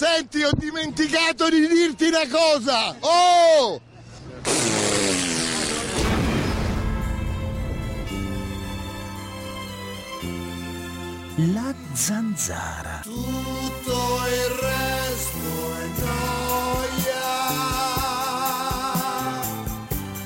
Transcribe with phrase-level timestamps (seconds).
[0.00, 2.96] Senti, ho dimenticato di dirti una cosa!
[3.00, 3.78] Oh!
[11.52, 13.00] La zanzara.
[13.02, 17.28] Tutto il resto è noia.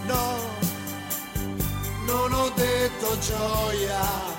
[0.06, 0.38] No,
[2.06, 4.33] non ho detto gioia.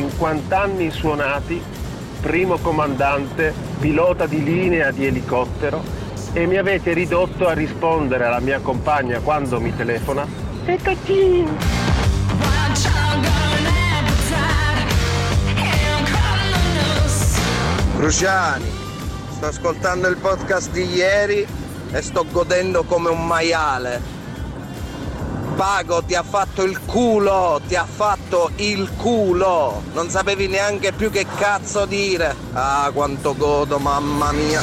[0.00, 1.62] 50 anni suonati,
[2.22, 5.82] primo comandante, pilota di linea di elicottero
[6.32, 10.26] e mi avete ridotto a rispondere alla mia compagna quando mi telefona.
[10.64, 11.88] Peccaccino!
[17.96, 18.70] Cruciani,
[19.28, 21.46] sto ascoltando il podcast di ieri
[21.92, 24.19] e sto godendo come un maiale.
[25.60, 29.82] Pago ti ha fatto il culo, ti ha fatto il culo.
[29.92, 32.34] Non sapevi neanche più che cazzo dire.
[32.54, 34.62] Ah, quanto godo, mamma mia.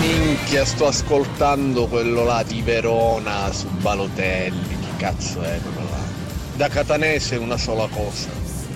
[0.00, 4.78] Minchia, sto ascoltando quello là di Verona su Balotelli.
[4.78, 5.98] Che cazzo è quello là?
[6.56, 8.28] Da catanese una sola cosa.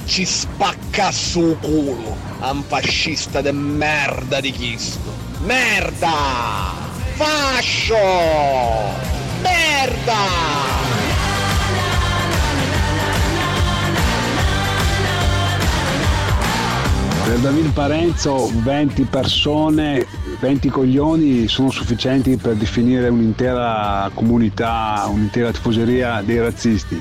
[0.06, 2.16] Ci spacca su culo.
[2.40, 5.12] a Un fascista de merda di Cristo.
[5.40, 6.93] Merda!
[7.16, 7.94] Fascio!
[9.40, 10.12] Merda!
[17.24, 20.04] Per David Parenzo 20 persone,
[20.40, 27.00] 20 coglioni sono sufficienti per definire un'intera comunità, un'intera tifoseria dei razzisti.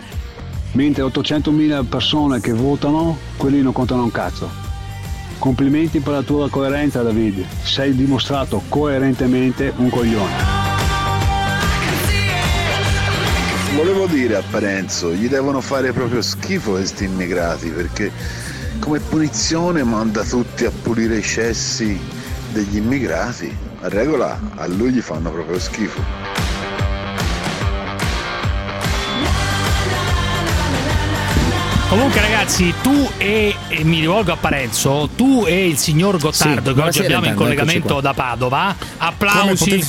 [0.74, 4.63] Mentre 800.000 persone che votano, quelli non contano un cazzo.
[5.44, 10.32] Complimenti per la tua coerenza David, sei dimostrato coerentemente un coglione.
[13.76, 18.10] Volevo dire a Parenzo, gli devono fare proprio schifo questi immigrati perché
[18.80, 22.00] come punizione manda tutti a pulire i cessi
[22.54, 23.54] degli immigrati.
[23.82, 26.33] A regola a lui gli fanno proprio schifo.
[31.94, 36.76] Comunque ragazzi, tu e, e mi rivolgo a Parenzo, tu e il signor Gottardo Sì,
[36.76, 39.84] che oggi abbiamo in collegamento da Padova, applausi.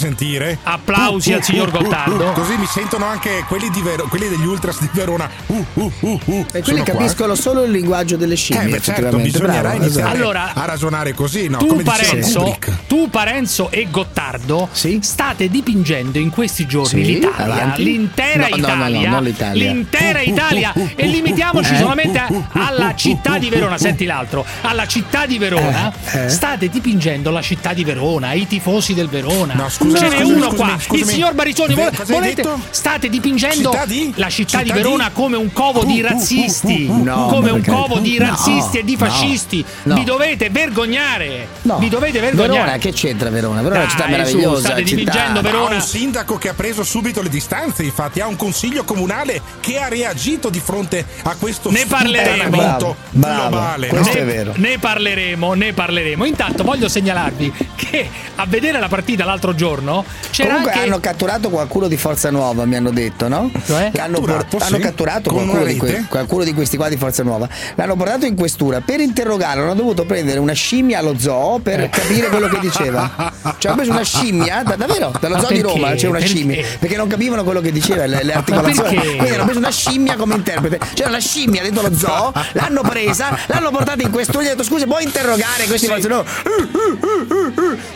[0.63, 2.29] Applausi Uh, uh, al signor uh, uh, Gottardo.
[2.29, 5.31] uh, così mi sentono anche quelli, di Vero- quelli degli ultras di Verona.
[5.47, 6.47] Uh, uh, uh, uh.
[6.53, 6.93] E quelli qua.
[6.93, 8.67] capiscono solo il linguaggio delle scimmie.
[8.67, 10.23] Eh beh certo, bisognerà Bravo, iniziare esatto.
[10.23, 11.57] Allora, a ragionare così, no?
[11.57, 14.69] tu, Come Parenzo, tu, Parenzo e Gottardo
[15.01, 17.83] state dipingendo in questi giorni Sì, l'Italia, avanti.
[17.83, 19.73] l'intera No, no, no, no, Italia, non l'Italia.
[19.73, 21.79] l'intera Italia e limitiamoci Eh?
[21.95, 23.79] Solamente a- alla città di Verona.
[23.79, 25.93] Senti l'altro, alla città di Verona.
[26.13, 26.29] Eh, eh.
[26.29, 29.55] State dipingendo la città di Verona, i tifosi del Verona.
[29.55, 31.01] No, scusa, Ce n'è uno scusami, qua, scusami.
[31.01, 32.49] il signor cosa hai volete-?
[32.71, 34.13] State dipingendo Città di?
[34.17, 34.83] la città, di Città di?
[34.83, 37.03] Verona come un covo di Uh, uh, uh, razzisti, uh, uh, uh.
[37.05, 39.65] No, come un covo di no, razzisti e di no, fascisti.
[39.85, 39.95] no.
[39.95, 41.47] Vi dovete vergognare.
[41.63, 41.79] No.
[41.79, 42.53] Vi dovete vergognare.
[42.59, 43.63] Verona, che c'entra Verona?
[43.63, 44.67] Verona è una città Dai, su, meravigliosa.
[44.67, 45.71] state dipingendo Verona.
[45.71, 49.79] ha un sindaco che ha preso subito le distanze, infatti ha un consiglio comunale che
[49.79, 52.35] ha reagito di fronte a questo Ne parleremo.
[52.43, 53.49] sfruttamento Bravo, bravo.
[53.51, 53.87] globale.
[53.89, 54.21] Questo no?
[54.21, 54.53] è vero.
[54.57, 56.25] Ne parleremo, ne parleremo.
[56.25, 61.49] Intanto voglio segnalarvi che a vedere la partita l'altro giorno c'era Comunque anche hanno catturato
[61.51, 63.51] qualcuno di Forza Nuova, mi hanno detto, no?
[63.67, 63.93] Cioè?
[63.99, 67.49] Hanno, Catturato, hanno catturato qualcuno di, que- qualcuno di questi qua di Forza Nuova.
[67.77, 69.63] L'hanno portato in questura per interrogarlo.
[69.65, 71.89] Hanno dovuto prendere una scimmia allo zoo per Eh.
[71.89, 73.33] capire quello che diceva.
[73.59, 75.61] Cioè, hanno preso una scimmia, da- davvero, dallo Ma zoo di?
[75.61, 76.35] Roma c'è una Perché?
[76.35, 76.65] scimmia.
[76.79, 78.97] Perché non capivano quello che diceva, le, le articolazioni.
[78.97, 80.79] Quindi hanno preso una scimmia come interprete.
[80.95, 84.57] C'era la scimmia dentro lo zoo, l'hanno presa, l'hanno portata in questura e gli hanno
[84.57, 86.25] detto scusa, puoi interrogare questi Forza Nuova?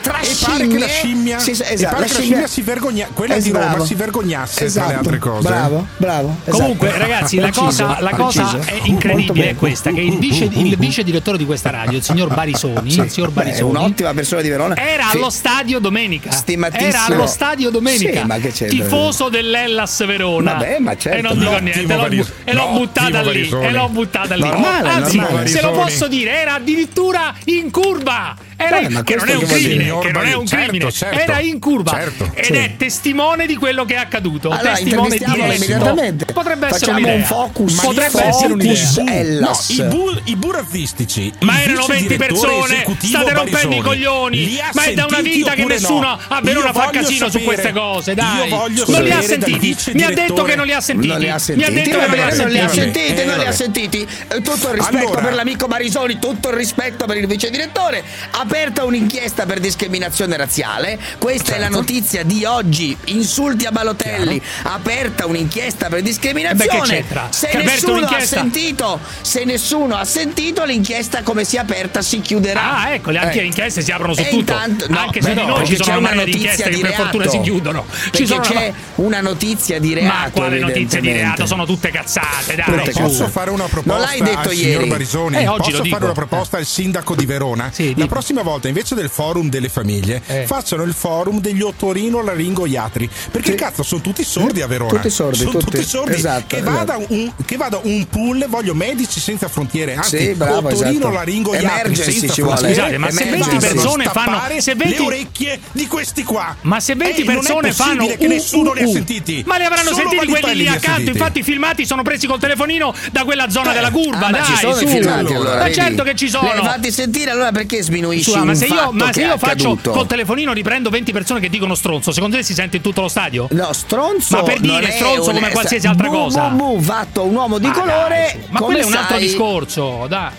[0.00, 2.62] Tra E pare che la scimmia, Sì, sì, e esatto, pare che la scimmia si
[2.62, 3.84] vergogna, quella Eh, di Roma bravo.
[3.84, 4.98] si vergognasse tra le Esatto.
[4.98, 5.48] altre cose.
[5.48, 6.36] Bravo, bravo.
[6.48, 7.02] Comunque, esatto.
[7.02, 11.02] ragazzi, la Preciso, cosa, la cosa è incredibile è questa: che il vice, il vice
[11.04, 14.48] direttore di questa radio, il signor Barisoni, il signor Beh, è Barisoni, un'ottima persona di
[14.48, 14.76] Verona.
[14.76, 15.16] era Sì.
[15.16, 16.30] allo stadio domenica.
[16.30, 16.88] Stimatissimo.
[16.88, 18.20] Era allo stadio domenica.
[18.20, 18.68] Sì, ma che c'entra?
[18.84, 20.52] Tifoso dell'Ellas Verona.
[20.52, 21.18] Vabbè, ma certo.
[21.18, 23.48] E non dico No, niente, l'ho, e l'ho buttata lì.
[23.62, 24.40] E l'ho buttata lì.
[24.42, 25.46] Normale, Anzi, normale.
[25.46, 28.36] se lo posso dire, era addirittura in curva.
[28.60, 29.54] Era Beh, ma che non è un dire?
[29.60, 30.90] crimine, che non è un Certo, crimine.
[30.90, 32.28] certo, era in curva certo.
[32.34, 32.52] ed Sì.
[32.54, 34.50] è testimone di quello che è accaduto.
[34.50, 35.36] Allora, testimone diretto.
[35.54, 36.24] immediatamente.
[36.24, 37.14] Potrebbe essere Facciamo un'idea.
[37.14, 37.74] un focus.
[37.80, 38.74] Potrebbe gli essere un'idea.
[38.74, 41.32] focus No, i, bu- i burazzistici.
[41.42, 44.58] Ma il erano 20 vicedirettore persone, state rompendo Barisoni, i coglioni.
[44.72, 46.18] Ma è da una vita che nessuno no?
[46.26, 48.48] a Verona fa casino su queste cose, dai.
[48.48, 49.76] Io voglio non li ha sentiti.
[49.92, 51.14] Mi ha detto che non li ha sentiti.
[51.54, 53.22] Mi ha detto che va non li ha bene, non li ha sentiti.
[53.48, 54.02] Ha sentiti.
[54.28, 58.02] Eh, Tutto il rispetto Allora- per l'amico Marisoni, tutto il rispetto per il vice direttore.
[58.32, 60.98] Aperta un'inchiesta per discriminazione razziale.
[61.18, 61.76] Questa è la Certo.
[61.78, 62.96] notizia di oggi.
[63.06, 64.40] Insulti a Balotelli.
[64.62, 67.04] Aperta un'inchiesta per Eh discriminazione.
[67.30, 72.20] Se Che nessuno ha sentito, se nessuno ha sentito, l'inchiesta come si è aperta si
[72.20, 72.78] chiuderà.
[72.78, 73.40] Ah, ecco, le anche Eh.
[73.40, 74.52] le inchieste si aprono su E tutto.
[74.52, 76.62] intanto- no, anche se beh, di no, noi ci sono c'è una di notizia inchieste
[76.70, 77.36] che di per fortuna reato.
[77.38, 77.86] si chiudono.
[78.12, 80.16] Ci sono c'è una notizia di reato.
[80.16, 81.46] Ma quale notizia di reato?
[81.46, 82.64] Sono tutte cazzate, dai.
[82.64, 82.92] Tutte.
[82.92, 84.72] Posso fare una proposta Non l'hai detto al ieri.
[84.72, 85.36] signor Barisoni?
[85.36, 85.94] Eh, oggi Posso lo dico.
[85.94, 87.70] fare una proposta al sindaco di Verona?
[87.72, 88.06] Sì, La dico.
[88.08, 90.44] prossima volta, invece del forum delle famiglie, Eh.
[90.46, 93.08] facciano il forum degli otorino laringoiatri.
[93.30, 93.56] Perché Sì.
[93.56, 94.90] cazzo, sono tutti sordi a Verona.
[94.90, 95.64] Tutti sordi, Sono tutti.
[95.66, 96.14] tutti sordi.
[96.14, 99.94] Esatto, che, vada un, che vada un pool, voglio medici senza frontiere.
[99.94, 101.10] Anzi, Sì, bravo, otorino esatto.
[101.10, 102.56] laringoiatri senza ci vuole.
[102.68, 103.56] Scusate, ma se Emergency.
[103.58, 106.56] 20 persone fanno stappare se 20 le orecchie di questi qua.
[106.62, 109.42] Ma se 20 Eh, persone fanno che uh, nessuno uh, li ha sentiti.
[109.46, 111.10] Ma li avranno Solo sentiti quelli lì accanto.
[111.10, 113.74] Infatti, i filmati sono presi col telefonino da quella zona Eh.
[113.74, 114.26] della curva.
[114.26, 114.84] Ah, ma dai, ci sono su.
[114.84, 115.58] i filmati allora.
[115.58, 116.50] Ma certo che ci sono.
[116.54, 119.90] Le fatti sentire allora perché sminuisci Scusa, ma se io, ma se io faccio accaduto?
[119.90, 123.08] col telefonino riprendo 20 persone che dicono stronzo, secondo te si sente in tutto lo
[123.08, 123.48] stadio?
[123.50, 124.36] No, stronzo.
[124.36, 126.48] Ma per dire stronzo come qualsiasi altra bu, cosa.
[126.48, 128.30] Bu, bu, fatto un uomo di Ma colore.
[128.34, 130.30] dai, ma quello è un altro discorso, dai.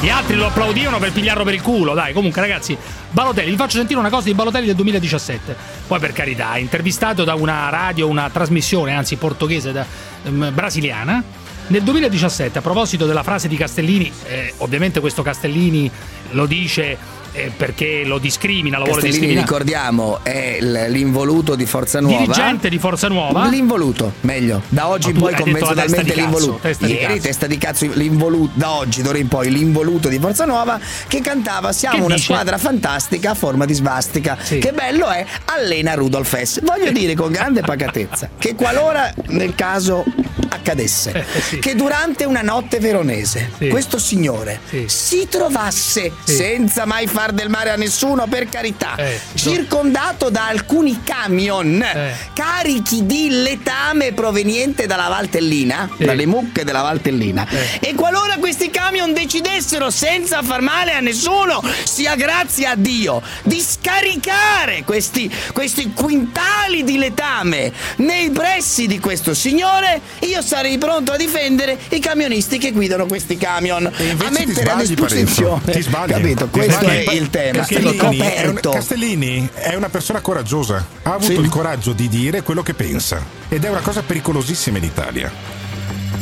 [0.00, 2.14] Gli altri lo applaudivano per pigliarlo per il culo, dai.
[2.14, 2.74] Comunque, ragazzi,
[3.10, 5.54] Balotelli, vi faccio sentire una cosa di Balotelli del 2017.
[5.86, 9.84] Poi, per carità, intervistato da una radio, una trasmissione, anzi portoghese, da-
[10.24, 11.22] ehm, brasiliana.
[11.66, 15.90] Nel 2017, a proposito della frase di Castellini, eh, ovviamente questo Castellini
[16.30, 16.96] lo dice
[17.44, 19.40] eh, perché lo discrimina, lo vuole discriminare.
[19.40, 22.18] ricordiamo, è l'involuto di Forza Nuova.
[22.20, 23.46] Dirigente di Forza Nuova.
[23.48, 24.62] L'involuto, meglio.
[24.68, 26.58] Da oggi in poi convenzionalmente di l'involuto.
[26.62, 27.20] testa di Ieri cazzo.
[27.26, 30.78] testa di cazzo l'involuto, da oggi d'ora in poi l'involuto di Forza Nuova
[31.08, 32.26] che cantava Siamo Che una dice?
[32.26, 34.36] squadra fantastica a forma di svastica.
[34.40, 34.58] Sì.
[34.58, 36.60] Che bello è allena Rudolf S.
[36.62, 40.04] Voglio dire con grande pacatezza che qualora nel caso
[40.48, 41.58] accadesse Eh, sì.
[41.58, 43.68] che durante una notte veronese Sì.
[43.68, 50.30] questo signore si trovasse senza mai far del male a nessuno per carità Eh, circondato
[50.30, 52.14] da alcuni camion Eh.
[52.34, 56.04] carichi di letame proveniente dalla Valtellina, Sì.
[56.04, 57.46] dalle mucche della Valtellina.
[57.48, 57.88] Eh.
[57.90, 63.60] E qualora questi camion decidessero senza far male a nessuno, sia grazie a Dio, di
[63.60, 71.16] scaricare questi, questi quintali di letame nei pressi di questo signore, io sarei pronto a
[71.16, 75.60] difendere i camionisti che guidano questi camion, E a ti mettere a disposizione.
[75.72, 76.10] Ti sbagli.
[76.10, 76.44] Capito?
[76.46, 77.04] Ti Questo sbagli.
[77.04, 77.58] è il tema.
[77.58, 78.70] Castellini è, un- Coperto.
[78.70, 80.84] Castellini è una persona coraggiosa.
[81.02, 81.38] Ha avuto Sì.
[81.40, 83.22] il coraggio di dire quello che pensa.
[83.48, 85.32] Ed è una cosa pericolosissima in Italia.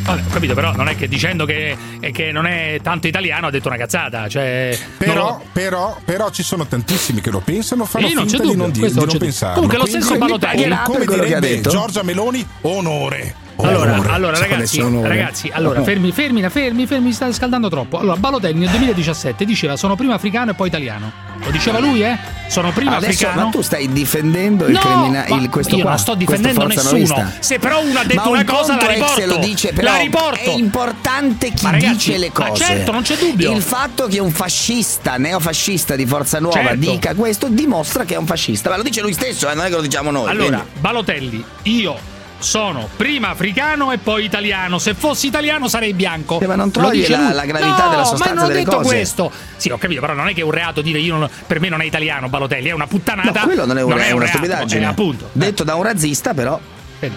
[0.03, 3.49] Vabbè, ho capito, però non è che dicendo che, eh, che non è tanto italiano
[3.49, 4.27] ha detto una cazzata.
[4.27, 8.39] Cioè, Però, lo- però, però ci sono tantissimi che lo pensano, fanno Sì, non finta
[8.39, 9.55] c'è di dubbio, non, di, di non pensarlo.
[9.55, 11.61] Comunque lo Quindi, stesso Balotelli- pagherà come direbbe?
[11.61, 13.35] Giorgia Meloni, onore.
[13.61, 17.99] Allora, allora ragazzi, ragazzi, allora fermi, fermi, fermi, fermi, state scaldando troppo.
[17.99, 21.11] Allora, Balotelli nel 2017 diceva sono prima africano e poi italiano.
[21.43, 22.17] Lo diceva lui, eh?
[22.49, 23.45] Sono prima Adesso, africano.
[23.47, 26.67] ma tu stai difendendo il No, crimina- ma il, questo io qua, non sto difendendo
[26.67, 26.91] nessuno.
[26.93, 27.33] Novista.
[27.41, 29.27] Se però uno ha detto Ma un una cosa, la riporto.
[29.27, 30.39] lo dice, però la riporto.
[30.51, 32.65] È importante chi Ma ragazzi, dice le ma cose.
[32.65, 33.53] certo, non c'è dubbio.
[33.53, 36.77] Il fatto che un fascista, neofascista di Forza Nuova Certo.
[36.77, 38.71] dica questo dimostra che è un fascista.
[38.71, 40.29] Ma lo dice lui stesso, eh, non è che lo diciamo noi.
[40.29, 44.79] Allora, quindi- Balotelli, io sono prima africano e poi italiano.
[44.79, 46.41] Se fossi italiano sarei bianco.
[46.41, 48.89] Eh, ma non dice la- la gravità No, della sostanza ma non ho detto cose.
[48.89, 49.31] questo.
[49.57, 51.69] Sì, ho capito, però non è che è un reato dire io non- per me
[51.69, 53.41] non è italiano Balotelli, è una puttanata.
[53.41, 54.83] No, quello non è, un, è una reato, stupidaggine.
[54.83, 55.29] eh, appunto.
[55.33, 56.59] Detto da un razzista, però.
[57.01, 57.11] Eh.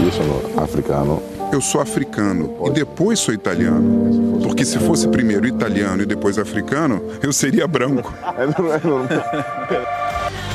[0.00, 1.22] Eu sou africano.
[1.50, 4.38] Eu sou africano e depois sou italiano.
[4.42, 8.12] Porque se fosse primeiro italiano e depois africano, eu seria branco.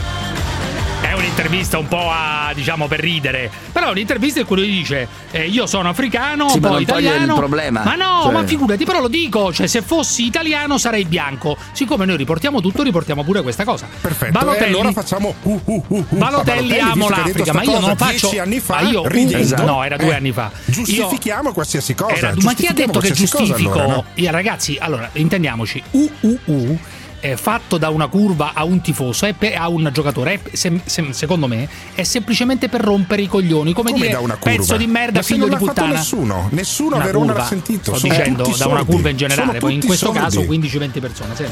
[1.36, 3.50] Un'intervista un po' a, diciamo, per ridere.
[3.72, 7.34] Però è un'intervista in cui lui dice: eh, Io sono africano, Sì, poi italiano.
[7.34, 7.82] problema.
[7.84, 11.58] Ma no, Cioè- ma figurati, però lo dico: cioè, se fossi italiano sarei bianco.
[11.72, 13.88] Siccome noi riportiamo tutto, riportiamo pure questa cosa.
[14.00, 14.32] Perfetto.
[14.32, 16.18] Balotelli, E allora facciamo uh, uh, uh, uh.
[16.18, 18.12] Balotelli, Ma amo l'Africa, ma io non faccio.
[18.30, 20.52] dieci anni fa, ma io, ridendo, no, era due eh, anni fa.
[20.66, 22.14] Giustifichiamo qualsiasi cosa.
[22.14, 23.80] Era- ma chi ha detto che qualsiasi cosa, giustifico?
[23.80, 24.04] allora, no?
[24.14, 25.82] Eh, ragazzi, allora, intendiamoci.
[25.90, 26.80] UUU
[27.26, 30.82] eh, fatto da una curva a un tifoso, è pe- a un giocatore, è, se-
[30.84, 33.72] se- secondo me, è semplicemente per rompere i coglioni.
[33.72, 34.58] Come, Come dire, da una curva?
[34.58, 35.98] pezzo di merda, Ma figlio non di l'ha fatto puttana.
[36.00, 37.96] nessuno, nessuno a Verona curva, l'ha sentito.
[37.96, 40.20] Sto dicendo da una curva in generale, poi in questo sordi.
[40.20, 41.36] caso 15-20 persone.
[41.36, 41.52] Senti.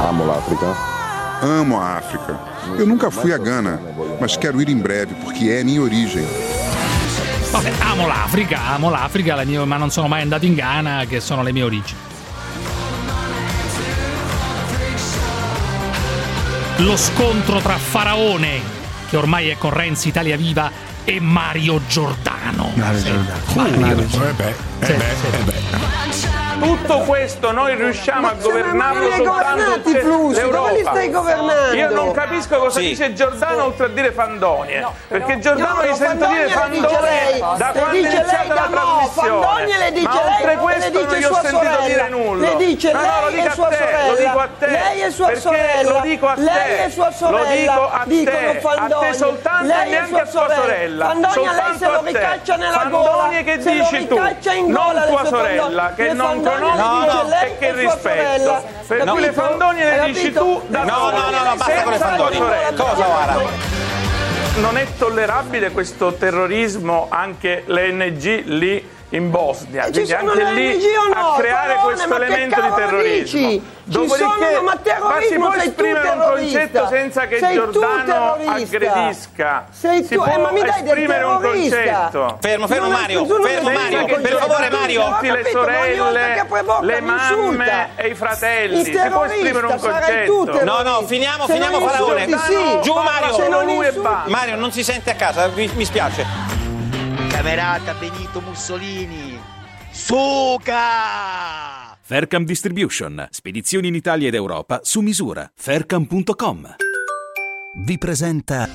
[0.00, 0.94] Amo l'Africa.
[1.40, 2.38] Amo a África.
[2.78, 3.78] Eu nunca fui a Gana,
[4.20, 6.24] mas quero ir em breve porque é minha origem.
[7.50, 11.20] Vabbè, amo l'Africa, amo l'Africa, la mia- ma non sono mai andato in Ghana, che
[11.20, 11.98] sono le mie origini.
[16.78, 18.60] Lo scontro tra Faraone,
[19.08, 20.70] che ormai è con Renzi Italia Viva,
[21.04, 22.72] e Mario Giordano.
[22.74, 23.10] Sì.
[23.54, 24.06] Mario.
[24.75, 25.26] Eh eh Sì, beh, sì.
[25.26, 25.64] eh beh.
[26.58, 30.40] Tutto questo noi riusciamo a governarlo li hai soltanto se flussi?
[30.40, 30.90] Dove li l'Europa.
[30.90, 31.74] stai governando?
[31.76, 32.86] Io non capisco cosa Sì.
[32.88, 34.86] dice Giordano oltre a dire Fandonie.
[35.06, 37.40] perché Giordano No, gli sento Fandonie dire le Fandonie lei.
[37.40, 39.28] da Le quando è dice lei iniziata la trasmissione.
[39.46, 41.86] Fandonie le dice Ma lei, oltre le questo dice non gli ho sua sentito sorella.
[41.86, 42.48] dire nulla.
[42.48, 44.06] Le dice No, no, lei lo e sua te, sorella.
[44.06, 44.66] lo dico a te.
[44.66, 45.90] Lei e sua perché sorella.
[45.92, 46.40] Lo dico a te.
[46.40, 47.38] Lei e sua sorella.
[47.38, 48.60] Lo dico a Dicono te.
[48.60, 48.94] Fandonie.
[48.96, 51.04] A te soltanto Lei e neanche sua a tua sorella.
[51.06, 53.28] Fandonia lei se lo ricaccia nella Fandonie gola.
[53.42, 57.72] che Se lo dici tu, ricaccia in non tua sorella, che non conosco e che
[57.72, 58.62] rispetto.
[58.86, 61.98] Per cui le fandonie le dici tu da No, no, no, no, basta con le
[61.98, 62.38] fandonie.
[62.38, 62.82] tua sorella.
[62.82, 63.36] Cosa, Guara?
[64.56, 70.44] Non è tollerabile questo terrorismo anche le NG lì in Bosnia, Eh, ci quindi anche
[70.52, 70.78] lì
[71.14, 71.14] no?
[71.14, 73.20] a creare Parole, questo ma elemento di terrorismo.
[73.22, 73.38] dici?
[73.38, 77.70] Ci Dopodiché, sono, ma si terrorismo può tu esprimere un concetto senza che Sei tu
[77.70, 79.66] Giordano aggredisca.
[79.70, 81.76] Sei si tu, può eh, ma mi dai esprimere un terrorista.
[81.76, 82.38] concetto.
[82.40, 84.70] Fermo, fermo Mario, tu non fermo Mario, per favore.
[84.70, 85.04] Mario.
[85.04, 86.46] Tutti le ma sorelle,
[86.80, 88.84] le mamme e i fratelli.
[88.84, 90.64] Si può esprimere un tu concetto.
[90.64, 91.78] No, no, finiamo, finiamo
[92.44, 92.80] sì.
[92.82, 93.82] Giù Mario.
[93.82, 94.30] E.
[94.30, 96.55] Mario, non si sente a casa, mi spiace.
[97.36, 99.38] Camerata Benito Mussolini.
[99.90, 100.74] Suca!
[102.00, 105.50] Faircam Distribution, spedizioni in Italia ed Europa su misura.
[105.54, 106.76] Faircam.com
[107.84, 108.70] vi presenta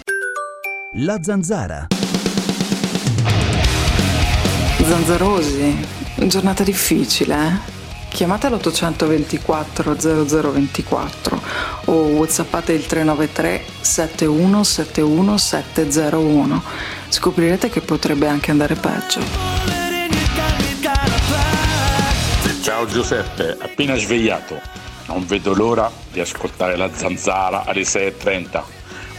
[0.94, 1.88] La Zanzara.
[4.84, 5.88] Zanzarosi,
[6.28, 7.80] giornata difficile, eh?
[8.10, 11.42] Chiamate l'824 0024
[11.86, 16.62] o whatsappate il 393 7171 701.
[17.12, 19.20] Scoprirete che potrebbe anche andare peggio.
[22.64, 24.58] Ciao Giuseppe, appena svegliato.
[25.08, 28.64] Non vedo l'ora di ascoltare la zanzara alle 6.30.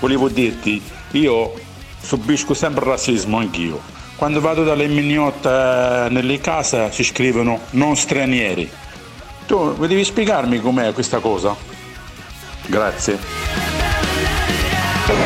[0.00, 1.52] Volevo dirti, io
[2.00, 3.78] subisco sempre razzismo anch'io.
[4.16, 8.70] Quando vado dalle mignotte eh, nelle case si scrivono non stranieri.
[9.46, 11.54] Tu devi spiegarmi com'è questa cosa?
[12.66, 13.18] Grazie.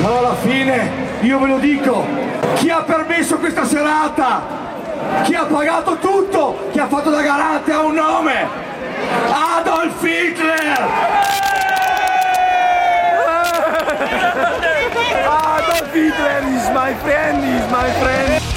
[0.00, 2.25] Ma alla fine io ve lo dico,
[2.56, 4.64] chi ha permesso questa serata?
[5.24, 6.68] Chi ha pagato tutto?
[6.72, 8.48] Chi ha fatto da garante ha un nome?
[9.30, 10.88] Adolf Hitler!
[15.26, 18.55] Adolf Hitler is my friend, is my friend.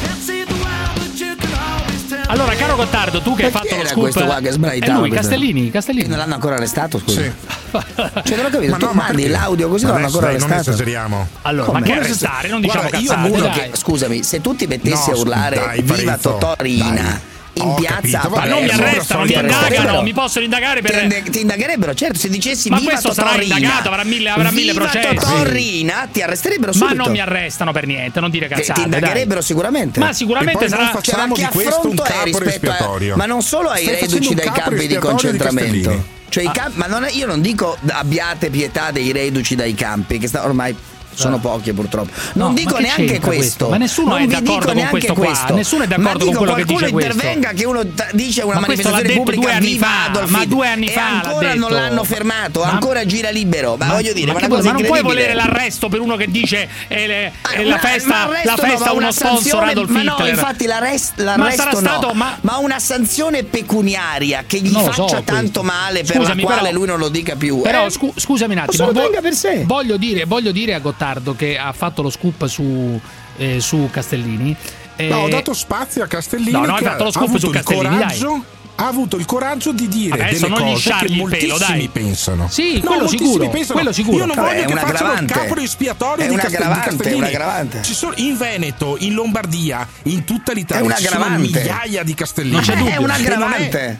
[2.31, 4.01] Allora, caro Gottardo, tu che hai Ma fatto lo era scoop.
[4.01, 4.91] questo qua che sbraitava?
[4.93, 5.27] È lui, questo?
[5.29, 6.07] Castellini, Castellini.
[6.07, 7.21] Non l'hanno ancora arrestato, scusa.
[7.21, 7.31] Sì.
[8.23, 9.37] Cioè, non ho capito, Ma tu no, ma mandi perché?
[9.37, 10.69] l'audio così non l'hanno ancora dai, non arrestato.
[10.75, 11.27] esageriamo.
[11.41, 11.79] Allora, Come?
[11.79, 12.47] ma che arrestare?
[12.49, 13.51] Non diciamo Guarda, io cazzate, Uno dai.
[13.53, 17.19] che, scusami, se tu ti mettessi No, a urlare dai, viva Parenzo, Totorina dai.
[17.53, 20.91] In Ho piazza capito, Ma non mi arrestano, mi indagano, mi possono indagare per.
[20.91, 24.29] Ti, ind- ti indagherebbero, certo, se dicessi Ma viva questo sarà Totorina, indagato, avrà mille-
[24.29, 25.15] avrà mille viva processi.
[25.15, 27.03] Totorina, ti arresterebbero Ma subito.
[27.03, 28.73] non mi arrestano per niente, non dire cazzate.
[28.73, 29.43] ti indagherebbero dai.
[29.43, 29.99] sicuramente.
[29.99, 30.89] Ma sicuramente sarà.
[30.91, 33.15] facciamo- Cioè, ma di che questo un capo rispetto a, espiatorio.
[33.15, 36.17] ma non solo ai Stai reduci dai campi di concentramento.
[36.29, 36.51] Cioè, i Ah.
[36.51, 40.45] campi- ma non è- io non dico abbiate pietà dei reduci dai campi, che sta-
[40.45, 40.75] ormai
[41.21, 42.11] sono pochi purtroppo.
[42.33, 43.25] Non No, dico ma che neanche questo.
[43.27, 43.69] questo?
[43.69, 45.25] Ma nessuno non è vi d'accordo dico con neanche questo qua.
[45.25, 45.53] questo.
[45.55, 47.11] Nessuno è Ma d'accordo con dico, quello che qualcuno dice questo.
[47.11, 50.29] intervenga che uno t- dice una Ma questo manifestazione detto pubblica due anni fa, Adolf
[50.29, 53.75] ma due anni fa ancora non l'hanno fermato, Ma- ancora gira libero.
[53.77, 57.07] Ma, voglio dire, ma, ma, ma non puoi volere l'arresto per uno che dice eh,
[57.07, 59.99] le- eh, Ma- la festa, ma la festa ma uno una sponsor sanzione- Adolf ma
[60.01, 60.17] Hitler.
[60.19, 62.37] no, infatti l'arrest- Ma l'arresto sarà no, stato- ma...
[62.41, 65.63] ma- una sanzione pecuniaria che gli faccia tanto questo.
[65.63, 67.61] male per la quale lui non lo dica più.
[67.61, 67.89] Però eh?
[67.89, 68.91] scu- scusami un attimo,
[69.65, 70.73] voglio, dire, voglio dire
[71.09, 72.99] a Gottardo che ha fatto lo scoop su,
[73.37, 74.55] eh, su Castellini.
[74.95, 77.37] eh, No, ho dato spazio a Castellini No, no, hai che fatto lo ha scoop
[77.37, 78.19] su Castellini, dai.
[78.19, 78.43] coraggio
[78.75, 81.89] ha avuto il coraggio di dire Adesso delle non gli cose che pelo, moltissimi dai.
[81.89, 82.47] pensano.
[82.49, 83.73] Sì, No, quello sicuro, pensano.
[83.73, 84.17] quello sicuro.
[84.17, 86.85] Io non Vabbè, voglio è che un facciano il capo espiatorio di Castel- di aggravante,
[86.89, 87.15] Castellini.
[87.15, 87.81] è un aggravante.
[87.81, 92.55] Ci sono in Veneto, in Lombardia, in tutta l'Italia ci sono migliaia di Castellini.
[92.55, 92.93] Ma c'è dubbio.
[92.93, 93.99] È un non aggravante.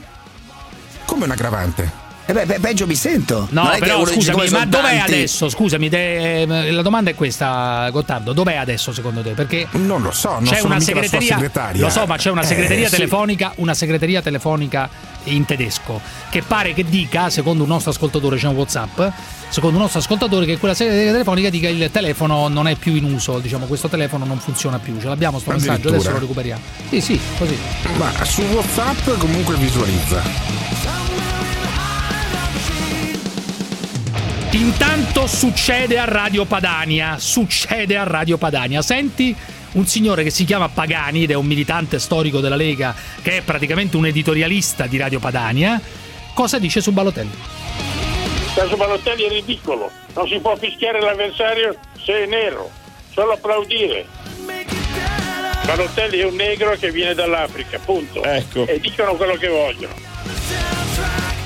[1.04, 1.99] Come un aggravante?
[2.30, 3.48] E beh, pe- peggio mi sento.
[3.50, 5.14] No, Non però scusami, ma dov'è tanti.
[5.14, 5.50] adesso?
[5.50, 8.34] Scusami, de- eh, la domanda è questa, Gottardo.
[8.34, 9.32] Dov'è adesso secondo te?
[9.32, 11.34] Perché Non lo so, non c'è sono una mica la sua segreteria.
[11.34, 11.82] segretaria.
[11.82, 12.96] Lo so, ma c'è una Eh, segreteria sì.
[12.98, 14.88] telefonica, una segreteria telefonica
[15.24, 19.02] in tedesco, che pare che dica, secondo un nostro ascoltatore, c'è un WhatsApp,
[19.50, 23.06] secondo un nostro ascoltatore che quella segreteria telefonica dica il telefono non è più in
[23.12, 25.00] uso, diciamo questo telefono non funziona più.
[25.02, 26.62] Ce l'abbiamo sto messaggio, adesso lo recuperiamo.
[26.90, 27.58] Sì, sì, così.
[27.98, 30.22] Ma su WhatsApp comunque visualizza.
[34.52, 38.82] Intanto succede a Radio Padania, succede a Radio Padania.
[38.82, 39.36] Senti
[39.74, 43.42] un signore che si chiama Pagani ed è un militante storico della Lega, che è
[43.44, 45.80] praticamente un editorialista di Radio Padania.
[46.34, 47.30] Cosa dice su Balotelli?
[47.30, 52.72] Il caso Balotelli è ridicolo, non si può fischiare l'avversario se è nero,
[53.12, 54.08] solo applaudire.
[55.64, 58.24] Balotelli è un negro che viene dall'Africa, punto.
[58.24, 58.66] Ecco.
[58.66, 60.09] E dicono quello che vogliono.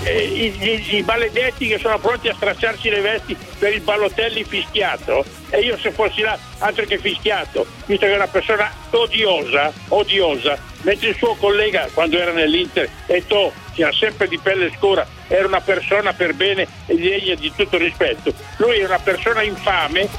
[0.03, 4.43] E i, i, i maledetti che sono pronti a stracciarsi le vesti per il Balotelli
[4.43, 9.72] fischiato e io se fossi là altro che fischiato visto che è una persona odiosa
[9.89, 15.05] odiosa mentre il suo collega quando era nell'Inter Eto che era sempre di pelle scura
[15.27, 20.10] era una persona per bene e degna di tutto rispetto lui è una persona infame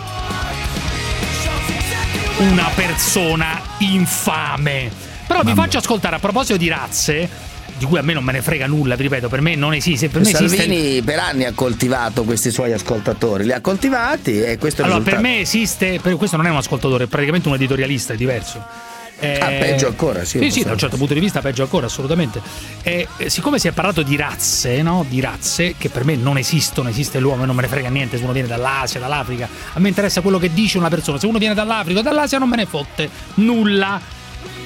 [2.38, 4.90] Una persona infame.
[5.26, 7.43] Però vi faccio ascoltare a proposito di razze.
[7.76, 10.08] Di cui a me non me ne frega nulla, vi ripeto, per me non esiste.
[10.08, 14.58] Per me Salvini esiste per anni ha coltivato questi suoi ascoltatori, li ha coltivati e
[14.58, 15.22] questo è il Allora, per risultato.
[15.22, 15.98] me esiste.
[16.00, 18.92] per- questo non è un ascoltatore, è praticamente un editorialista, è diverso.
[19.20, 21.86] Eh, Ah, peggio ancora, sì, Sì, sì, da un certo punto di vista, peggio ancora,
[21.86, 22.40] assolutamente.
[22.82, 25.04] Eh, eh, siccome si è parlato di razze, no?
[25.08, 28.16] Di razze che per me non esistono, esiste l'uomo e non me ne frega niente
[28.18, 29.48] se uno viene dall'Asia, dall'Africa.
[29.74, 31.18] A me interessa quello che dice una persona.
[31.18, 34.00] Se uno viene dall'Africa o dall'Asia non me ne fotte nulla.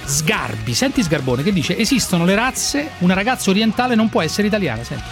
[0.04, 4.82] Sgarbi, senti Sgarbone che dice: esistono le razze, una ragazza orientale non può essere italiana.
[4.84, 5.04] Senti.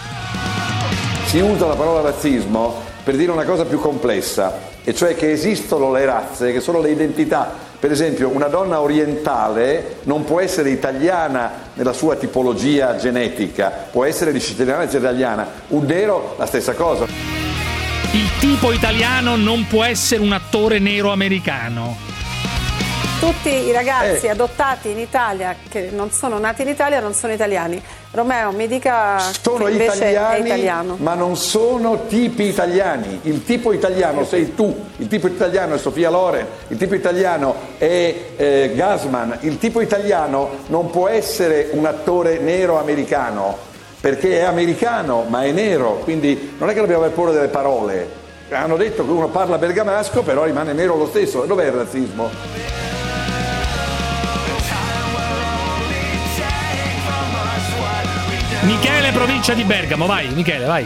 [1.25, 5.91] Si usa la parola razzismo per dire una cosa più complessa, e cioè che esistono
[5.91, 7.65] le razze, che sono le identità.
[7.79, 14.31] Per esempio, una donna orientale non può essere italiana nella sua tipologia genetica, può essere
[14.31, 15.47] di cittadinanza italiana.
[15.67, 17.05] Un nero, la stessa cosa.
[18.13, 21.95] Il tipo italiano non può essere un attore nero americano.
[23.19, 27.81] Tutti i ragazzi adottati in Italia che non sono nati in Italia non sono italiani.
[28.11, 30.97] Romeo mi dica Sono italiani, è italiano.
[30.99, 33.21] ma non sono tipi italiani.
[33.23, 38.15] Il tipo italiano sei tu, il tipo italiano è Sofia Loren, il tipo italiano è
[38.35, 43.57] eh, Gasman, il tipo italiano non può essere un attore nero americano,
[43.99, 48.25] perché è americano ma è nero, quindi non è che dobbiamo aver paura delle parole.
[48.49, 52.29] Hanno detto che uno parla bergamasco però rimane nero lo stesso, dov'è il razzismo?
[58.67, 60.85] Michele, provincia di Bergamo, vai, Michele, vai.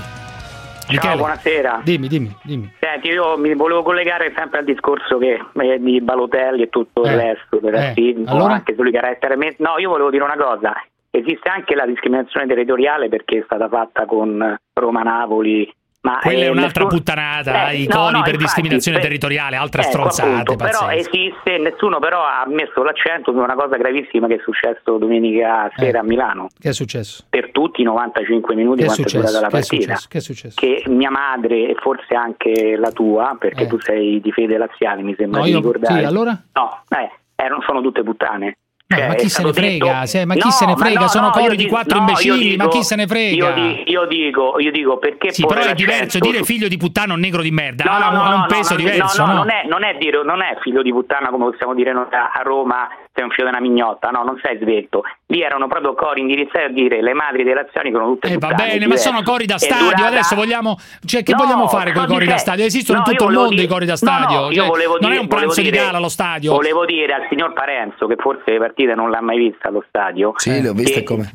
[0.99, 1.81] Ciao, buonasera.
[1.83, 2.71] Dimmi, dimmi, dimmi.
[2.79, 7.07] Senti, io mi volevo collegare sempre al discorso che, eh, di Balotelli e tutto il
[7.11, 8.53] Eh, resto del eh, razzismo, allora?
[8.53, 9.35] anche sui carattere.
[9.35, 10.73] me- No, io volevo dire una cosa.
[11.09, 15.73] Esiste anche la discriminazione territoriale perché è stata fatta con Roma-Napoli.
[16.01, 18.97] Ma Quella eh, è un'altra nessuno- puttanata, Eh, i no, coni no, per infatti, discriminazione
[18.97, 20.29] per- territoriale, altre Ecco, stronzate.
[20.31, 24.97] appunto, però esiste, nessuno però ha messo l'accento su una cosa gravissima che è successo
[24.97, 26.47] domenica sera a Milano.
[26.59, 27.25] Che è successo?
[27.29, 29.41] Per tutti i 95 minuti Che è quanto è durata successo?
[29.43, 30.07] la partita?
[30.09, 30.55] Che è successo?
[30.59, 33.67] che mia madre e forse anche la tua, perché Eh.
[33.67, 35.99] tu sei di fede laziale, mi sembra No, di io- ricordare.
[35.99, 36.31] sì, allora?
[36.53, 38.57] No, eh, erano- sono tutte puttane.
[38.95, 40.05] Cioè, ma chi se ne frega?
[40.05, 40.99] Se- ma chi No, se ne frega?
[40.99, 43.55] no, Sono no, cori di quattro imbecilli, ma dico- chi se ne frega?
[43.55, 47.13] Io, io dico, io dico perché Sì, però è diverso dire su- figlio di puttana
[47.13, 49.37] o negro di merda, No, ha, no, un- peso diverso, no, no?
[49.39, 52.87] non, è, non è dire, non è figlio di puttana come possiamo dire a Roma
[53.21, 55.03] sei un figlio di una mignotta, no, non sei svelto.
[55.27, 58.53] Lì erano proprio cori indirizzati a dire le madri delle azioni sono tutte Eh, va
[58.53, 59.85] bene, ma sono cori da stadio.
[59.85, 60.77] durata- Adesso vogliamo.
[61.05, 62.65] Cioè, che No, vogliamo fare con i cori da stadio?
[62.65, 64.39] Esistono in no, tutto io il mondo dire- i cori da stadio.
[64.39, 66.51] no, io Cioè, volevo non è dire- un pranzo di dire- gala allo stadio.
[66.53, 70.33] Volevo dire al signor Parenzo, che forse le partite non l'ha mai vista allo stadio.
[70.37, 71.29] Sì, le ho viste che- come.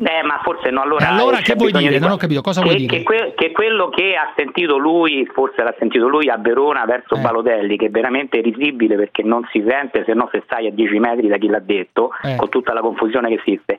[0.00, 1.08] Eh, ma forse no, allora.
[1.08, 1.94] Allora che vuoi dire?
[1.94, 2.98] di- Non ho capito, cosa che, vuoi dire?
[2.98, 7.16] Che, que- che quello che ha sentito lui, forse l'ha sentito lui a Verona verso
[7.16, 7.20] Eh.
[7.20, 10.98] Balotelli, che è veramente risibile perché non si sente se no se stai a 10
[11.00, 12.36] metri da chi l'ha detto, Eh.
[12.36, 13.76] con tutta la confusione che esiste.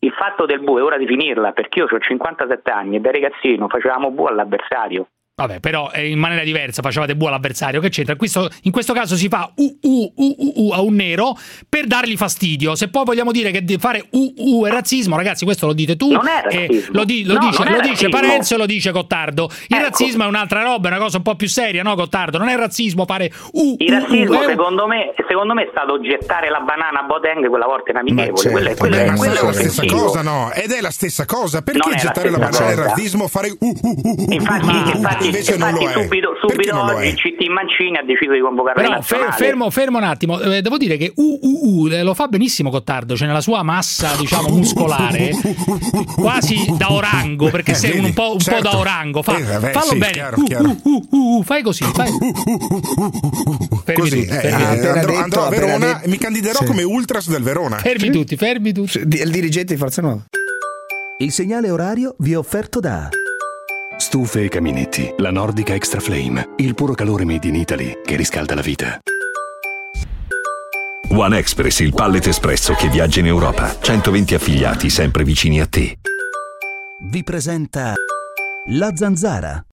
[0.00, 3.10] Il fatto del bu è ora di finirla perché io ho 57 anni e da
[3.10, 5.08] ragazzino facevamo bu all'avversario.
[5.38, 7.78] Vabbè, però eh, in maniera diversa facevate buono all'avversario.
[7.78, 8.16] Che c'entra?
[8.16, 11.36] Questo- in questo caso si fa uh, uh, uh, uh, uh a un nero
[11.68, 12.74] per dargli fastidio.
[12.74, 15.94] Se poi vogliamo dire che di fare uh, uh è razzismo, ragazzi, questo lo dite
[15.94, 16.10] tu.
[16.10, 16.94] Non è e razzismo.
[16.94, 18.08] lo, di- lo No, dice, non è lo dice.
[18.08, 19.50] Parenzo e lo dice Cottardo.
[19.68, 19.84] Il Ecco.
[19.84, 22.38] razzismo è un'altra roba, è una cosa un po' più seria, no, Cottardo?
[22.38, 25.68] Non è razzismo fare uh, Il uh, razzismo, uh, un- secondo me, secondo me è
[25.70, 28.36] stato gettare la banana a Boateng quella volta in amichevole.
[28.38, 30.50] certo, quello, vabbè, è- non è la stessa cosa, no?
[30.54, 31.60] Ed è la stessa cosa.
[31.60, 35.34] Perché la gettare la stessa banana al razzismo fare uh, uh, uh, uh, Infatti, uh,
[35.34, 36.02] infatti, invece non infatti lo è?
[36.04, 37.06] subito, Perché subito non oggi è?
[37.06, 39.36] il CT Mancini ha deciso di convocare Però la fer- nazionale.
[39.36, 43.26] fermo, fermo un attimo, Eh, devo dire che UUU eh, lo fa benissimo Cottardo, cioè
[43.26, 45.30] nella sua massa diciamo muscolare,
[46.16, 48.62] quasi da orango, perché Eh, sei un vedi, po', un po' certo.
[48.62, 50.64] da orango, fa- Eh, vabbè, fallo sì, bene, chiaro, Uh, chiaro.
[50.64, 52.10] uh, uh, uh, uh, fai così, fai.
[53.84, 54.86] Fermi Così, tutti, eh, fermi eh, tutti.
[54.86, 56.64] andrò, andrò a Verona detto- e mi candiderò Sì.
[56.64, 57.76] come ultras del Verona.
[57.78, 58.98] Fermi tutti, fermi tutti.
[58.98, 60.24] Il dirigente di Forza Nuova.
[61.18, 63.08] Il segnale orario vi è offerto da
[64.06, 68.54] Stufe e caminetti, la Nordica Extra Flame, il puro calore made in Italy che riscalda
[68.54, 69.00] la vita.
[71.10, 73.76] One Express, il pallet espresso che viaggia in Europa.
[73.80, 75.98] 120 affiliati sempre vicini a te.
[77.10, 77.94] vi presenta
[78.66, 79.66] La Zanzara.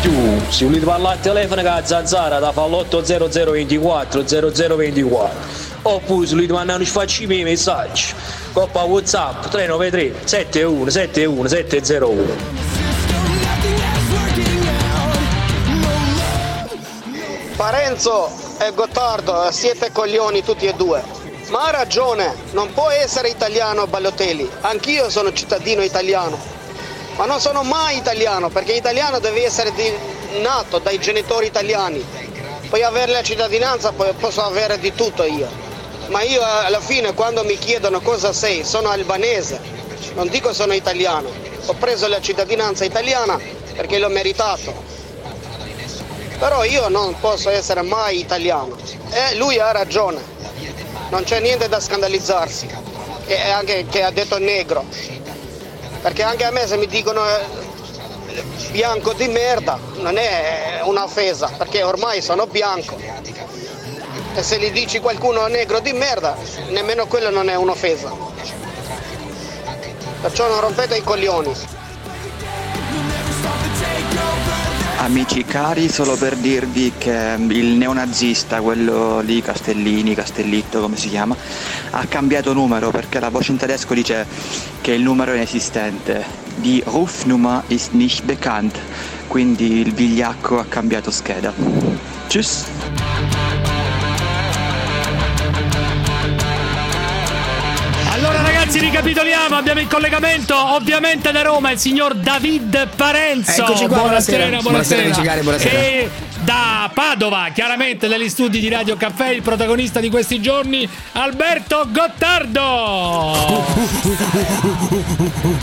[0.00, 5.38] Giù, se volete parlare al telefono con la zanzara da fa l'80024 0024
[5.82, 8.12] oppure se volete mandare un sfacci miei messaggi
[8.52, 12.64] coppa whatsapp 393 71 71 701
[17.56, 18.28] Parenzo
[18.58, 21.02] e Gottardo siete coglioni tutti e due.
[21.48, 24.46] Ma ha ragione, non può essere italiano Ballotelli.
[24.60, 26.55] Anch'io sono cittadino italiano.
[27.16, 32.04] Ma non sono mai italiano, perché italiano deve essere di- nato dai genitori italiani.
[32.68, 35.48] Poi avere la cittadinanza posso avere di tutto io.
[36.08, 39.58] Ma io alla fine quando mi chiedono cosa sei, sono albanese.
[40.14, 41.28] Non dico sono italiano.
[41.66, 43.40] Ho preso la cittadinanza italiana
[43.74, 44.74] perché l'ho meritato.
[46.38, 48.76] Però io non posso essere mai italiano.
[49.10, 50.22] E lui ha ragione.
[51.08, 52.68] Non c'è niente da scandalizzarsi.
[53.26, 54.84] E anche che ha detto negro.
[56.06, 61.82] Perché anche a me se mi dicono eh, bianco di merda non è un'offesa, perché
[61.82, 62.96] ormai sono bianco.
[64.32, 66.36] E se gli dici qualcuno negro di merda,
[66.68, 68.12] nemmeno quello non è un'offesa.
[70.20, 71.52] Perciò non rompete i coglioni.
[75.06, 81.36] Amici cari, solo per dirvi che il neonazista, quello lì, Castellini, Castellitto, come si chiama,
[81.90, 84.26] ha cambiato numero perché la voce in tedesco dice
[84.80, 86.24] che il numero è inesistente.
[86.56, 88.76] Die Rufnummer ist nicht bekannt,
[89.28, 91.54] quindi il vigliacco ha cambiato scheda.
[92.26, 92.64] Tschüss!
[98.66, 103.62] Ragazzi ricapitoliamo, abbiamo in collegamento ovviamente da Roma il signor David Parenzo.
[103.62, 104.60] Eccoci qua, buonasera.
[104.60, 105.02] buonasera.
[105.02, 105.78] Buonasera, cari, buonasera.
[105.78, 106.10] E
[106.46, 113.64] da Padova, chiaramente dagli studi di Radio Caffè, il protagonista di questi giorni, Alberto Gottardo.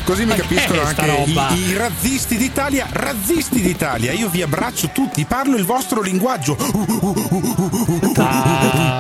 [0.04, 2.86] Così mi capiscono anche i, i razzisti d'Italia.
[2.92, 6.58] Razzisti d'Italia, io vi abbraccio tutti, parlo il vostro linguaggio.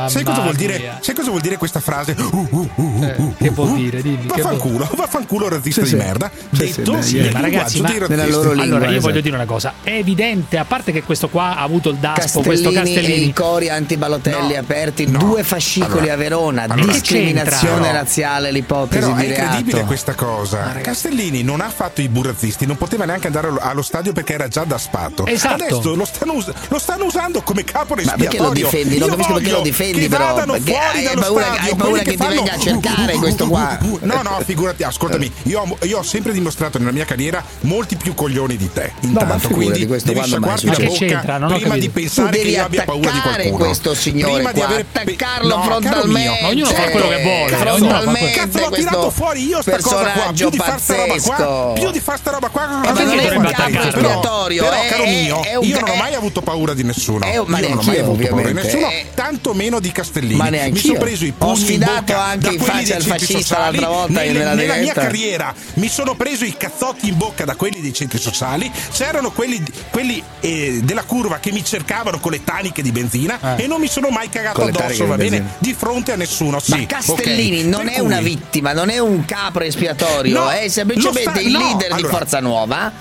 [0.07, 2.15] sai, cosa vuol dire, sai cosa vuol dire questa frase?
[2.15, 4.01] che vuol dire?
[4.01, 4.27] Dimmi.
[4.27, 6.05] che Vaffanculo, vaffanculo razzista Sì, di sì.
[6.05, 6.31] merda.
[6.33, 9.73] Sì, sì, Detto sì, eh, il ma ragazzi, ma allora io voglio dire una cosa:
[9.83, 13.27] è evidente, a parte che questo qua ha avuto il daspo, questo Castellini e Castellini.
[13.29, 19.25] i cori antibalotelli aperti, due fascicoli Allora, a Verona, allora, discriminazione razziale, l'ipotesi Però di
[19.25, 19.87] è incredibile reato.
[19.87, 20.71] questa cosa.
[20.81, 24.63] Castellini non ha fatto i burrazzisti, non poteva neanche andare allo- stadio perché era già
[24.63, 25.25] da spato.
[25.25, 25.63] Esatto.
[25.65, 28.63] Adesso lo stanno, us- lo stanno usando come capo Ma perché lo espiatorio.
[28.69, 28.97] difendi?
[28.97, 30.33] Non capisco perché lo difendi, che però.
[30.33, 33.47] Perché hai dallo paura- stadio hai paura quelli che ti fanno- venga a cercare questo
[33.47, 33.77] qua.
[34.03, 35.31] No, no, figurati, ascoltami.
[35.43, 38.91] Io ho, io ho sempre dimostrato nella mia carriera molti più coglioni di te.
[39.01, 41.37] Intanto, ma figurati, quindi questo devi sciacquarti la che bocca c'entra?
[41.37, 43.65] Non ho prima di pensare Tu devi che io abbia paura di attaccare qualcuno.
[43.65, 46.19] questo signore prima di qua, avere attaccarlo no, frontalmente.
[46.19, 50.11] mio, Ma ognuno fa quello che vuole, quello- Cazzo, l'ho tirato fuori io sta cosa
[50.11, 50.31] qua.
[50.33, 52.67] Più di far sta roba qua, più di far sta roba qua.
[52.67, 56.41] ma non è un capo Però- espiatorio, Però, caro mio, io non ho mai avuto
[56.41, 57.25] paura di nessuno.
[57.27, 60.35] Io non ho mai avuto paura di nessuno, tanto meno di Castellini.
[60.35, 60.81] Ma Mi neanch'io.
[60.81, 63.01] sono preso i Ho pugni in sfidato bocca anche da in quelli faccia dei al
[63.01, 63.77] centri fascista sociali.
[63.79, 67.55] l'altra volta Nelle- nella Nella mia carriera mi sono preso i cazzotti in bocca da
[67.55, 68.71] quelli dei centri sociali.
[68.91, 73.63] C'erano quelli, quelli, eh, della curva che mi cercavano con le taniche di benzina Eh.
[73.63, 75.53] e non mi sono mai cagato addosso, di va bene?
[75.59, 76.59] Di fronte a nessuno.
[76.59, 77.65] Sì, Ma Castellini ok.
[77.65, 81.39] non Per è una cui- vittima, non è un capro espiatorio, No, è semplicemente sta-
[81.39, 82.91] il no, leader di allora- Forza Nuova.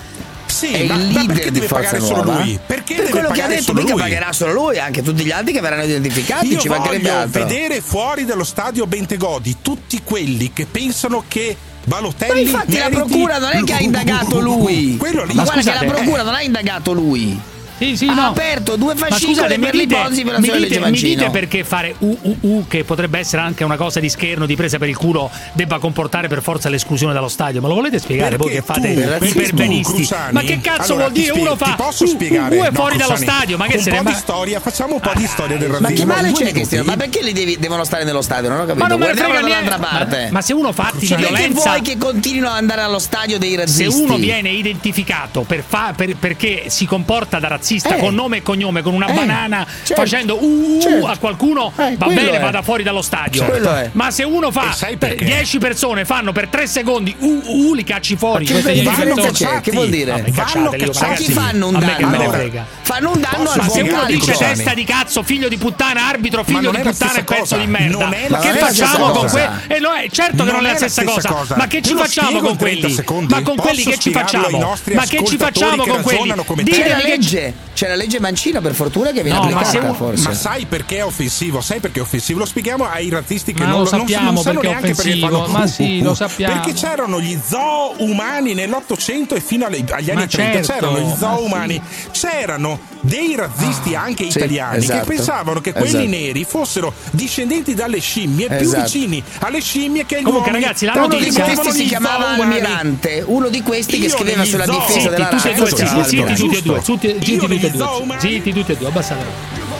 [0.45, 2.43] Sì, è ma- il ma leader di deve Forza pagare solo Nuova.
[2.43, 2.59] lui?
[2.65, 4.01] Perché per quello che ha detto, mica lui?
[4.01, 7.45] pagherà solo lui, anche tutti gli altri che verranno identificati, Io ci mancherebbe voglio altro.
[7.45, 13.39] vedere fuori dallo stadio Bentegodi tutti quelli che pensano che Ma Balotelli infatti la procura
[13.39, 14.95] non è che ha indagato lui.
[14.95, 15.33] Quello lì.
[15.33, 17.37] Ma guarda Scusate, che la eh, procura non ha indagato lui.
[17.83, 18.27] Sì, sì, ha no.
[18.27, 21.63] aperto due Ma fascicole per dite, l'ipotesi per la mi dite, legge mi dite perché
[21.63, 25.29] fare UUU, che potrebbe essere anche una cosa di scherno, di presa per il culo,
[25.53, 27.61] debba comportare per forza l'esclusione dallo stadio?
[27.61, 30.07] Me lo volete spiegare voi che Perché fate tu, i perbenisti?
[30.31, 31.27] Ma che cazzo allora, vuol dire?
[31.33, 32.55] spiego, Uno fa posso UUU spiegare?
[32.55, 34.59] è No, fuori dallo Cruciani, stadio, ma che un se ne po' ma- di storia,
[34.59, 35.95] facciamo un po' di storia del Ma razzismo.
[35.95, 36.51] che male c'è.
[36.51, 36.85] Cristiano?
[36.85, 38.49] Ma perché li devi- devono stare nello stadio?
[38.49, 38.83] Non ho capito.
[38.83, 40.23] Ma non Guardiamo dall'altra parte.
[40.25, 42.81] Ma, ma se uno fa atti di Cioè, perché violenza vuoi che continuino ad andare
[42.81, 44.01] allo stadio dei se razzisti?
[44.01, 47.97] uno viene identificato perché si comporta da razzista Eh.
[47.99, 51.07] con nome e cognome, con una Eh, banana, certo, facendo uh, uh, certo.
[51.07, 52.41] a qualcuno, Eh, va quello bene, è.
[52.41, 53.41] vada fuori dallo stadio.
[53.41, 53.59] Certo.
[53.69, 53.89] Quello.
[53.93, 55.25] Ma se uno fa E sai perché?
[55.25, 58.45] 10 persone fanno per 3 secondi, uh, uh, li cacci fuori.
[58.45, 59.49] Ma che queste 10 differenza persone.
[59.55, 59.61] c'è?
[59.61, 60.11] Che vuol dire?
[60.11, 62.31] Vabbè, ma Ma ragazzi, chi fanno un a me che me ne danno?
[62.31, 62.65] frega.
[62.81, 66.07] Fanno un danno Posso al Ma se uno dice testa di cazzo, figlio di puttana,
[66.07, 68.07] arbitro, figlio di puttana e pezzo di merda.
[68.29, 69.29] Ma che facciamo con cosa.
[69.47, 69.75] quelli?
[69.75, 71.55] E lo è, certo che non è la stessa cosa.
[71.55, 73.27] Ma che ci facciamo con in 30 quelli?
[73.29, 74.75] Ma con quelli che ci facciamo?
[74.93, 76.33] Ma che ci facciamo con quelli?
[76.63, 79.93] Ditemi che- legge, c'è la legge Mancino per fortuna che viene No, ma applicata uno-
[79.93, 80.27] forse.
[80.27, 81.59] Ma sai perché è offensivo?
[81.61, 82.39] Sai perché è offensivo?
[82.39, 84.93] Lo spieghiamo ai razzisti che Ma non lo non- sappiamo non sanno perché è neanche
[84.95, 86.53] perché offensivo, fanno ma sì, lo sappiamo.
[86.53, 91.13] Perché c'erano gli zoo umani nell'Ottocento e fino agli anni Ma 30 certo, c'erano gli
[91.17, 91.43] zoo ma sì.
[91.43, 91.81] umani.
[92.11, 96.07] C'erano dei razzisti anche sì, italiani esatto, che pensavano che quelli esatto.
[96.07, 98.83] neri fossero discendenti dalle scimmie più Esatto.
[98.83, 100.65] vicini alle scimmie che agli Comunque, uomini.
[100.65, 102.41] ragazzi, la Uno di notizia- questi si chiamava umani.
[102.43, 106.81] Almirante, uno di questi che scriveva sulla difesa della tutti e due, razza.
[106.81, 109.25] tutti e due, Io tutti e due, zitti tutti e due, abbassate.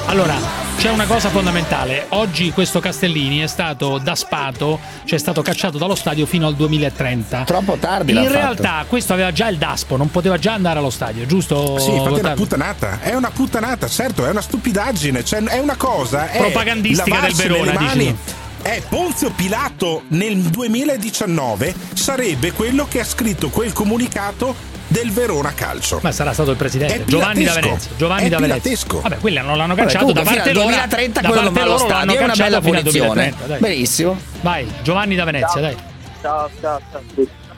[0.08, 0.36] Allora,
[0.78, 2.08] c'è una cosa fondamentale.
[2.10, 7.44] Oggi questo Castellini è stato daspato, cioè è stato cacciato dallo stadio fino al 2030.
[7.46, 8.32] Troppo tardi In fatto.
[8.32, 11.80] realtà questo aveva già il daspo, non poteva già andare allo stadio, giusto?
[11.80, 15.78] Sì, infatti è una puttanata, è una puttanata, certo, è una stupidaggine, cioè è una
[15.78, 16.30] cosa.
[16.30, 18.16] È Propagandistica del Verona, dici
[18.62, 26.00] È Ponzio Pilato nel 2019 sarebbe quello che ha scritto quel comunicato del Verona Calcio.
[26.04, 27.54] Ma sarà stato il presidente È Giovanni da.
[27.54, 27.92] Venezia.
[27.98, 28.62] Giovanni È da Venezia.
[28.62, 29.02] pilatesco.
[29.02, 30.68] Vabbè, quelli non l'hanno Vabbè, cacciato comunque, da fino parte al loro.
[30.76, 32.78] 2030 da quello non parte va allo loro l'hanno stadio, è una cacciato bella fino
[32.80, 33.14] punizione.
[33.14, 33.60] 2030, dai.
[33.60, 34.18] Benissimo.
[34.42, 35.76] Vai, Giovanni da Venezia, dai.
[36.22, 37.02] Ciao, ciao, ciao.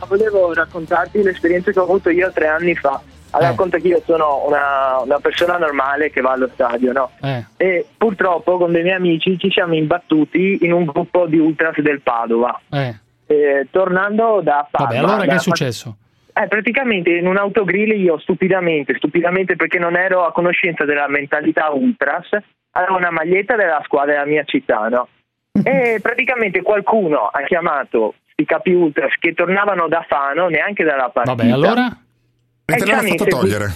[0.07, 2.99] Volevo raccontarti l'esperienza che ho avuto io tre anni fa.
[3.31, 3.55] Allora, Eh.
[3.55, 7.11] conta che io sono una, una persona normale che va allo stadio, no?
[7.21, 7.43] Eh.
[7.57, 11.99] E purtroppo con dei miei amici ci siamo imbattuti in un gruppo di ultras del
[12.01, 12.57] Padova.
[12.71, 12.95] Eh.
[13.27, 15.95] Eh, tornando da Parma, Vabbè, allora che è successo?
[16.37, 21.69] Eh, praticamente in un autogrill io stupidamente, stupidamente perché non ero a conoscenza della mentalità
[21.69, 22.27] ultras,
[22.71, 25.07] avevo una maglietta della squadra della mia città, no?
[25.63, 31.35] E praticamente qualcuno ha chiamato i capi ultras che tornavano da Fano, neanche dalla partita.
[31.35, 31.87] Vabbè, allora?
[32.65, 33.67] E te l'hanno hanno fatto togliere.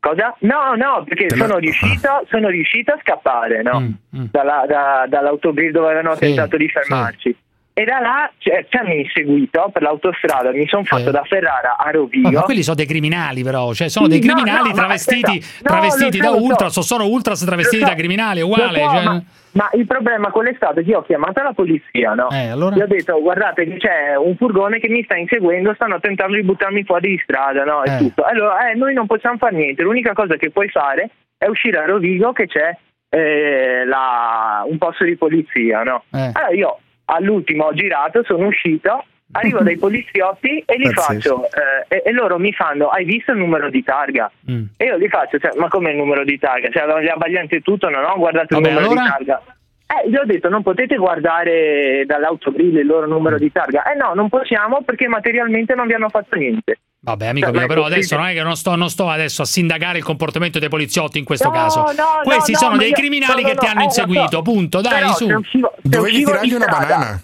[0.00, 0.34] Cosa?
[0.40, 3.80] No, no, perché Te la- sono riuscito, sono riuscito a scappare, no?
[3.80, 7.36] Mm, Dalla- da- dall'autogrill dove avevano Sì, tentato di fermarci.
[7.78, 11.90] E da là cioè, ci hanno inseguito per l'autostrada, mi sono fatto da Ferrara a
[11.90, 12.30] Rovigo.
[12.30, 13.74] Ma quelli sono dei criminali, però.
[13.74, 15.32] Cioè, sono dei No, criminali no, ma travestiti.
[15.38, 16.42] No, travestiti da so, so.
[16.42, 17.88] ultras, o sono ultras travestiti so.
[17.90, 18.78] da criminali, uguale.
[18.80, 20.80] so, cioè- ma, ma il problema qual è stato?
[20.80, 22.30] Che io ho chiamato la polizia, no?
[22.30, 22.76] Eh, allora?
[22.76, 26.44] Gli ho detto, guardate che c'è un furgone che mi sta inseguendo, stanno tentando di
[26.44, 27.84] buttarmi fuori di strada, no?
[27.84, 27.98] E Eh.
[27.98, 28.22] tutto.
[28.22, 31.84] Allora, eh, noi non possiamo fare niente, l'unica cosa che puoi fare è uscire a
[31.84, 32.74] Rovigo che c'è
[33.10, 36.04] eh, la- un posto di polizia, no?
[36.12, 36.30] Eh.
[36.32, 41.40] Allora io all'ultimo ho girato, sono uscito, arrivo dai poliziotti e li Pazzesco.
[41.40, 41.44] faccio,
[41.88, 44.30] eh, e, e loro mi fanno, hai visto il numero di targa?
[44.50, 44.64] Mm.
[44.76, 46.68] E io gli faccio, cioè, ma come il numero di targa?
[46.70, 49.16] Cioè, avevano gli abbaglianti e tutto, non ho guardato Vabbè, il numero allora?
[49.18, 49.42] di targa.
[49.88, 53.84] Eh, gli ho detto, non potete guardare dall'autogrill il loro numero di targa.
[53.84, 56.78] Eh no, non possiamo perché materialmente non vi hanno fatto niente.
[57.06, 59.44] Vabbè, amico Cioè, mio, però adesso non è che non sto, non sto adesso a
[59.44, 61.80] sindacare il comportamento dei poliziotti in questo No, caso.
[61.82, 61.92] no,
[62.24, 63.90] Questi no, sono no, dei io- criminali no, che no, ti no, hanno eh, lo
[63.90, 64.00] so.
[64.00, 64.80] inseguito, punto.
[64.80, 65.26] Dai, Però su.
[65.28, 67.22] se uscivo- se Dovevi tirargli una strada- banana.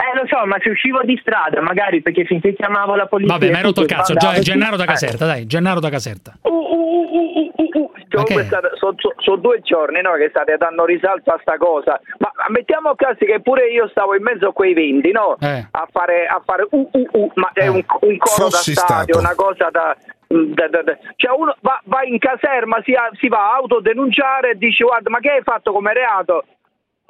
[0.00, 3.34] Eh, lo so, ma se uscivo di strada, magari perché finché chiamavo la polizia...
[3.36, 4.14] Vabbè, ma hai rotto il cazzo.
[4.14, 4.86] Già, Gennaro da Eh.
[4.86, 6.34] Caserta, dai, Gennaro da Caserta.
[8.10, 12.00] Comunque state- so- so- sono due giorni no, che state dando risalto a sta cosa.
[12.18, 15.36] Ma mettiamo caso che pure io stavo in mezzo a quei 20, no?
[15.40, 15.66] Eh.
[15.70, 19.14] A fare, a fare uh, uh, uh, ma è un, un coro Fossi da stadio,
[19.14, 19.18] stato.
[19.18, 19.96] una cosa da.
[20.26, 24.58] da- da- da- Cioè uno va, va in caserma, si, si va a autodenunciare e
[24.58, 26.44] dice guarda ma che hai fatto come reato?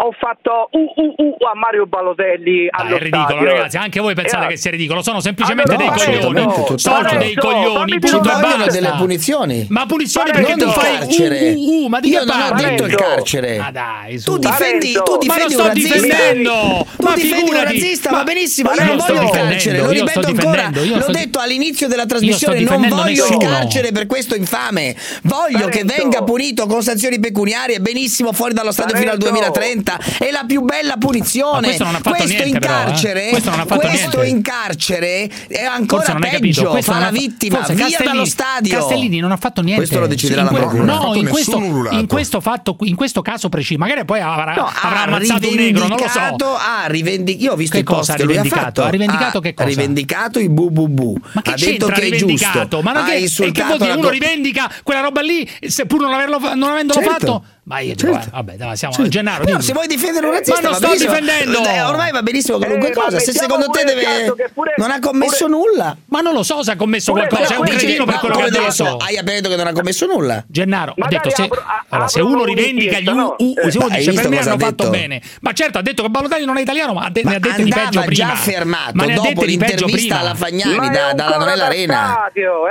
[0.00, 3.46] Ho fatto uh, uh, uh a Mario Balotelli allo è ridicolo, stadio.
[3.50, 3.76] ragazzi.
[3.78, 5.02] Anche voi pensate Eh, che sia ridicolo.
[5.02, 6.38] Sono semplicemente Allora, dei no, coglioni.
[6.44, 7.92] assolutamente, Sono dei coglioni.
[7.94, 8.70] E vogliono basta.
[8.70, 9.66] delle punizioni.
[9.70, 11.50] Ma punizioni Non perché tu il fai carcere.
[11.50, 13.58] uh, uh, uh, ma di Io che non ho detto il carcere.
[13.58, 14.30] Ma dai, su.
[14.30, 15.94] Tu difendi, tu ma lo difendi sto un razzista.
[15.98, 16.86] difendendo.
[16.96, 17.64] Tu ma difendi un figurati.
[17.72, 18.70] razzista, Ma- va benissimo.
[18.70, 19.78] ma Io non voglio il carcere.
[19.80, 20.70] Lo ripeto ancora.
[20.72, 22.60] L'ho detto all'inizio della trasmissione.
[22.60, 24.94] Non voglio il carcere per questo infame.
[25.22, 25.94] Voglio che Parenzo.
[25.96, 27.80] venga punito con sanzioni pecuniarie.
[27.80, 29.40] Benissimo, fuori dallo stadio fino al Parenzo.
[29.40, 29.86] 2030.
[29.96, 31.60] Scelta è la più bella punizione.
[31.60, 32.84] Ma questo non ha fatto Questo niente, in però, eh.
[32.84, 34.26] carcere, Questo non ha fatto questo niente.
[34.36, 36.80] in carcere è ancora peggio.
[36.82, 38.74] Fa la fa- vittima, forse via Castellini- dallo stadio.
[38.78, 39.80] Castellini non ha fatto niente.
[39.82, 40.84] Questo lo deciderà In la procura.
[40.84, 45.02] No, in questo, in questo fatto, in questo caso preciso, magari poi avrà, No, avrà
[45.02, 46.18] ammazzato un negro, non lo so.
[46.18, 47.44] rivendicato- Ha rivendicato.
[47.44, 48.66] Io ho visto Che i post cosa ha che lui ha rivendicato?
[48.66, 48.82] fatto.
[48.84, 49.66] Ha rivendicato che cosa?
[49.68, 51.16] Ha rivendicato i bu bu bu.
[51.32, 52.58] Ma che ha detto che è rivendicato?
[52.58, 52.82] giusto.
[52.82, 56.38] Ma non ha che, che vuol dire uno rivendica quella roba lì, seppur non, averlo,
[56.54, 57.10] non avendolo Certo.
[57.26, 57.44] fatto?
[57.68, 58.28] Ma io dico, Certo.
[58.28, 59.10] eh, vabbè, dai, siamo Certo.
[59.10, 59.44] Gennaro.
[59.44, 61.62] Però se vuoi difendere un razzista, Ma non sto difendendo.
[61.64, 63.18] Eh, ormai va benissimo qualunque Eh, cosa.
[63.18, 64.50] Se mettiamo secondo te deve.
[64.54, 65.96] pure- non ha commesso pure- nulla.
[66.06, 68.58] Ma non lo so se ha commesso Pure- qualcosa, è un cretino per quello che
[68.58, 68.84] ha so?
[68.84, 68.96] detto.
[69.04, 70.42] Hai appena detto che non ha commesso nulla.
[70.48, 73.34] Gennaro ha Magari detto se, apro- a- allora, se uno rivendica gli U?
[73.36, 74.88] U- Eh, se uno hai dice per me hanno ha fatto detto?
[74.90, 75.20] bene.
[75.42, 78.00] Ma certo ha detto che Balotelli non è italiano, ma ne ha dette di peggio
[78.00, 78.28] prima.
[78.28, 82.16] già fermato dopo l'intervista alla Fagnani dalla da Arena.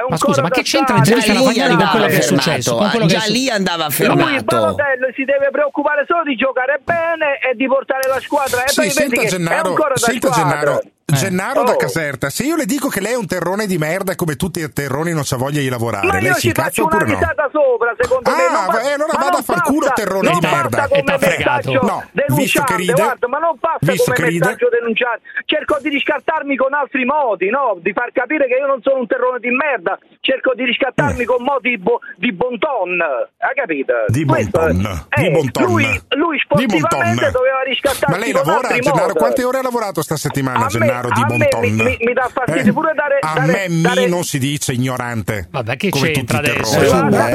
[0.09, 2.89] Ma scusa, ma che c'entra l'intervista alla Fagnani con quello che è successo?
[3.05, 4.75] Già lì andava fermato.
[4.87, 8.81] Balotello si deve preoccupare solo di giocare bene e di portare la squadra e Sì,
[8.81, 10.79] poi senta Gennaro, senta squadra.
[11.17, 11.77] Gennaro, Gennaro da Oh.
[11.77, 14.59] Caserta, se io le dico che lei è un terrone di merda e come tutti
[14.59, 17.17] i terroni non c'ha voglia di lavorare, Ma lei si incazza oppure no?
[17.49, 18.35] sopra, secondo me.
[18.35, 20.67] Ah, Non va- eh, allora ma vada non a far culo, terrone non di merda.
[20.67, 21.71] basta E come t'ha fregato.
[21.71, 25.21] messaggio No, visto che ride- guarda, ma non basta visto come ride- messaggio denunciante.
[25.45, 27.77] Cerco di riscattarmi con altri modi, no?
[27.79, 29.97] Di far capire che io non sono un terrone di merda.
[30.19, 32.99] Cerco di riscattarmi con modi bo- di bon ton.
[32.99, 33.93] Hai capito?
[34.07, 34.75] Di bon ton,
[35.07, 35.63] eh, di bon ton.
[35.71, 35.85] Lui,
[36.19, 39.07] lui Di bon sportivamente doveva riscattarsi Ma lei lavora, Gennaro?
[39.07, 39.13] modi.
[39.19, 40.67] Quante ore ha lavorato sta settimana, A
[41.01, 41.61] Gennaro di a me Bonton?
[41.61, 44.73] mi- mi- mi dà fastidio pure dare- A dare- me dare- mi non si dice
[44.73, 45.47] ignorante.
[45.51, 46.79] Vabbè, che come c'entra tutti i adesso?
[46.79, 46.87] Per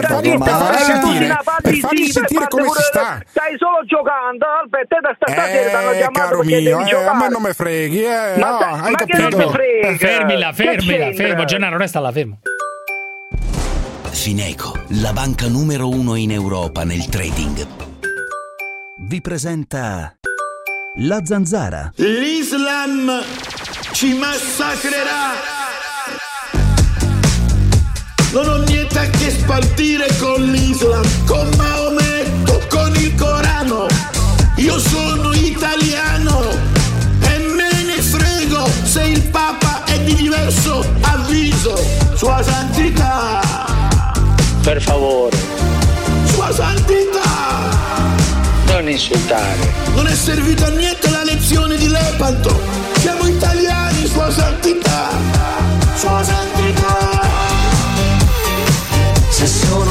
[0.07, 1.27] fargli- ma- ma- sentire,
[1.63, 3.21] per fargli sì, sentire come si sta.
[3.29, 7.17] Stai solo giocando, Alberto, te da stasera Eh, chiamato caro mio, devi eh, a giocare.
[7.19, 9.37] me non me freghi, eh, Ma no, te- hai ma che capito?
[9.37, 9.97] non mi frega?
[9.97, 11.27] Fermila, Che fermila, c'entra?
[11.27, 11.45] fermo.
[11.45, 12.39] Gennaro, resta là, fermo.
[14.11, 17.67] Fineco, la banca numero uno in Europa nel trading.
[19.05, 20.15] Vi presenta
[20.97, 21.91] La Zanzara.
[21.97, 23.23] L'Islam
[23.93, 25.33] ci massacrerà.
[28.33, 33.87] Non ho niente a che spartire con l'Islam, con Maometto, con il Corano.
[34.57, 36.51] Io sono italiano
[37.21, 41.75] e me ne frego se il Papa è di diverso avviso.
[42.17, 43.41] Sua Santità,
[44.63, 45.37] Per favore,
[46.27, 47.42] Sua Santità.
[48.83, 49.73] Non insultare.
[49.95, 52.61] Non è servita a niente la lezione di Lepanto.
[52.99, 55.11] Siamo italiani, Sua Santità.
[55.95, 57.21] Sua Santità.
[59.29, 59.82] Se sono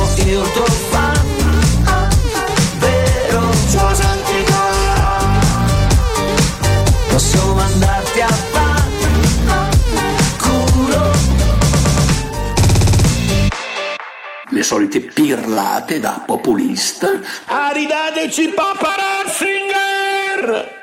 [14.62, 17.20] Le solite pirlate da populista.
[17.46, 18.94] Aridateci Papa
[19.26, 20.80] Ratzinger!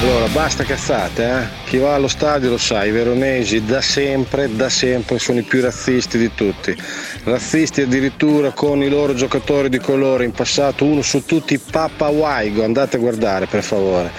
[0.00, 1.68] Allora, basta cazzate, eh?
[1.68, 5.60] Chi va allo stadio lo sa, i veronesi da sempre, da sempre sono i più
[5.60, 6.74] razzisti di tutti.
[7.24, 12.64] Razzisti addirittura con i loro giocatori di colore, in passato uno su tutti Papa Waigo,
[12.64, 14.10] andate a guardare per favore.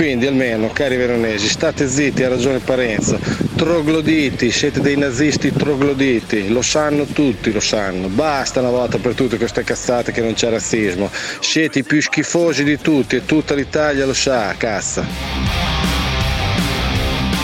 [0.00, 3.20] Quindi almeno, cari veronesi, state zitti, ha ragione Parenzo.
[3.54, 8.08] Trogloditi, siete dei nazisti trogloditi, lo sanno tutti, lo sanno.
[8.08, 11.10] Basta una volta per tutte queste cazzate che non c'è razzismo.
[11.40, 15.04] Siete i più schifosi di tutti e tutta l'Italia lo sa, cazzo.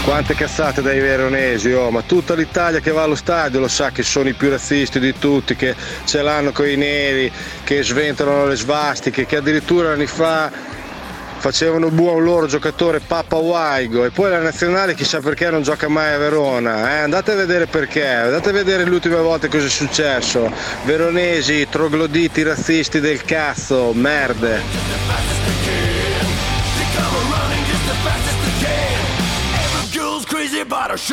[0.03, 4.03] Quante cazzate dai veronesi, oh, ma tutta l'Italia che va allo stadio lo sa che
[4.03, 5.75] sono i più razzisti di tutti, che
[6.07, 7.31] ce l'hanno con i neri,
[7.64, 10.76] che sventolano le svastiche, che addirittura anni fa
[11.47, 16.13] facevano buon loro giocatore Papa Waigo e poi la nazionale chissà perché non gioca mai
[16.13, 17.03] a Verona eh?
[17.03, 20.51] andate a vedere perché andate a vedere le ultime volte cosa è successo
[20.83, 25.86] veronesi trogloditi razzisti del cazzo merde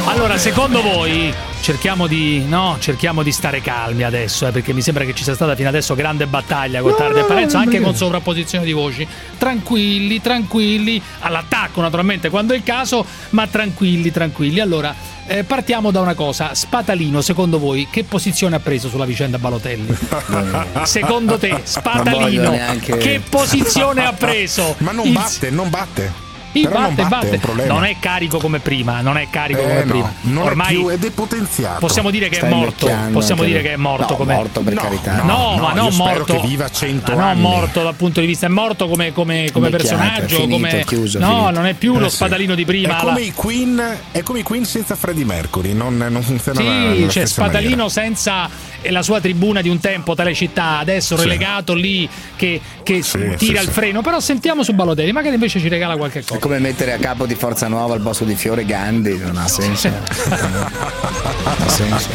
[0.06, 5.06] Allora, secondo voi cerchiamo di, no, cerchiamo di stare calmi adesso, eh, perché mi sembra
[5.06, 8.66] che ci sia stata fino adesso grande battaglia con Tardi e Parenzo, anche con sovrapposizione
[8.66, 9.08] di voci.
[9.38, 14.60] Tranquilli, tranquilli, all'attacco naturalmente quando è il caso, ma tranquilli, tranquilli.
[14.60, 14.94] Allora,
[15.28, 16.54] eh, partiamo da una cosa.
[16.54, 19.96] Spatalino, secondo voi, che posizione ha preso sulla vicenda Balotelli?
[20.84, 24.76] secondo te, Spatalino, che posizione ha preso?
[24.80, 26.23] Ma non Il- batte, non batte.
[26.62, 27.38] Però non batte, batte, è batte.
[27.40, 27.74] problema.
[27.74, 30.14] Non è carico come prima, non è carico Eh, come no, prima.
[30.22, 31.80] non è Ormai più, è depotenziato.
[31.80, 32.90] Possiamo dire che Sta è morto.
[33.12, 33.68] Possiamo dire lui.
[33.68, 34.34] che è morto No, come.
[34.36, 35.22] morto per No, carità.
[35.24, 36.34] No, no, ma non spero morto.
[36.40, 37.42] che viva 100 ma non anni.
[37.42, 38.46] morto dal punto di vista.
[38.46, 40.24] È morto come, come, come personaggio.
[40.26, 40.70] è finito, come...
[40.80, 41.52] è chiuso, è no, finito.
[41.52, 42.16] non è più lo Eh sì.
[42.18, 42.88] spadalino di prima.
[42.90, 46.60] È la- come, i Queen, è come i Queen senza Freddie Mercury, non, non funziona
[46.60, 47.90] Sì, c'è stessa Spadalino maniera.
[47.90, 48.50] senza è
[48.90, 51.24] la sua tribuna di un tempo, Telecittà, adesso Sì.
[51.24, 53.72] relegato lì che, che Sì, tira sì, il sì.
[53.72, 54.02] freno.
[54.02, 56.40] Però sentiamo su Balotelli, magari invece ci regala qualche È cosa.
[56.40, 59.90] come mettere a capo di Forza Nuova al posto di Fiore Gandhi, non ha senso.
[61.44, 62.10] Non ha senso.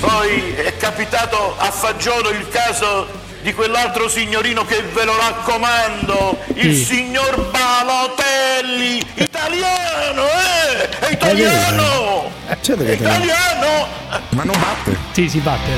[0.00, 3.06] Poi è capitato a Fagiolo il caso
[3.42, 6.84] di quell'altro signorino che ve lo raccomando, il Chi?
[6.84, 10.88] signor Balotelli, italiano, eh!
[10.98, 12.30] È italiano!
[12.60, 13.86] Certo che È italiano!
[14.30, 14.96] Ma non batte.
[15.12, 15.70] Sì, si batte.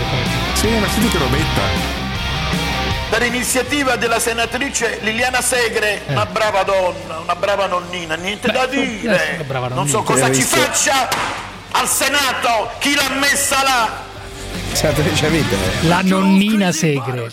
[0.55, 2.01] Sì, ma senti che robetta.
[3.11, 8.69] Per iniziativa della senatrice Liliana Segre, una brava donna, una brava nonnina, niente da eh,
[8.69, 9.45] dire.
[9.69, 11.09] Non so cosa ci faccia
[11.73, 14.11] al Senato, chi l'ha messa là.
[14.73, 15.57] Senatrice Vite.
[15.83, 17.31] La nonnina Segre.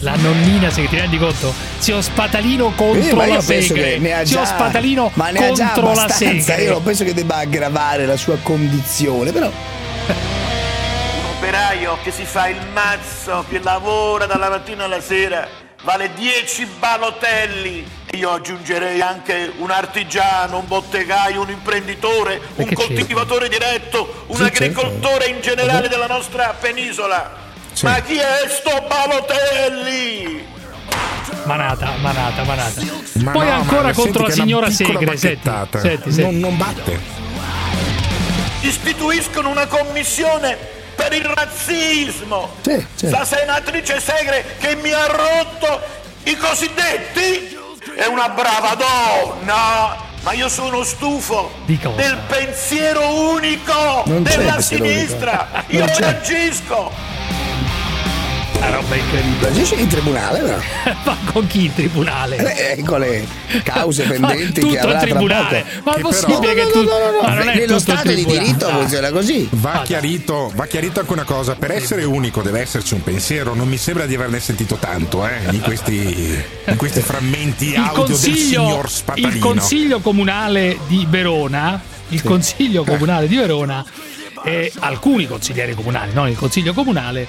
[0.00, 1.52] La nonnina Segre, ti rendi conto?
[1.78, 4.12] Zio Spatalino Eh, contro io la Segre.
[4.12, 6.08] ha Zio già, Spatalino ma ne ha già contro la.
[6.08, 6.62] Segre.
[6.62, 12.48] Io non penso che debba aggravare la sua condizione, però Un operaio che si fa
[12.48, 15.46] il mazzo, che lavora dalla mattina alla sera,
[15.82, 18.00] vale 10 balotelli.
[18.14, 22.94] Io aggiungerei anche un artigiano, un bottegaio, un imprenditore, un che c'entra?
[22.96, 27.40] coltivatore diretto, un Sì, agricoltore in generale della nostra penisola.
[27.82, 30.46] Ma chi è sto Balotelli?
[31.44, 32.82] Manata, manata, manata.
[33.14, 35.16] Ma Poi no, ancora ma contro la signora Segre.
[35.16, 36.20] Senti, senti, senti.
[36.22, 37.00] Non, non batte.
[38.60, 42.50] Istituiscono una commissione per il razzismo.
[42.62, 43.16] Sì, certo.
[43.16, 45.80] La senatrice Segre che mi ha rotto
[46.24, 47.58] i cosiddetti
[47.96, 50.10] è una brava donna.
[50.22, 55.64] Ma io sono stufo del pensiero unico Non della sinistra.
[55.66, 56.92] Io reagisco.
[58.56, 59.48] Una roba incredibile.
[59.48, 60.58] agisce in tribunale, però.
[61.04, 62.74] Ma con chi in tribunale?
[62.76, 63.26] Eh, con le
[63.64, 65.64] cause pendenti che avrà tribunale.
[65.82, 65.82] poco.
[65.84, 66.82] Ma è Che possibile però- che tu.
[66.84, 69.48] No, no, no, no, Ma non è Nello Stato di diritto funziona così.
[69.52, 73.66] Va chiarito, va chiarito anche una cosa, per essere unico deve esserci un pensiero, non
[73.68, 78.10] mi sembra di averne sentito tanto eh, in, questi, in questi frammenti il audio del
[78.12, 79.28] consiglio, signor Spatalino.
[79.32, 81.80] il consiglio comunale di Verona,
[82.10, 83.84] il consiglio comunale di Verona
[84.44, 87.26] e alcuni consiglieri comunali, non il consiglio comunale,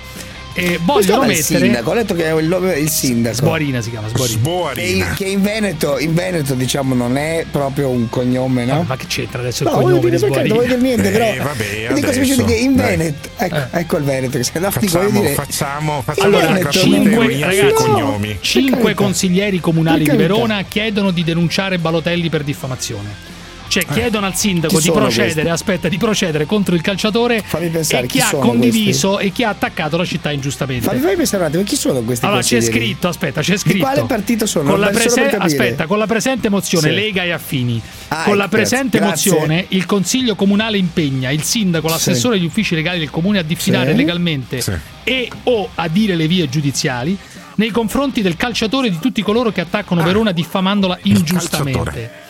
[0.53, 1.89] eh, vogliono chiama il mettere sindaco?
[1.89, 3.35] Ho letto che è il, il sindaco.
[3.35, 4.33] Sboarina si chiama Sboarina.
[4.35, 5.13] Che, Sboarina.
[5.15, 8.83] che in Veneto, in Veneto, diciamo, non è proprio un cognome, no?
[8.87, 10.95] Ma che c'entra adesso il No, voglio cognome dire di perché non voglio Sboarina?
[10.95, 11.43] dire niente, Eh, però.
[11.43, 12.75] vabbè, dico semplicemente che in.
[12.75, 15.33] Veneto, ecco, ecco il Veneto che se no dico, Facciamo, dire.
[15.33, 18.37] facciamo, facciamo Allora, Cinque, ragazzi, cognomi.
[18.41, 19.03] cinque carità.
[19.03, 20.15] consiglieri comunali di.
[20.15, 23.41] Verona chiedono di denunciare Balotelli per diffamazione.
[23.73, 25.49] Cioè chiedono al sindaco Chi di procedere, questi?
[25.49, 29.43] aspetta, di procedere contro il calciatore Fammi pensare, e chi chi ha condiviso e chi
[29.43, 30.85] ha attaccato la città ingiustamente.
[30.85, 33.77] Fammi, fammi pensare un attimo, chi sono questi Allora c'è scritto, aspetta, c'è scritto.
[33.77, 34.69] Di quale partito sono?
[34.69, 36.93] Con la, prese- aspetta, con la presente mozione Sì.
[36.93, 37.81] Lega e Affini.
[38.09, 39.31] Ah, con la ecco, presente grazie.
[39.31, 43.43] mozione il Consiglio Comunale impegna il sindaco, l'assessore e gli uffici legali del comune a
[43.43, 43.95] diffidare Sì.
[43.97, 44.71] legalmente Sì.
[45.03, 47.17] e o a dire le vie giudiziali
[47.55, 52.22] nei confronti del calciatore e di tutti coloro che attaccano Verona diffamandola ingiustamente.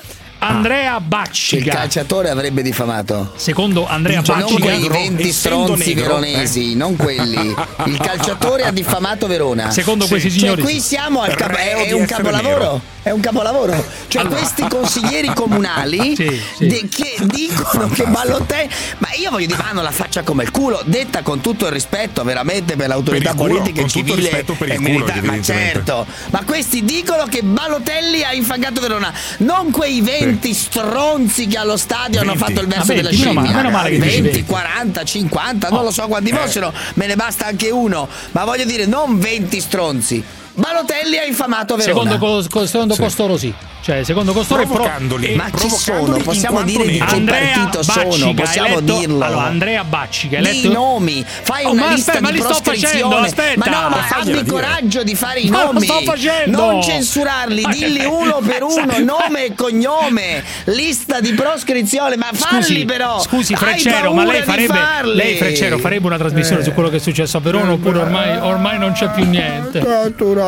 [0.47, 1.73] Andrea Che il Bacciga.
[1.73, 3.31] calciatore avrebbe diffamato.
[3.35, 7.55] Secondo Andrea Cioè, non Bacciga, quei 20 essendo stronzi negro, veronesi, non quelli.
[7.85, 9.71] Il calciatore ha diffamato Verona.
[9.71, 10.09] secondo Sì.
[10.11, 12.57] questi Cioè, signori, qui siamo al capo- è, è un capolavoro.
[12.57, 12.81] nero.
[13.03, 13.85] È un capolavoro.
[14.07, 16.67] Cioè, questi consiglieri comunali Sì, sì.
[16.67, 18.69] de- che dicono che Ballotelli.
[18.99, 22.23] Ma io voglio dire, hanno la faccia come il culo, detta con tutto il rispetto,
[22.23, 24.27] veramente per l'autorità Per il culo, politica e con tutto il civile.
[24.29, 25.21] rispetto per il e culo, militare.
[25.21, 31.57] Ma certo, ma questi dicono che Balotelli ha infangato Verona, non quei 20 stronzi che
[31.57, 32.51] allo stadio hanno 20.
[32.53, 33.61] fatto il verso Ah, della 20, meno male, scimmia.
[33.63, 34.43] meno male dici 20, 20.
[34.45, 36.35] 40, 50, non lo so quanti Eh.
[36.35, 38.07] fossero, me ne basta anche uno.
[38.31, 40.23] Ma voglio dire, non 20 stronzi.
[40.55, 42.11] Balotelli ha infamato Verona.
[42.11, 43.51] secondo, co- co- secondo costoro sì.
[43.83, 45.33] Cioè, secondo costoro è pro- Provocandoli.
[45.33, 45.73] e- Ma chi sono?
[46.03, 48.33] provocandoli Possiamo dire di che partito sono?
[48.33, 49.25] Possiamo eletto- dirlo.
[49.25, 52.43] Allora, Andrea Baccica, Di eletto nomi, fai Oh, una ma lista aspetta, ma di li
[52.43, 52.93] sto proscrizione.
[53.03, 53.69] facendo, aspetta.
[53.69, 54.45] ma no, ma abbi dire.
[54.45, 55.85] coraggio di fare i Ma lo nomi.
[55.85, 56.57] sto facendo.
[56.65, 62.29] Non censurarli, Ma dilli che- uno per uno, nome e cognome, lista di proscrizione, ma
[62.31, 63.19] falli Scusi, però.
[63.19, 65.15] scusi Hai Freccero, ma lei di farebbe farli.
[65.15, 66.63] lei Freccero farebbe una trasmissione Eh.
[66.63, 69.79] su quello che è successo a Verona oppure ormai, ormai non c'è più niente.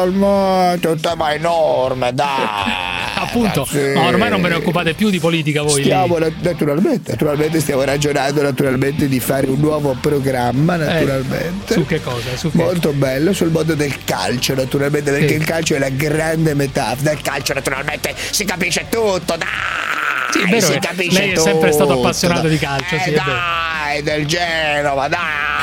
[0.04, 2.84] Naturalmente, tutta ma enorme, dai.
[3.18, 5.82] Appunto, ma ormai non ve ne occupate più di politica voi.
[5.84, 11.74] Stiamo nat- naturalmente, naturalmente stiamo ragionando naturalmente di fare un nuovo programma Eh, naturalmente.
[11.74, 12.36] su che cosa?
[12.36, 12.58] Su che?
[12.58, 15.34] Molto bello sul mondo del calcio naturalmente perché Sì.
[15.36, 17.10] il calcio è la grande metafora.
[17.12, 19.95] Del calcio naturalmente si capisce tutto, dai!
[20.36, 20.68] Sì, è vero
[21.12, 25.20] lei è sempre stato appassionato di calcio, Eh, sì, dai, del Genova, dai!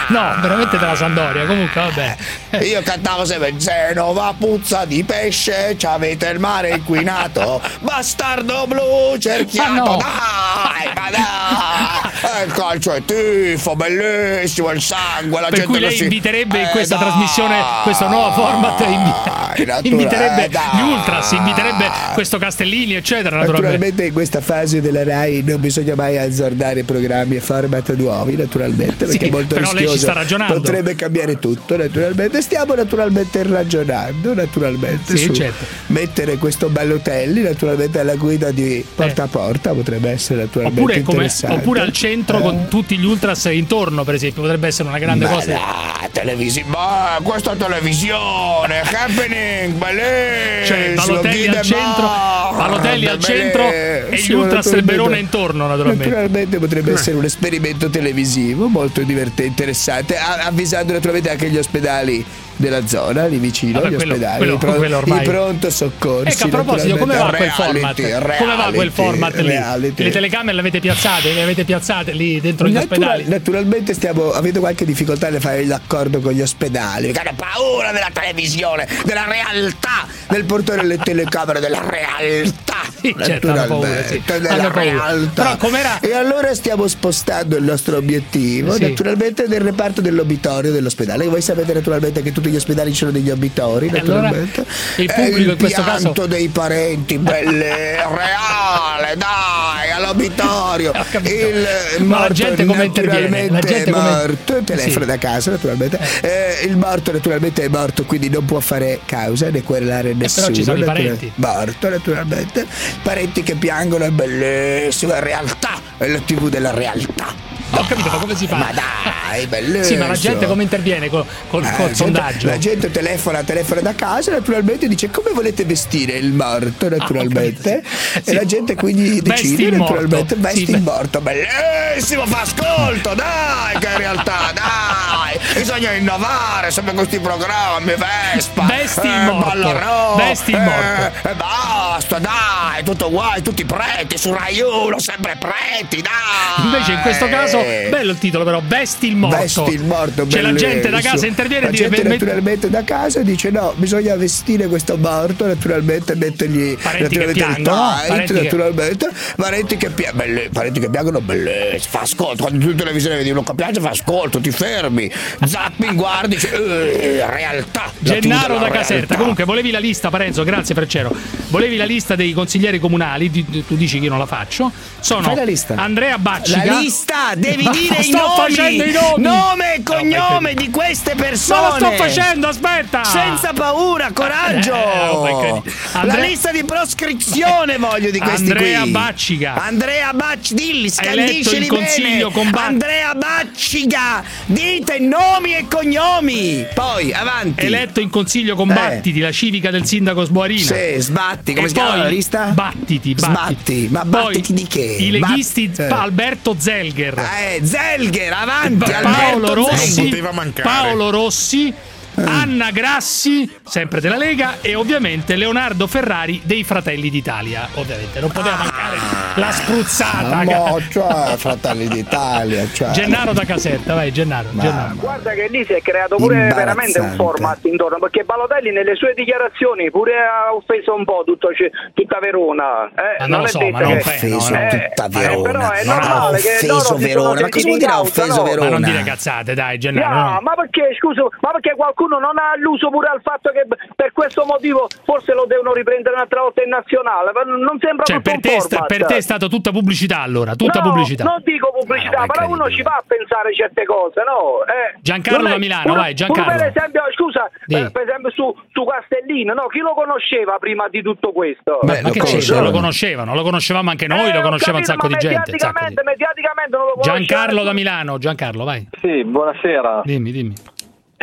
[0.09, 2.17] No, veramente della Sandoria, comunque vabbè.
[2.65, 9.71] Io cantavo sempre Genova puzza di pesce, ci avete il mare inquinato, bastardo blu cerchiato,
[9.73, 9.97] Ma no.
[9.97, 15.97] dai, Ma dai, il calcio è tifo, bellissimo, il sangue, la Per gente cui lei
[15.97, 19.13] si- inviterebbe in Eh, questa dai, trasmissione, questo nuovo format, invi-
[19.57, 20.63] naturale, inviterebbe dai.
[20.75, 23.61] gli ultras, inviterebbe questo Castellini, eccetera, naturalmente.
[23.79, 29.05] Naturalmente in questa fase della RAI non bisogna mai azzardare programmi e format nuovi, naturalmente,
[29.07, 30.03] perché Sì, è molto però lei ci rischioso.
[30.05, 30.55] sta ragionando.
[30.55, 32.41] Potrebbe cambiare tutto, naturalmente.
[32.41, 35.65] Stiamo naturalmente ragionando, naturalmente, Sì, su certo.
[35.89, 41.01] mettere questo Ballotelli, naturalmente alla guida di porta a porta, potrebbe essere naturalmente Eh.
[41.01, 42.43] Oppure, come- oppure al centro Eh.
[42.43, 45.47] con tutti gli ultras intorno, per esempio, potrebbe essere una grande Ma cosa.
[45.53, 50.67] dai, televisi- ma questa televisione, happening, bellissimo.
[50.67, 52.11] Cioè, Balotelli al centro,
[52.57, 56.09] Balotelli al centro e gli ultras del Verona intorno, naturalmente.
[56.09, 56.95] Naturalmente potrebbe Eh.
[56.95, 62.25] essere un esperimento televisivo molto divertente e interessante, avvisando naturalmente anche gli ospedali
[62.63, 66.33] della zona, lì vicino, Vabbè, gli quello- ospedali, quello- pro- quello ormai- i pronto soccorsi.
[66.33, 67.99] Ecco, a proposito, come va quel format?
[67.99, 69.47] Reality, come va quel reality, format lì?
[69.47, 70.03] reality.
[70.05, 73.25] Le telecamere le avete piazzate, le avete piazzate lì dentro gli ospedali?
[73.27, 77.11] naturalmente stiamo avendo qualche difficoltà nel fare l'accordo con gli ospedali.
[77.13, 82.61] Perché hanno paura della televisione, della realtà, Nel portare le telecamere della realtà.
[83.03, 84.23] Sì, certo, hanno paura, sì.
[84.25, 85.57] Naturalmente, della realtà.
[85.57, 88.83] Però E allora stiamo spostando il nostro obiettivo Sì.
[88.83, 91.27] naturalmente nel reparto dell'obitorio dell'ospedale.
[91.27, 94.65] Voi sapete naturalmente che tutti gli ospedali hanno degli obitori, E allora naturalmente.
[94.97, 100.93] il pubblico in questo caso- dei parenti, belle, reale, dai, all'obitorio.
[101.23, 103.49] Il Ma la gente come interviene?
[103.49, 105.07] naturalmente La gente è come- morto, telefono Sì.
[105.07, 105.99] da casa naturalmente.
[106.21, 110.49] Eh, il morto naturalmente è morto, quindi non può fare causa né querelare nessuno.
[110.49, 111.33] Eh, ci sono i natura- parenti.
[111.37, 112.67] Morto naturalmente.
[113.03, 117.51] Parenti che piangono, è bellissima realtà, è la tv della realtà.
[117.75, 118.57] Ho capito, ma come si fa?
[118.57, 119.85] Ma dai, bellissimo.
[119.93, 122.42] Sì, ma la gente come interviene col, col- Eh, col gente- sondaggio?
[122.43, 127.83] La gente telefona, telefona da casa, naturalmente dice come volete vestire il morto, naturalmente.
[128.25, 129.93] E la gente quindi Ah, Vesti decide il morto.
[129.95, 131.21] naturalmente vesti Sì, il morto.
[131.21, 135.39] Bellissimo, fa ascolto, dai, che realtà, dai.
[135.55, 137.95] Bisogna innovare sempre questi programmi,
[138.33, 138.65] Vespa.
[138.65, 139.49] Vesti il eh, morto.
[139.49, 141.29] Ballarò, Vesti il eh, morto.
[141.29, 146.65] E basta, dai, tutto uguale, tutti preti, su Rai 1, sempre preti, dai.
[146.65, 149.37] Invece in questo caso, bello il titolo però, Vesti il morto.
[149.37, 152.71] Vesti il morto, C'è la gente da casa interviene La e dice gente "Met- naturalmente
[152.71, 158.09] da casa dice no, bisogna vestire questo morto, naturalmente mettergli Parenti naturalmente il piangono, tight,
[158.09, 162.71] parenti che- naturalmente, parenti che, pia- belli- parenti che piangono, bellissimo, fa ascolto, quando tu
[162.71, 165.11] in televisione vedi uno che piange fa ascolto, ti fermi,
[165.45, 167.91] zapping, guardi, dici, eh, realtà.
[167.99, 168.93] la Gennaro da Caserta.
[168.95, 169.17] realtà.
[169.17, 171.15] Comunque, volevi la lista, Parenzo, grazie Freccero.
[171.49, 174.71] Volevi la lista dei consiglieri comunali, di- tu dici che io non la faccio.
[175.01, 175.75] Sono Fai la lista.
[175.77, 176.65] Andrea Baccica.
[176.65, 178.35] La lista, devi dire i sto nomi.
[178.37, 179.23] facendo i nomi.
[179.23, 181.61] Nome e cognome vai, di queste persone.
[181.61, 183.05] Ma lo sto facendo, aspetta.
[183.05, 184.75] Senza paura, coraggio.
[184.75, 188.91] Eh, oh, credi- La Andrea- lista di proscrizione voglio di questi Andrea qui.
[188.91, 189.55] Baccica.
[189.63, 192.33] Andrea Baccica, dilli, eletto scandiscili in consiglio bene.
[192.33, 196.67] con Ba- Andrea Baccica, dite nomi e cognomi.
[196.75, 197.65] Poi, avanti.
[197.65, 198.75] Eletto in consiglio con Eh.
[199.23, 200.67] La civica del sindaco Sboarino.
[200.75, 202.45] Sì, sbatti, come E si chiama poi la lista?
[202.47, 203.19] Battiti, Battiti.
[203.19, 204.81] Sbatti, ma Poi battiti di che?
[204.81, 207.19] I leghisti Bat- Alberto Zelger.
[207.19, 209.07] Eh, Zelger, avanti, Paolo
[209.49, 210.05] Alberto Rossi, Zelger.
[210.11, 210.69] poteva mancare.
[210.69, 211.73] Paolo Rossi,
[212.15, 217.69] Anna Grassi, sempre della Lega, e ovviamente Leonardo Ferrari dei Fratelli d'Italia.
[217.75, 218.97] Ovviamente non poteva mancare
[219.37, 220.39] la spruzzata.
[220.39, 222.91] Ah, mo, cioè, Fratelli d'Italia, cioè.
[222.91, 224.49] Gennaro da Caserta, vai Gennaro.
[224.53, 224.95] Gennaro.
[224.97, 229.15] Guarda che lì si è creato pure veramente un format intorno perché Balotelli nelle sue
[229.15, 231.49] dichiarazioni pure ha offeso un po' tutto,
[231.95, 232.91] tutta Verona.
[232.95, 234.69] Eh, non lo è so, detto ma non offeso no.
[234.69, 235.51] tutta eh, Verona.
[235.51, 237.41] però è Non ha normale che offeso loro Verona.
[237.41, 238.43] Ma cosa vuol dire ha causa, offeso no?
[238.43, 238.71] Verona?
[238.71, 240.15] Ma non dire cazzate, dai, Gennaro.
[240.15, 240.41] No, no.
[240.43, 244.45] ma perché scusa, ma perché qualcuno non ha alluso pure al fatto che per questo
[244.45, 247.33] motivo forse lo devono riprendere un'altra volta in nazionale?
[247.33, 250.81] Ma Non sembra Cioè, per te, sta- per te è stata tutta pubblicità allora, tutta
[250.81, 251.25] no, pubblicità.
[251.25, 254.65] Non dico pubblicità, però uno ci va a pensare certe cose, no?
[254.67, 256.53] Eh, Giancarlo è- da Milano, uno- vai, Giancarlo.
[256.57, 259.67] per esempio, scusa, eh, per esempio su, su Castellino, no?
[259.67, 261.79] Chi lo conosceva prima di tutto questo?
[261.83, 262.27] Ma, ma che c'è?
[262.27, 262.65] conoscevano.
[262.67, 265.51] Lo conoscevano, lo conoscevamo anche noi, Eh, lo conosceva un capito, sacco ma di gente.
[265.53, 267.73] un sacco di- Mediaticamente, mediaticamente non lo conosceva Giancarlo da.
[267.73, 268.89] Milano, Giancarlo, vai.
[269.01, 270.03] Sì, buonasera.
[270.05, 270.55] Dimmi, dimmi.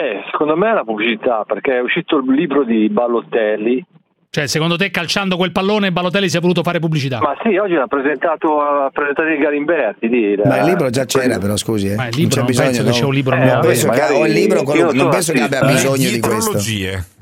[0.02, 3.86] Eh, secondo me è la pubblicità, perché è uscito il libro di Ballotelli.
[4.32, 7.18] Cioè, secondo te calciando quel pallone Balotelli si è voluto fare pubblicità?
[7.18, 10.08] Ma sì, oggi l'ha presentato, ha presentato il Galimberti.
[10.08, 11.88] Di, Ma il libro già c'era, però scusi.
[11.88, 11.96] Eh.
[11.96, 12.94] Ma il libro c'è non bisogno, penso che no?
[12.96, 13.54] c'è un libro Eh, nuovo.
[13.54, 16.60] non penso che ho il libro, quello- non non penso che abbia bisogno di questo.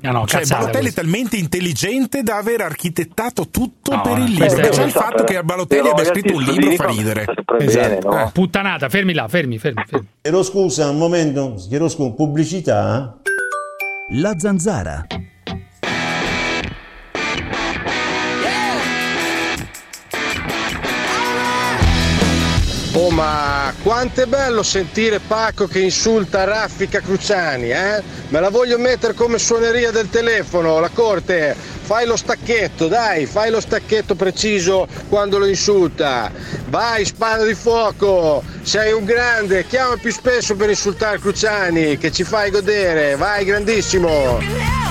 [0.01, 4.47] No, no, cioè, Balotelli è talmente intelligente da aver architettato tutto No, per il libro.
[4.47, 7.23] Già il Esatto, fatto che Balotelli abbia scritto un libro fa ridere.
[7.25, 8.21] sempre bene, no?
[8.25, 10.07] Eh, Puttanata, fermi là, fermi, fermi, fermi.
[10.21, 13.17] Chiedo scusa, un momento, chiedo scusa, pubblicità?
[14.09, 15.07] La zanzara.
[22.99, 28.01] Oh ma quanto è bello sentire Pacco che insulta Raffica Cruciani, eh?
[28.29, 31.55] Me la voglio mettere come suoneria del telefono, la corte.
[31.55, 36.31] Fai lo stacchetto, dai, fai lo stacchetto preciso quando lo insulta.
[36.69, 42.23] Vai, spada di fuoco, sei un grande, chiama più spesso per insultare Cruciani, che ci
[42.23, 43.15] fai godere.
[43.15, 44.86] Vai, grandissimo.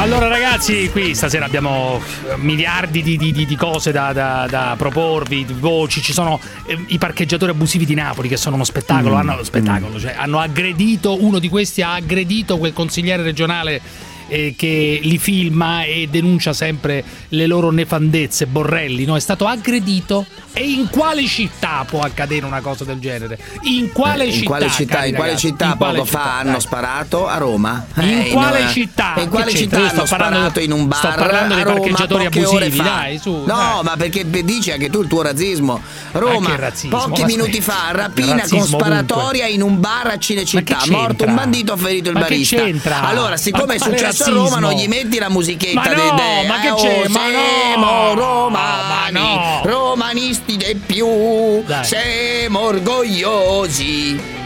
[0.00, 2.00] Allora ragazzi, qui stasera abbiamo
[2.36, 6.96] miliardi di, di- di- cose da, da- da proporvi, di voci, ci sono eh, i
[6.96, 11.38] parcheggiatori abusivi di Napoli che sono uno spettacolo, Mm, hanno, spettacolo cioè, hanno aggredito, uno
[11.38, 13.82] di questi ha aggredito quel consigliere regionale
[14.30, 19.16] eh, che li filma e denuncia sempre le loro nefandezze, Borrelli, no?
[19.16, 23.38] è stato aggredito e in quale città può accadere una cosa del genere?
[23.62, 24.38] In quale Eh, città?
[24.40, 25.46] in quale città, cari in quale ragazzi?
[25.48, 26.32] città In quale poco fa città?
[26.34, 26.60] hanno Dai.
[26.60, 27.26] sparato?
[27.28, 27.86] A Roma.
[27.96, 29.14] In Eh, quale eh, città?
[29.18, 30.98] In quale città hanno sto parlando- sparato in un bar?
[30.98, 32.82] sto parlando dei a Roma parcheggiatori abusivi, fa?
[32.82, 33.82] dai, su, No, dai.
[33.84, 35.80] ma perché dici anche tu il tuo razzismo.
[36.12, 36.98] Roma, Ma che razzismo?
[36.98, 40.78] pochi minuti fa, rapina con sparatoria in un bar a Cinecittà.
[40.90, 42.56] Morto un bandito, ferito il Ma che barista.
[42.56, 43.02] c'entra?
[43.02, 43.84] Allora, siccome è Ma
[44.24, 44.30] a?
[44.30, 47.04] Roma, non gli metti la musichetta Ma no, dei dei- ma che eh, c'è?
[47.04, 47.26] oh, Ma
[47.74, 48.14] no!
[48.14, 49.60] romani, Ma no!
[49.64, 51.84] romanisti dei più, Dai.
[51.84, 54.38] siamo orgogliosi.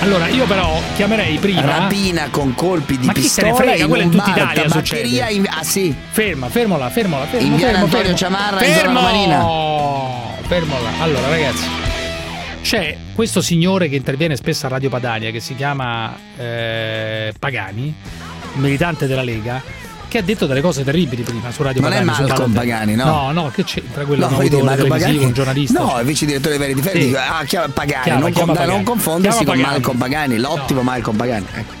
[0.00, 1.60] Allora, io però chiamerei prima.
[1.60, 3.82] Rapina con colpi di Ma chi se pistola ne frega?
[3.82, 5.32] in Quello in tutta Italia succede.
[5.32, 5.94] in- ah sì.
[6.10, 8.16] Ferma, fermola, fermola, fermo, In via fermo, Antonio fermo.
[8.16, 8.94] Ciamarra, in zona fermo!
[9.00, 9.46] romanina.
[10.46, 10.90] Fermola.
[11.00, 11.64] Allora, ragazzi,
[12.62, 17.92] c'è questo signore che interviene spesso a Radio Padania che si chiama eh, Pagani,
[18.58, 19.62] militante della Lega.
[20.08, 22.14] Che ha detto delle cose terribili prima su Radio Non è Padania.
[22.14, 22.70] su Malcolm Balotelli.
[22.70, 23.04] Pagani, no?
[23.04, 25.82] No, no, che c'entra quello No, è Marco televisivo, Pagani- un giornalista.
[25.82, 27.00] No, il vice direttore dei Veri Difetti.
[27.00, 27.06] Sì.
[27.08, 28.72] dico, Ah, chiama Pagani, Chiama, non, chiama con- Pagani.
[28.76, 29.80] non confondersi Chiama con Pagani.
[29.82, 31.46] Malcolm Pagani, l'ottimo Malcolm Pagani.
[31.54, 31.76] Ecco.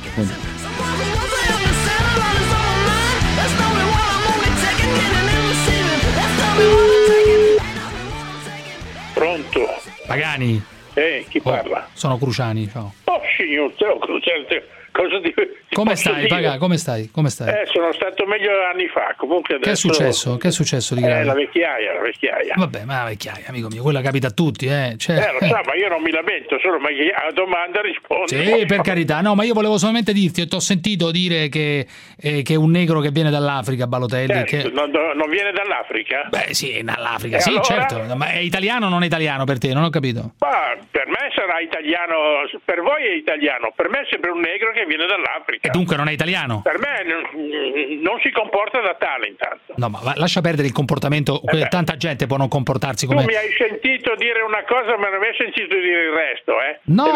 [9.14, 9.60] Pronto?
[10.06, 10.62] Pagani,
[10.94, 11.88] Eh, chi parla?
[11.92, 12.92] sono Cruciani, ciao.
[13.04, 14.68] Oh, signor, te lo cruciate.
[14.92, 15.32] Cosa ti
[15.72, 16.26] Come stai?
[16.26, 16.58] Paga?
[16.58, 17.10] Come stai?
[17.12, 17.48] Come stai?
[17.48, 19.14] Eh, sono stato meglio anni fa.
[19.16, 20.36] Comunque Che è successo?
[20.36, 21.24] Che è successo di Eh, grave?
[21.24, 22.54] la vecchiaia, la vecchiaia.
[22.56, 24.94] Vabbè, ma la vecchiaia, amico mio, quella capita a tutti, eh.
[24.98, 28.26] Cioè, Eh, lo so, ma io non mi lamento, solo ma a domanda rispondo.
[28.26, 31.86] Sì, per carità, no, ma io volevo solamente dirti, ti ho sentito dire che,
[32.20, 34.70] eh, che un negro che viene dall'Africa, Balotelli, Certo, che...
[34.74, 36.28] non, non viene dall'Africa?
[36.30, 37.62] Beh, sì, dall'Africa, sì, allora?
[37.64, 39.72] certo, ma è italiano o non è italiano per te?
[39.74, 40.32] Non ho capito.
[40.38, 42.16] Ma per me sarà italiano,
[42.64, 45.67] per voi è italiano, per me è sempre un negro che viene dall'Africa.
[45.68, 46.62] E dunque non è italiano?
[46.62, 49.74] Per me non, non si comporta da tale intanto.
[49.76, 53.24] No, ma lascia perdere il comportamento, Eh tanta gente può non comportarsi Tu come...
[53.26, 56.80] mi hai sentito dire una cosa, ma non mi hai sentito dire il resto, eh?
[56.84, 57.06] No.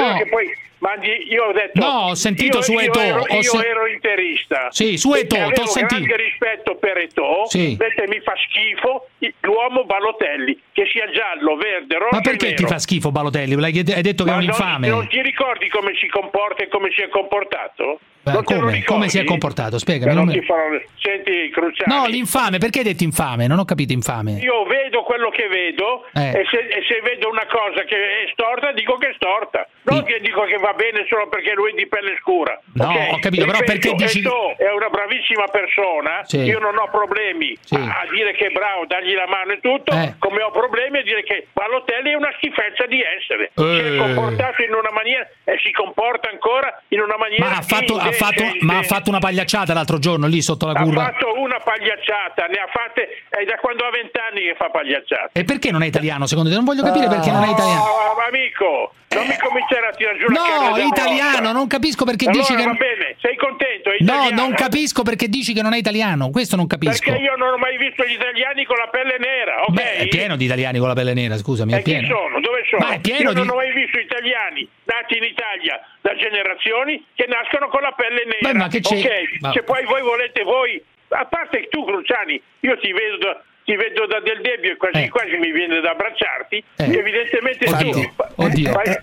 [0.83, 1.79] Mandi, io ho detto.
[1.79, 4.67] No, ho sentito io, su io Eto'o, Ero, ho io sen- ero interista.
[4.73, 6.03] Sì, su E avevo t'ho sentito.
[6.03, 7.47] grande rispetto per Eto'o.
[7.47, 7.71] Sì.
[7.71, 9.07] Invece mi fa schifo
[9.43, 13.55] l'uomo Balotelli, che sia giallo, verde, rosso Ma perché ti fa schifo Balotelli?
[13.63, 14.89] Hai detto che è Ma un non- infame.
[14.89, 18.01] Non, ti ricordi come si comporta e come si è comportato?
[18.23, 18.83] Beh, come?
[18.85, 19.79] Come si è comportato?
[19.79, 20.15] Spiegami.
[20.15, 20.61] Non ti farò-
[21.03, 21.93] Senti, Cruciani.
[21.93, 23.49] No, l'infame, perché hai detto infame?
[23.49, 24.39] Non ho capito infame.
[24.39, 26.31] Io vedo quello che vedo Eh.
[26.41, 30.05] e, se, e se vedo una cosa che è storta dico che è storta, non
[30.05, 32.55] che dico che va bene solo perché lui è di pelle scura.
[32.75, 33.13] No, ok?
[33.13, 36.39] ho capito, però perché dici- è una bravissima persona, Sì.
[36.47, 37.75] io non ho problemi Sì.
[37.75, 40.15] a, a dire che è bravo, dargli la mano e tutto, Eh.
[40.21, 43.51] come ho problemi a dire che Balotelli è una schifezza di essere.
[43.57, 43.95] Si Eh.
[43.95, 47.99] è comportato in una maniera e si comporta ancora in una maniera Ma ha fatto,
[48.13, 51.05] ha fatto- ma ha fatto una pagliacciata l'altro giorno lì sotto la Ha curva.
[51.05, 55.31] fatto una pagliacciata, ne ha fatte, è da quando ha vent'anni che fa pagliacciate.
[55.39, 56.57] E perché non è italiano secondo te?
[56.57, 57.81] Non voglio capire perché non è italiano.
[57.83, 61.53] Oh, amico, non mi cominciare a tirare giù la No, italiano, morta.
[61.53, 65.29] non capisco perché allora, dici che va bene, sei contento, è No, non capisco perché
[65.29, 66.31] dici che non è italiano.
[66.31, 67.11] Questo non capisco.
[67.11, 69.73] Perché io non ho mai visto gli italiani con la pelle nera, ok?
[69.73, 72.07] Beh, è pieno di italiani con la pelle nera, scusami, è E chi pieno.
[72.09, 72.41] sono?
[72.41, 72.87] Dove sono?
[72.87, 77.05] Ma è pieno Io non di- ho mai visto italiani nati in Italia da generazioni
[77.15, 78.53] che nascono con la pelle nera.
[78.53, 82.41] Beh, ma che c'è- Ok, ma- Se poi voi volete voi, a parte tu Cruciani,
[82.61, 85.09] io ti vedo ti vedo da del debbio e quasi Eh.
[85.09, 86.85] quasi mi viene da abbracciarti, Eh.
[86.99, 88.11] evidentemente Oddio, tu
[88.43, 88.73] oddio.
[88.73, 88.97] fai,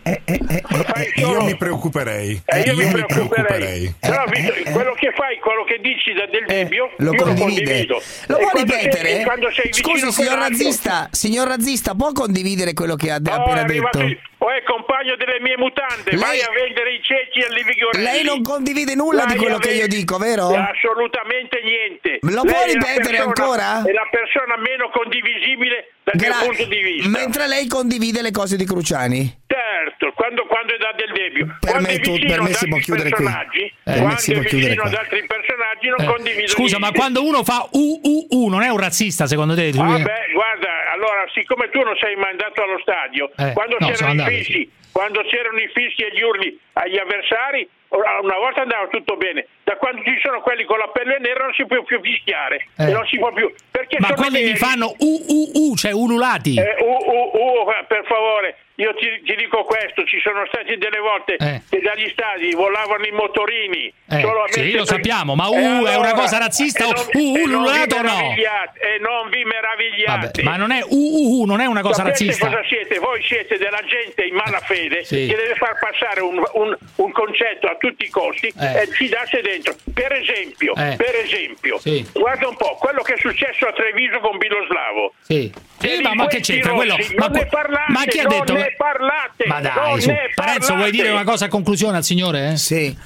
[0.83, 2.41] fai Io solo- mi preoccuperei.
[2.45, 3.93] eh, io, mi mi preoccuperei.
[3.99, 7.63] Però visto- quello che fai, quello che dici da del debbio, Lo io lo condivide.
[7.63, 8.01] condivido.
[8.27, 9.23] Lo E può sei- ripetere?
[9.23, 13.31] quando sei vicino Scusi, signor razzista, signor razzista, può condividere quello che ha Oh, è
[13.31, 13.99] appena detto?
[13.99, 18.03] il- o è compagno delle mie mutande, Lei- vai a vendere i ceci al Livigorelli.
[18.03, 20.47] Lei non condivide nulla di Vai quello a che io dico, vero?
[20.55, 22.19] Assolutamente niente.
[22.21, 23.83] Lo Lei può ripetere persona- ancora?
[23.83, 27.09] È la persona meno condivisibile dal Gra- mio punto di vista.
[27.09, 29.37] Mentre lei condivide le cose di Cruciani?
[29.49, 31.57] Certo, quando, quando è da del debito.
[31.59, 33.25] Per me tu- per me si può chiudere qui.
[33.25, 34.99] Eh, per me quando si è può chiudere vicino ad qua.
[35.01, 36.99] altri personaggi non Eh, condivido Scusa, ma niente.
[36.99, 39.71] quando uno fa UUU non è un razzista secondo te?
[39.71, 43.87] Tu- Vabbè, guarda, allora, siccome tu non sei mai andato allo stadio, Eh, quando no,
[43.89, 48.61] c'erano i andato, fischi, quando c'erano i fischi e gli urli agli avversari, una volta
[48.61, 49.47] andava tutto bene.
[49.69, 52.65] Da quando ci sono quelli con la pelle nera non si può più fischiare.
[52.75, 52.89] Eh.
[52.89, 53.53] E non si può più.
[53.69, 54.57] Perché Ma sono quelli li veri.
[54.57, 56.57] fanno UUU, cioè ululati.
[56.57, 60.97] Eh, uh, uh, uh, per favore, io ti, ti dico questo, ci sono stati delle
[60.97, 61.61] volte Eh.
[61.69, 63.93] che dagli stadi volavano i motorini.
[64.09, 67.19] Eh, sì, lo per- sappiamo, ma uh, è una allora- cosa razzista o non- uh,
[67.21, 68.15] non vi ululato o no?
[68.15, 70.25] meravigliate- E non vi meravigliate.
[70.25, 72.47] Vabbè, ma non è UUU, non è una cosa Sapete razzista.
[72.47, 72.97] cosa siete?
[72.97, 75.27] Voi siete della gente in malafede Sì.
[75.27, 78.81] che deve far passare un, un- un concetto a tutti i costi Eh.
[78.81, 79.75] e fidarsi dentro.
[79.93, 80.95] Per esempio, Eh.
[80.95, 82.05] per esempio Sì.
[82.13, 85.13] guarda un po' quello che è successo a Treviso con Biloslavo.
[85.21, 85.51] Sì.
[85.79, 86.95] Sì, ma, ma che c'entra quello?
[87.15, 88.53] Ma, non ne parlate, ma chi ha non detto?
[88.53, 90.09] ne parlate, Ma dai, non su.
[90.09, 92.51] ne Parenzo, vuoi dire una cosa a conclusione al signore?
[92.51, 92.57] Eh?
[92.57, 92.97] Sì.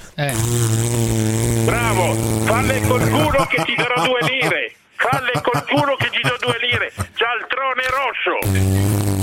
[1.64, 4.72] Bravo, falle col culo che ti darò due lire.
[4.96, 6.92] Falle col culo che ti do due lire.
[7.14, 9.13] Cialtrone rosso.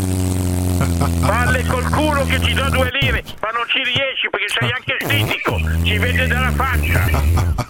[1.07, 3.23] Falle col culo che ti do due lire.
[3.41, 5.59] Ma non ci riesci perché sei anche stitico.
[5.83, 7.05] Ci vede dalla faccia.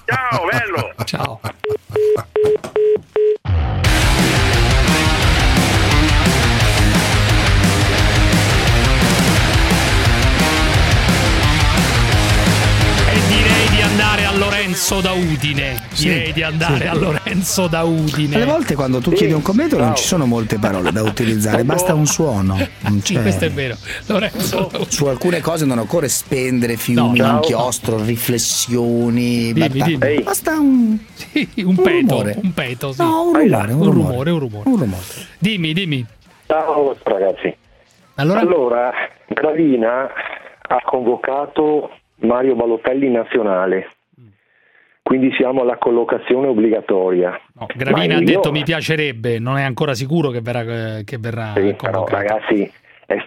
[0.05, 0.93] Ciao, bello.
[1.05, 1.39] Ciao.
[13.91, 15.75] Andare a Lorenzo da Udine.
[15.97, 16.87] Direi di andare sì.
[16.87, 18.35] a Lorenzo da Udine.
[18.35, 21.93] Alle volte quando tu chiedi un commento non ci sono molte parole da utilizzare, basta
[21.93, 22.55] un suono.
[22.81, 23.75] Non Sì, questo è vero.
[24.07, 24.71] Lorenzo.
[24.87, 29.51] Su alcune cose non occorre spendere fiumi, No, inchiostro, riflessioni.
[29.51, 30.21] Dimmi, batta- dimmi.
[30.21, 32.35] Basta un, Sì, un peto, rumore.
[32.41, 33.01] un peto, sì.
[33.01, 34.07] No, un rumore, un un rumore.
[34.07, 34.69] rumore, un rumore.
[34.69, 35.03] Un rumore.
[35.37, 36.05] Dimmi, dimmi.
[36.47, 37.53] Ciao ragazzi.
[38.15, 38.91] Allora?
[39.27, 40.07] Gravina
[40.67, 41.89] ha convocato
[42.21, 43.89] Mario Balotelli nazionale.
[45.03, 47.39] Quindi siamo alla collocazione obbligatoria.
[47.55, 51.53] No, Gravina ha io- detto mi piacerebbe, non è ancora sicuro che verrà, che verrà
[51.55, 52.71] Sì, però, ragazzi,
[53.05, 53.17] è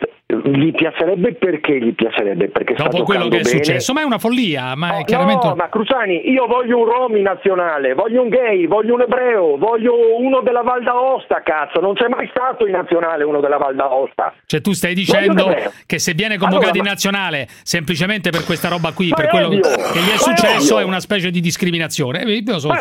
[0.43, 2.49] gli piacerebbe perché gli piacerebbe?
[2.49, 3.45] Perché Dopo quello che è bene.
[3.45, 7.17] successo, ma è una follia, ma è No, chiaramente ma Cruciani, io voglio un rom
[7.17, 11.95] in nazionale, voglio un gay, voglio un ebreo, voglio uno della Val d'Aosta, cazzo, non
[11.95, 14.35] c'è mai stato in nazionale uno della Val d'Aosta.
[14.47, 15.55] Cioè tu stai dicendo
[15.87, 19.61] che se viene convocato Allora, in nazionale semplicemente per questa roba qui, per quello ovvio,
[19.61, 20.87] che gli è successo, ovvio.
[20.87, 22.23] è una specie di discriminazione.
[22.23, 22.81] Eh, Io sono Ma-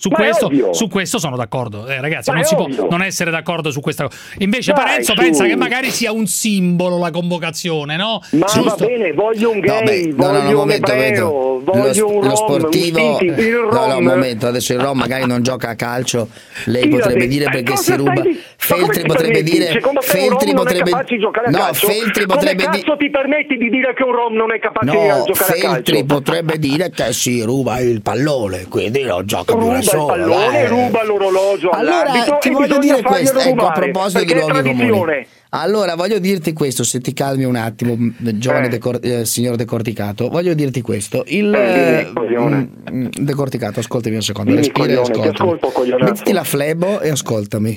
[0.00, 1.86] su, questo, su questo sono d'accordo.
[1.88, 2.86] Eh, ragazzi, Ma non si può ovvio.
[2.88, 4.16] non essere d'accordo su questa cosa.
[4.38, 5.20] Invece Dai, Parenzo su.
[5.20, 8.20] pensa che magari sia un simbolo la convocazione, no?
[8.30, 8.76] Ma Giusto?
[8.76, 11.92] va bene, voglio un gay, No, beh, no, no, voglio no, un momento, ebreo, voglio
[12.06, 14.98] lo, un lo rom, sportivo, un stinti, il no, no, un momento, adesso il Rom
[14.98, 16.28] magari non gioca a calcio,
[16.66, 18.20] lei l'ha potrebbe dire perché si ruba.
[18.20, 21.72] di- Feltri potrebbe dire, Feltri potrebbe di giocare a No?
[21.72, 24.96] Feltri potrebbe cazzo dire ti permetti di dire che un rom non è capace di
[24.96, 26.04] No, giocare a Feltri calcio?
[26.06, 30.06] potrebbe dire che si ruba il pallone, quindi non gioca più Ruba da il solo.
[30.06, 30.66] pallone, dai.
[30.66, 35.26] ruba l'orologio Allora all'arbitro ti voglio dire questo, ecco, a proposito di luoghi comuni.
[35.50, 38.68] Allora voglio dirti questo, se ti calmi un attimo, giovane Eh.
[38.68, 41.24] decor- eh, signor decorticato, voglio dirti questo.
[41.26, 42.68] Il Eh, dimmi, eh, coglione.
[42.92, 46.04] mm, mm, decorticato, ascoltami un secondo, Dimmi, respira e coglione, ti ascoltami.
[46.04, 47.76] Mettiti la flebo e ascoltami.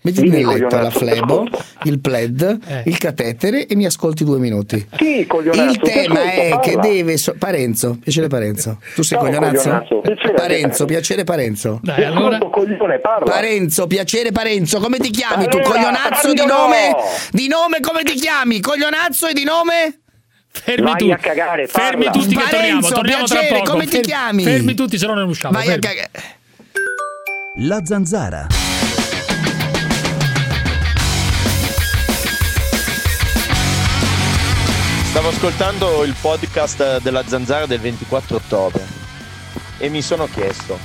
[0.00, 1.44] Mettiti Dimmi, nel letto la coglionazzo, flebo,
[1.84, 2.82] il pled, Eh.
[2.86, 4.86] il catetere e mi ascolti due minuti.
[4.96, 6.90] Sì, coglionazzo, Il tema ascolto, è che parla.
[6.90, 7.16] deve.
[7.18, 8.78] so- Parenzo, piacere Parenzo.
[8.94, 9.56] Tu sei coglionazzo?
[9.62, 10.32] coglionazzo, piacere.
[10.34, 11.80] Parenzo, piacere Parenzo.
[11.82, 12.36] Dai, allora.
[12.36, 13.30] Ascolto, coglione, parla.
[13.30, 15.60] Parenzo, piacere Parenzo, come ti chiami tu?
[15.60, 16.92] Coglionazzo di nome?
[17.30, 18.60] Di nome come ti chiami?
[18.60, 20.00] Coglionazzo e di nome?
[20.50, 21.10] Fermi Vai tutti.
[21.12, 22.20] a cagare, fermi parla.
[22.20, 23.70] tutti che torniamo, Parenzo, torniamo tra piacere, poco.
[23.72, 24.42] come ti chiami?
[24.44, 25.52] Fermi tutti, se no non usciamo.
[25.54, 25.80] Vai a fermi.
[25.86, 26.10] cagare.
[27.56, 28.46] La zanzara.
[35.10, 38.84] Stavo ascoltando il podcast della Zanzara del 24 ottobre
[39.78, 40.76] e mi sono chiesto,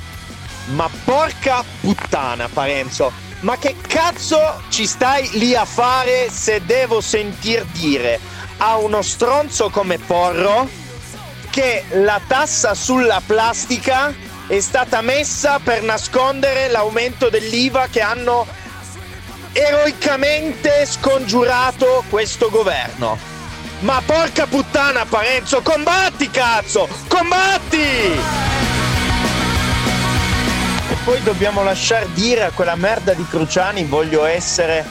[0.74, 7.64] ma porca puttana Parenzo, ma che cazzo ci stai lì a fare se devo sentir
[7.72, 8.20] dire
[8.58, 10.68] a uno stronzo come Porro
[11.50, 14.14] che la tassa sulla plastica
[14.46, 18.46] è stata messa per nascondere l'aumento dell'IVA che hanno
[19.52, 23.18] eroicamente scongiurato questo governo.
[23.80, 26.88] Ma porca puttana Parenzo, combatti cazzo!
[27.08, 28.69] Combatti!
[31.10, 34.86] Poi dobbiamo lasciar dire a quella merda di Cruciani voglio essere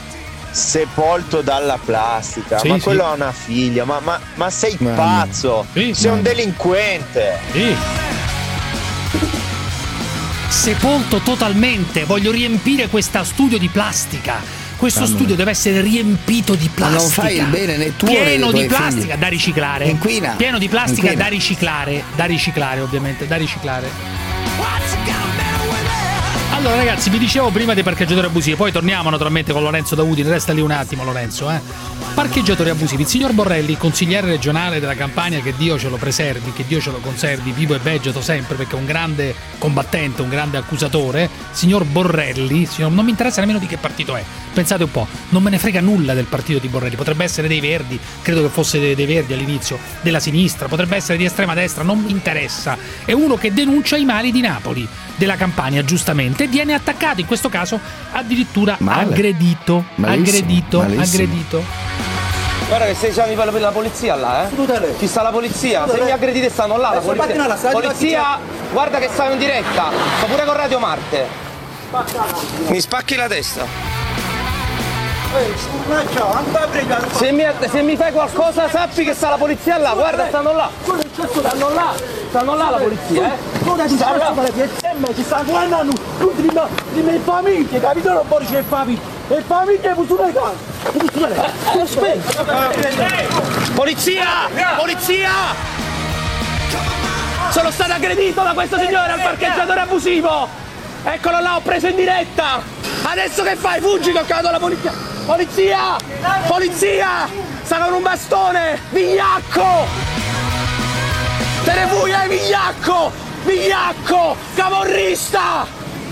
[0.50, 2.58] sepolto dalla plastica.
[2.58, 2.82] Sì, ma sì.
[2.82, 4.96] quello ha una figlia, ma, ma- ma sei Mamma.
[4.96, 5.64] pazzo!
[5.72, 7.38] Sì, sei un delinquente!
[7.52, 7.74] Sì.
[10.48, 14.42] Sepolto totalmente, voglio riempire questa studio di plastica.
[14.76, 17.22] questo Mamma studio deve essere riempito di Ma non plastica.
[17.22, 19.20] fai il bene né tuo né Pieno di plastica figli.
[19.20, 19.84] da riciclare.
[19.86, 20.34] Inquina.
[20.36, 21.22] Pieno di plastica Inquina.
[21.22, 22.04] da riciclare.
[22.14, 23.88] Da riciclare, ovviamente, da riciclare.
[26.60, 30.28] Allora ragazzi, vi dicevo prima dei parcheggiatori abusivi, poi torniamo naturalmente con Lorenzo da Udine,
[30.28, 31.58] resta lì un attimo Lorenzo, eh.
[32.12, 36.66] Parcheggiatori abusivi, il signor Borrelli, consigliere regionale della Campania, che Dio ce lo preservi, che
[36.66, 40.58] Dio ce lo conservi, vivo e vegeto sempre, perché è un grande combattente, un grande
[40.58, 45.06] accusatore, signor Borrelli, signor- non mi interessa nemmeno di che partito è, pensate un po',
[45.30, 48.48] non me ne frega nulla del partito di Borrelli, potrebbe essere dei Verdi, credo che
[48.48, 52.76] fosse dei, dei Verdi all'inizio, della sinistra, potrebbe essere di estrema destra, non mi interessa,
[53.06, 54.86] è uno che denuncia i mali di Napoli,
[55.16, 57.80] della Campania giustamente, viene attaccato, in questo caso
[58.12, 59.04] addirittura Male.
[59.04, 61.02] aggredito, Malissimo, aggredito, malissimo.
[61.22, 61.64] aggredito.
[62.68, 64.94] Guarda che stai chiami per la polizia là, eh?
[64.98, 67.46] Ci sta la polizia, se mi aggredite stanno là, la Adesso polizia.
[67.46, 68.38] là, stai di Polizia,
[68.72, 71.26] guarda che stai in diretta, sto pure con Radio Marte.
[72.68, 74.09] Mi spacchi la testa.
[77.12, 80.68] Se mi, se mi fai qualcosa sappi che sta la polizia là, guarda stanno là.
[80.82, 81.92] Stanno là,
[82.28, 83.38] stanno là la polizia, eh.
[83.64, 88.12] Cosa ti sta fare PSM ci sta guardando tutti di me famiglie, capito?
[88.12, 89.00] Non può dire famiglia.
[89.28, 89.94] E famiglia è.
[91.80, 92.44] Aspetta.
[93.74, 94.26] Polizia!
[94.76, 95.30] Polizia!
[97.50, 100.48] Sono stato aggredito da questo signore al parcheggiatore abusivo!
[101.04, 102.62] Eccolo là, ho preso in diretta!
[103.02, 103.80] Adesso che fai?
[103.80, 105.09] Fuggi che ho chiamato la polizia!
[105.26, 105.96] Polizia!
[106.46, 107.28] Polizia!
[107.68, 108.78] Con un bastone!
[108.90, 109.86] Vigliacco!
[111.64, 113.12] Te ne fui, eh, vigliacco!
[113.44, 114.36] Vigliacco!
[114.54, 115.66] Camorrista!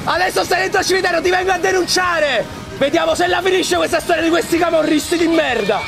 [0.04, 2.44] Adesso stai dentro al cimitero, ti vengo a denunciare!
[2.78, 5.80] Vediamo se la finisce questa storia di questi camorristi di merda!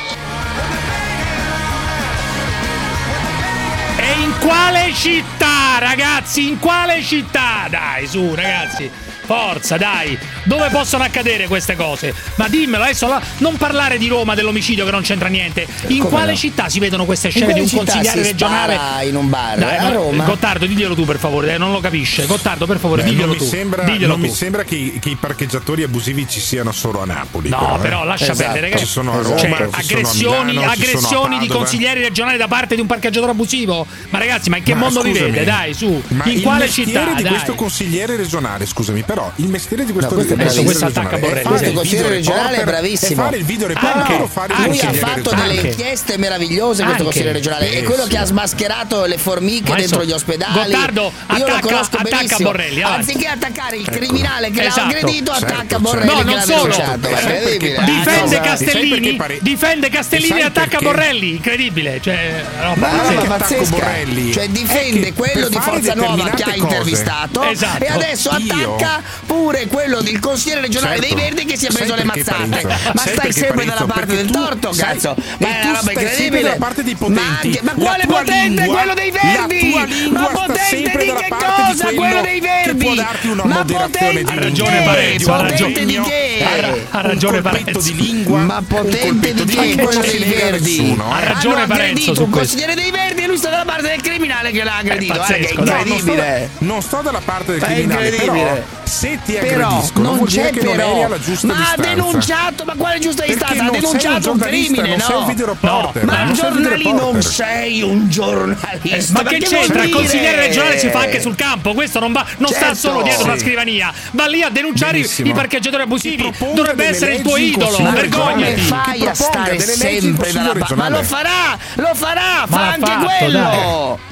[3.96, 6.48] E in quale città, ragazzi?
[6.48, 7.66] In quale città?
[7.68, 8.90] Dai, su, ragazzi.
[9.24, 10.18] Forza, dai.
[10.44, 12.14] Dove possono accadere queste cose?
[12.36, 15.66] Ma dimmelo adesso, la- non parlare di Roma, dell'omicidio che non c'entra niente.
[15.88, 16.36] In Come quale no?
[16.36, 18.78] città si vedono queste scene di un consigliere si regionale?
[19.06, 20.24] in un bar, Dai, a no, Roma?
[20.24, 22.26] Gottardo, diglielo tu per favore, dai, non lo capisce.
[22.26, 23.44] Gottardo, per favore, Beh, diglielo non tu.
[23.44, 24.26] sembra, diglielo non tu.
[24.26, 27.48] mi sembra che, i- che i parcheggiatori abusivi ci siano solo a Napoli.
[27.48, 27.80] No, eh.
[27.80, 28.38] però lascia Esatto.
[28.38, 28.84] perdere, ragazzi.
[28.84, 31.46] Ci sono a Roma, Cioè, ci sono a aggressioni, Milano, ci sono a aggressioni di
[31.48, 33.86] consiglieri regionali da parte di un parcheggiatore abusivo.
[34.10, 35.44] Ma ragazzi, ma in che Ma mondo vivete?
[35.44, 36.02] Dai, su.
[36.08, 37.12] Ma in il quale mestiere città?
[37.14, 37.32] di Dai.
[37.32, 40.64] questo consigliere regionale, scusami, però il mestiere di questo, questo consigliere bravissimo.
[40.64, 43.22] Questo attacca Borrelli, fare il consigliere regionale è bravissimo.
[43.22, 47.70] Fare il video reporter fare il Lui ha fatto delle inchieste meravigliose questo consigliere regionale.
[47.70, 50.70] È quello che ha smascherato le formiche dentro gli ospedali.
[50.70, 52.50] Gottardo Io lo attacca- conosco attacca benissimo.
[52.50, 53.10] Borrelli, avanti.
[53.10, 54.80] Anziché attaccare il criminale che Esatto.
[54.80, 55.78] l'ha aggredito, Certo, attacca certo.
[55.80, 56.98] Borrelli No, che non l'ha solo.
[57.00, 60.84] perché- Difende Castellini, difende Castellini e attacca perché?
[60.84, 63.20] Borrelli, incredibile, cioè roba Ma pazzesca.
[63.20, 63.70] roba attacco pazzesca.
[63.76, 67.84] Borrelli Cioè è difende quello di Forza Nuova che ha intervistato Esatto.
[67.84, 71.14] e adesso attacca pure quello consigliere regionale Certo.
[71.14, 72.66] dei Verdi che si è preso le mazzate.
[72.94, 75.14] Ma stai sempre dalla parte del torto, cazzo.
[75.38, 76.42] Ma è una roba incredibile.
[76.42, 77.58] dalla parte dei potenti.
[77.62, 78.66] Ma, quale potente?
[78.66, 79.74] quello dei Verdi?
[80.10, 81.88] Ma potente di che cosa?
[81.94, 82.86] quello dei Verdi.
[82.86, 84.84] una Ma potente di ragione che?
[84.84, 85.84] Parenzo, ha ragione.
[85.84, 86.44] di che?
[86.44, 87.80] Ha ra- ha ragione Parenzo.
[87.80, 89.74] di lingua Ma potente di che?
[89.76, 90.96] Quello dei Verdi.
[91.08, 92.56] Ha ragione aggredito su un questo.
[92.56, 95.14] consigliere dei Verdi lui sta dalla parte del criminale che l'ha aggredito.
[95.14, 95.62] Guarda che è pazzesco.
[95.64, 96.50] No, non sto, incredibile.
[96.58, 98.64] non sto dalla parte del Ma è criminale, però incredibile.
[98.84, 100.90] se ti Però aggrediscono non vuol c'è dire che non però.
[100.92, 101.88] eri alla giusta ma ha distanza.
[101.94, 103.62] denunciato, ma quale giusta Perché distanza?
[103.62, 105.26] Ha non sei un denunciato un giornalista, crimine, non sei un no?
[105.28, 109.22] video reporter, Ma non sei un giornali non sei un giornalista.
[109.22, 109.82] Ma che che c'entra?
[109.84, 112.74] Il consigliere regionale si fa anche sul campo, questo non, va, non sta Certo.
[112.76, 113.40] solo dietro una Sì.
[113.40, 115.28] scrivania, va lì a denunciare i- Benissimo.
[115.28, 116.32] i parcheggiatori abusivi.
[116.38, 118.60] Dovrebbe delle essere il tuo leggi in idolo, Consiglio Come vergognati.
[118.60, 120.74] fai a proponga stare delle leggi in sempre Consiglio dalla parte?
[120.74, 120.90] Ma regionale.
[120.90, 122.90] lo farà, lo farà, Ma fa anche
[123.28, 124.08] fatto, quello.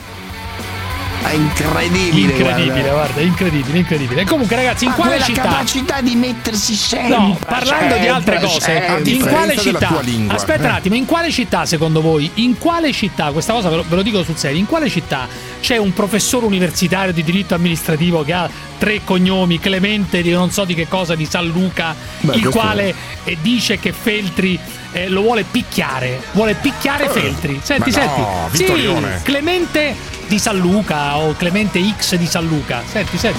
[1.20, 2.30] È incredibile.
[2.32, 2.90] Incredibile, guarda.
[2.92, 4.20] guarda, incredibile, incredibile.
[4.20, 5.42] E comunque, ragazzi, in Ha quale città?
[5.42, 7.16] capacità di mettersi sempre.
[7.16, 9.10] No, parlando di altre sempre, cose, sempre.
[9.10, 10.02] in quale città?
[10.28, 10.76] Aspetta un Eh.
[10.76, 12.30] attimo, in quale città secondo voi?
[12.34, 15.26] In quale città, questa cosa ve lo, ve lo dico sul serio, in quale città
[15.60, 18.48] c'è un professore universitario di diritto amministrativo che ha
[18.78, 22.94] tre cognomi, Clemente di non so di che cosa, di San Luca, Beh, il quale
[23.24, 24.58] eh, dice che Feltri
[24.92, 27.60] eh, lo vuole picchiare, vuole picchiare Feltri.
[27.62, 28.56] Senti, ma no, senti.
[28.56, 29.20] Sì, Vittorione.
[29.22, 29.94] Clemente
[30.26, 32.82] di San Luca o Clemente X di San Luca.
[32.86, 33.38] Senti, senti.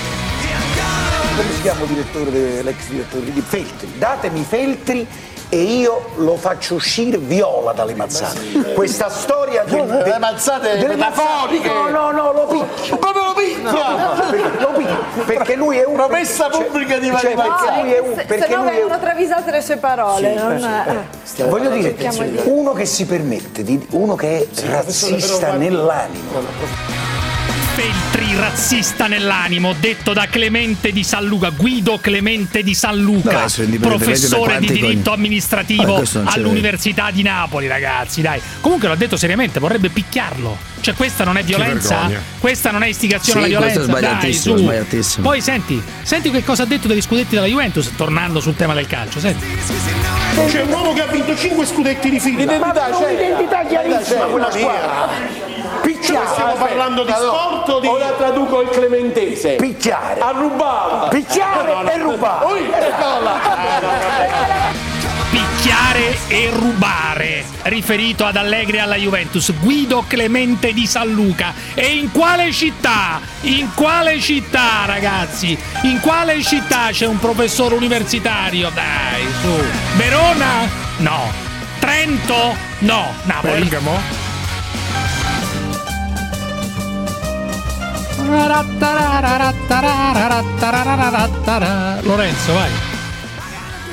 [1.35, 3.91] Come si chiama il direttore, l'ex direttore di Feltri?
[3.97, 5.07] Datemi Feltri
[5.49, 8.73] e io lo faccio uscire viola dalle mazzate.
[8.73, 11.67] Questa storia che, le mazzate delle metaforiche.
[11.67, 12.97] No, no, no, lo picchio.
[12.97, 14.59] Come lo picchia?
[14.59, 18.15] Lo picchio perché lui è un Promessa pubblica di cioè, Maria perché lui è un
[18.15, 20.33] se, perché se no è un- vengono travisate le sue parole.
[20.33, 21.43] non, eh.
[21.45, 21.95] Voglio dire,
[22.45, 27.07] uno che si permette, di, uno che è razzista nell'animo.
[27.79, 33.77] Feltri razzista nell'animo, detto da Clemente di San Luca, Guido Clemente di San Luca, Vabbè,
[33.77, 38.41] professore di diritto cogn- amministrativo Vabbè, all'Università di Napoli, ragazzi, dai.
[38.59, 40.57] Comunque l'ha detto seriamente, vorrebbe picchiarlo.
[40.81, 42.09] Cioè, questa non è violenza?
[42.39, 44.07] Questa non è istigazione Sì, alla questo è violenza?
[44.07, 45.27] Dai, sbagliatissimo, sbagliatissimo.
[45.27, 48.87] Poi senti, senti che cosa ha detto degli scudetti della Juventus, tornando sul tema del
[48.87, 49.45] calcio, senti.
[50.47, 52.39] C'è un uomo che ha vinto 5 scudetti di fila.
[52.39, 53.05] L'identità c'è.
[53.05, 55.58] un'identità chiarissima quella squadra.
[55.81, 56.27] Picchiare.
[56.27, 59.55] Stiamo parlando di sport o di- Ora traduco il clementese.
[59.55, 60.19] Picchiare.
[60.19, 61.09] A rubare.
[61.09, 62.47] Picchiare e rubare.
[65.31, 69.53] Picchiare e rubare, riferito ad Allegri e alla Juventus.
[69.59, 71.53] Guido Clemente di San Luca.
[71.75, 73.19] E in quale città?
[73.41, 75.57] In quale città, ragazzi?
[75.83, 78.71] In quale città c'è un professore universitario?
[78.73, 79.97] Dai, su.
[79.97, 80.67] Verona?
[80.97, 81.31] No.
[81.79, 82.55] Trento?
[82.79, 83.13] No.
[83.23, 83.59] Napoli?
[83.59, 84.27] Bergamo?
[92.01, 92.69] Lorenzo, vai.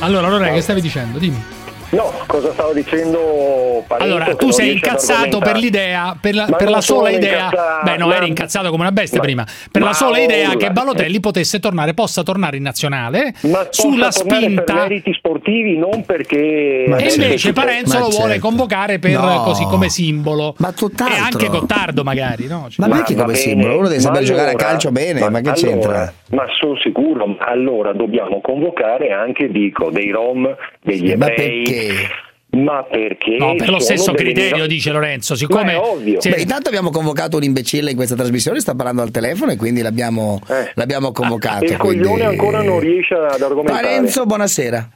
[0.00, 1.18] Allora, Lore, che stavi dicendo?
[1.18, 1.55] Dimmi.
[1.96, 6.80] No, cosa stavo dicendo Parenzo, Allora, tu sei incazzato per l'idea, per la, per la
[6.80, 7.44] sola idea.
[7.46, 9.46] incazzato, Beh, no, ma- eri incazzato come una bestia ma- prima.
[9.70, 13.66] Per la ma sola idea ora- che Balotelli potesse tornare, possa tornare in nazionale Ma
[13.70, 14.62] sulla spinta.
[14.62, 18.46] per meriti sportivi, non perché E invece Parenzo Ma lo vuole certo.
[18.46, 19.42] convocare per No.
[19.44, 20.54] così come simbolo.
[20.58, 21.14] Ma tutt'altro.
[21.16, 22.66] E anche Gottardo, magari, no?
[22.68, 25.20] Cioè- Ma non è che come bene, simbolo, uno deve saper giocare a calcio bene,
[25.20, 26.12] ma, che allora, c'entra?
[26.30, 31.62] Ma sono sicuro, ma allora dobbiamo convocare anche, dico, dei Rom, degli Ma ebrei.
[31.86, 32.24] Perché?
[32.48, 33.36] Ma perché?
[33.36, 35.32] No, per lo stesso criterio, mino- dice Lorenzo.
[35.34, 36.20] Ma Siccome è ovvio.
[36.20, 36.30] Sì.
[36.30, 39.82] Beh, intanto abbiamo convocato un imbecille in questa trasmissione, sta parlando al telefono e quindi
[39.82, 40.40] l'abbiamo,
[40.74, 41.64] l'abbiamo convocato.
[41.64, 41.72] Eh.
[41.72, 43.82] Il quindi- coglione ancora non riesce ad argomentare.
[43.82, 44.88] Parenzo, buonasera.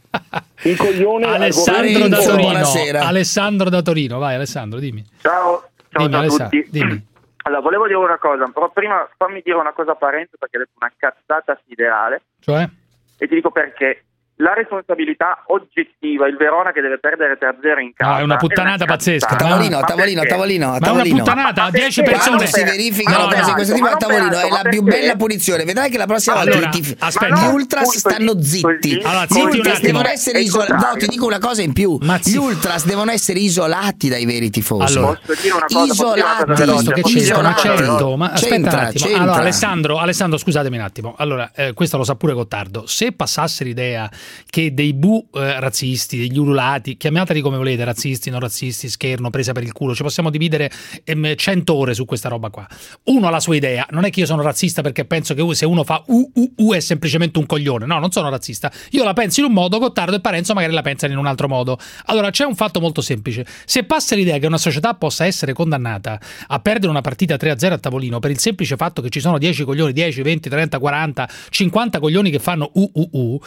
[0.62, 2.16] Il coglione Alessandro da.
[2.18, 2.40] Torino.
[2.42, 3.00] buonasera.
[3.06, 5.04] Alessandro da Torino, vai Alessandro, dimmi.
[5.20, 6.66] Ciao, ciao Dimmi, a tutti.
[6.70, 7.08] dimmi.
[7.42, 10.60] Allora, volevo dire una cosa, però prima fammi dire una cosa a Parenzo perché ha
[10.60, 12.68] detto una cazzata siderale Cioè?
[13.16, 14.04] e ti dico perché.
[14.40, 18.12] La responsabilità oggettiva, il Verona che deve perdere 3-0 in casa.
[18.12, 19.36] No, è una puttanata una pazzesca.
[19.36, 20.34] Tavolino, a Ma tavolino, a perché?
[20.34, 21.16] tavolino, a Ma è una tavolino.
[21.18, 22.10] puttanata, Ma 10 perché?
[22.16, 22.36] persone.
[22.36, 24.82] Quando si verificano no, cose di questo tipo ma a non tavolino è la più
[24.82, 25.64] bella punizione.
[25.64, 27.34] Vedrai che la prossima Allora, volta i tif- aspetta.
[27.34, 29.02] gli no, ultras così, stanno zitti.
[29.04, 30.72] Allora, Gli ultras devono essere È il isolati.
[30.72, 31.98] No, ti dico una cosa in più.
[32.00, 34.96] Ma Gli ultras devono essere isolati dai veri tifosi.
[34.96, 35.20] Allora.
[35.22, 35.84] Posso dire una cosa?
[35.92, 36.52] Isolati.
[36.54, 36.92] veloce?
[36.94, 37.60] che ma Isolati.
[37.60, 39.04] certo, ma aspetta C'entra, un attimo.
[39.04, 39.22] c'entra.
[39.22, 41.14] Allora, Alessandro, Alessandro, scusatemi un attimo.
[41.18, 42.86] Allora, eh, questo lo sa pure Gottardo.
[42.86, 44.08] Se passasse l'idea
[44.48, 49.52] che dei bu eh, razzisti, degli ululati, chiamateli come volete, razzisti, non razzisti, scherno, presa
[49.52, 50.70] per il culo, ci possiamo dividere
[51.04, 52.66] ehm, 100 ore su questa roba qua.
[53.04, 55.64] Uno ha la sua idea, non è che io sono razzista perché penso che se
[55.66, 57.86] uno fa u u u è semplicemente un coglione.
[57.86, 58.70] No, non sono razzista.
[58.90, 61.48] Io la penso in un modo, Gottardo e Parenzo magari la pensano in un altro
[61.48, 61.78] modo.
[62.06, 63.46] Allora, c'è un fatto molto semplice.
[63.64, 67.78] Se passa l'idea che una società possa essere condannata a perdere una partita 3-0 a
[67.78, 71.98] tavolino per il semplice fatto che ci sono 10 coglioni, 10, 20, 30, 40, 50
[71.98, 73.38] coglioni che fanno u u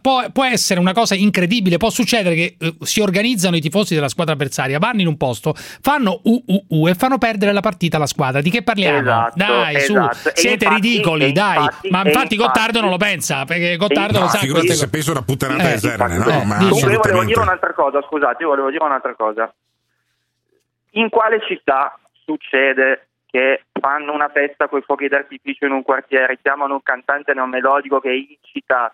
[0.00, 4.08] può, può essere una cosa incredibile, può succedere che eh, si organizzano i tifosi della
[4.08, 7.96] squadra avversaria, vanno in un posto, fanno u u u e fanno perdere la partita
[7.96, 8.40] alla squadra.
[8.40, 8.98] Di che parliamo?
[8.98, 10.14] Esatto, dai, esatto.
[10.14, 11.56] su, E siete infatti- ridicoli, dai.
[11.62, 14.72] infatti- Ma e infatti Gottardo infatti- non lo pensa, perché Gottardo No, lo sa figurati
[14.72, 16.26] se penso una puttanata Eh, genere, no?
[16.28, 16.56] eh, ma.
[16.58, 19.52] Comunque io volevo dire un'altra cosa, scusate, io volevo dire un'altra cosa.
[20.92, 26.38] In quale città succede che fanno una festa con i fuochi d'artificio in un quartiere,
[26.42, 28.92] chiamano un cantante neomelodico che incita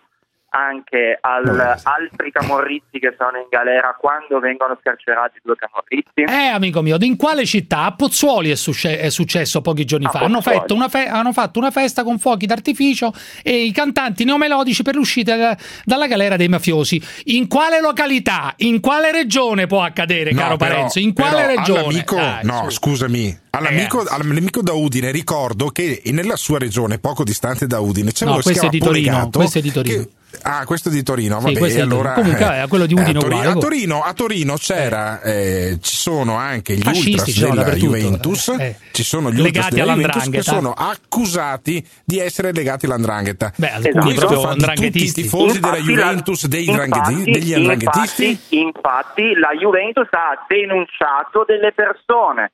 [0.49, 1.45] anche al,
[1.83, 6.21] altri camorristi che sono in galera quando vengono scarcerati due camorristi?
[6.23, 7.83] Eh, amico mio, in quale città?
[7.83, 10.19] A Pozzuoli è, succe- è successo pochi giorni A fa.
[10.19, 14.83] Hanno fatto, una fe- hanno fatto una festa con fuochi d'artificio e i cantanti neomelodici
[14.83, 17.01] per l'uscita da- dalla galera dei mafiosi.
[17.25, 20.99] In quale località, in quale regione può accadere, No, caro però- Parenzo?
[20.99, 21.79] In quale però regione?
[21.79, 22.65] all'amico- Dai, no, su.
[22.67, 22.71] Eh.
[22.71, 23.39] scusami.
[23.51, 28.33] All'amico, all'amico da Udine ricordo che nella sua regione, poco distante da Udine, c'è No,
[28.33, 30.03] uno questo è di Torino, questo è di Torino.
[30.03, 30.09] che-
[30.43, 31.39] ah, questo è di Torino.
[31.39, 32.13] Sì, Vabbè, di allora.
[32.13, 33.57] Comunque, eh, quello di eh, Udine a, Torino, uguale.
[33.57, 37.75] a Torino, a Torino c'era, eh, ci sono anche gli Fascisti ultras della.
[37.75, 38.75] Juventus, Eh.
[38.91, 40.51] ci sono gli Legati ultras della Juventus che all'andrangheta.
[40.51, 43.53] sono accusati di essere legati all'andrangheta.
[43.55, 48.25] Beh, alcuni proprio tutti i tifosi della Infatti la- Juventus, degli, infatti- degli andranghetisti.
[48.29, 52.51] Infatti, infatti la Juventus ha denunciato delle persone,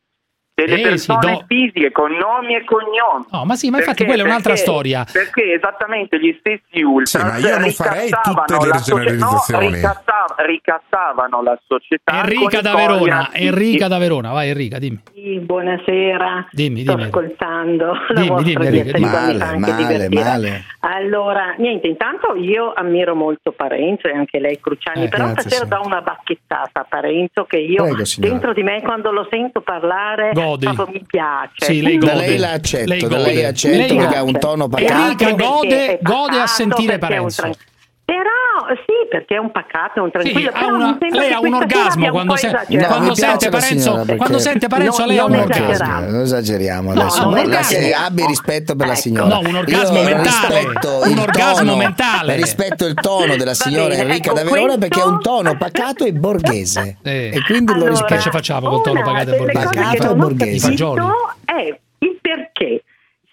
[0.56, 3.26] delle Eh, persone sì, do- fisiche con nomi e cognomi.
[3.30, 5.06] No, ma sì, ma infatti Perché- quella è un'altra perché- storia.
[5.12, 9.66] Perché esattamente gli stessi ultras Sì, ma io non farei ricattavano tutte le la generalizzazioni.
[9.68, 13.30] no, ricattav- ricattavano la società Enrica da Verona.
[13.34, 15.01] Enrica da Verona, vai Enrica, dimmi.
[15.14, 16.47] Sì, buonasera.
[16.51, 17.03] Dimmi, Sto dimmi.
[17.08, 20.64] ascoltando la Dimmi, vostra dimmi, Enrica, Male, male, male.
[20.80, 25.66] Allora, niente, intanto io ammiro molto Parenzo e anche lei Cruciani, Eh, però grazie, stasera
[25.66, 25.82] signora.
[25.82, 30.32] do una bacchettata a Parenzo che io Prego, dentro di me quando lo sento parlare
[30.45, 30.65] Gode.
[30.73, 31.51] proprio mi piace.
[31.57, 32.11] Sì, lei gode.
[32.11, 33.21] Da lei la accetto, Lei da gode.
[33.23, 34.93] lei accetto Lei perché ha un tono pacato.
[35.01, 37.59] Enrica gode- gode a sentire perché è un Parenzo.
[38.06, 40.51] Però sì, perché è un pacato, è un tranquillo.
[40.51, 42.88] però una- lei ha un orgasmo un quando se- esagerato.
[42.93, 45.99] quando sente la Parenzo- signora, quando sente Parenzo, No, lei ha un non orgasmo.
[46.12, 47.28] Non esageriamo No, adesso.
[47.28, 47.64] un La orgasmo.
[47.80, 49.01] se- abbi rispetto per la Ecco.
[49.01, 49.28] signora.
[49.28, 50.60] No, un orgasmo Io mentale.
[50.60, 52.36] rispetto Un il orgasmo tono- mentale.
[52.36, 55.58] Rispetto il tono della signora bene, Enrica ecco, da Verona questo- perché è un tono
[55.58, 56.97] pacato e borghese.
[57.01, 57.32] Eh.
[57.34, 58.14] E quindi lo Allora, rispetto.
[58.16, 59.66] Che ci facciamo col tono una pagato e borghese?
[59.66, 60.68] Pacato e non borghese.
[60.68, 61.80] È il perché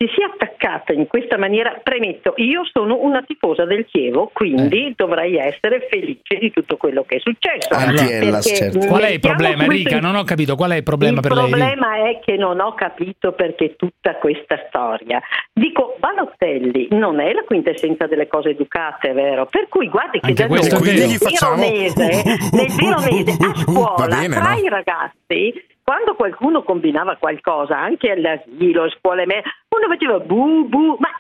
[0.03, 1.79] si sia attaccata in questa maniera.
[1.83, 4.93] Premetto, io sono una tifosa del Chievo, quindi Eh.
[4.97, 7.69] dovrei essere felice di tutto quello che è successo.
[7.69, 8.79] Perché certo.
[8.87, 10.01] Qual è il problema, Enrica?
[10.01, 11.49] Non ho capito qual è il problema il per lei.
[11.51, 15.21] problema è che non ho capito perché tutta questa storia.
[15.53, 19.47] Dico, Balotelli non è la quintessenza delle cose educate, vero?
[19.47, 20.79] Per cui guardi che Anche da noi, vero.
[20.81, 22.23] nel veronese,
[22.53, 24.59] nel veronese, a scuola, Va bene, tra no?
[24.59, 29.43] i ragazzi, quando qualcuno combinava qualcosa, anche all'asilo, scuole medie,
[29.77, 31.11] uno faceva bu bu, ma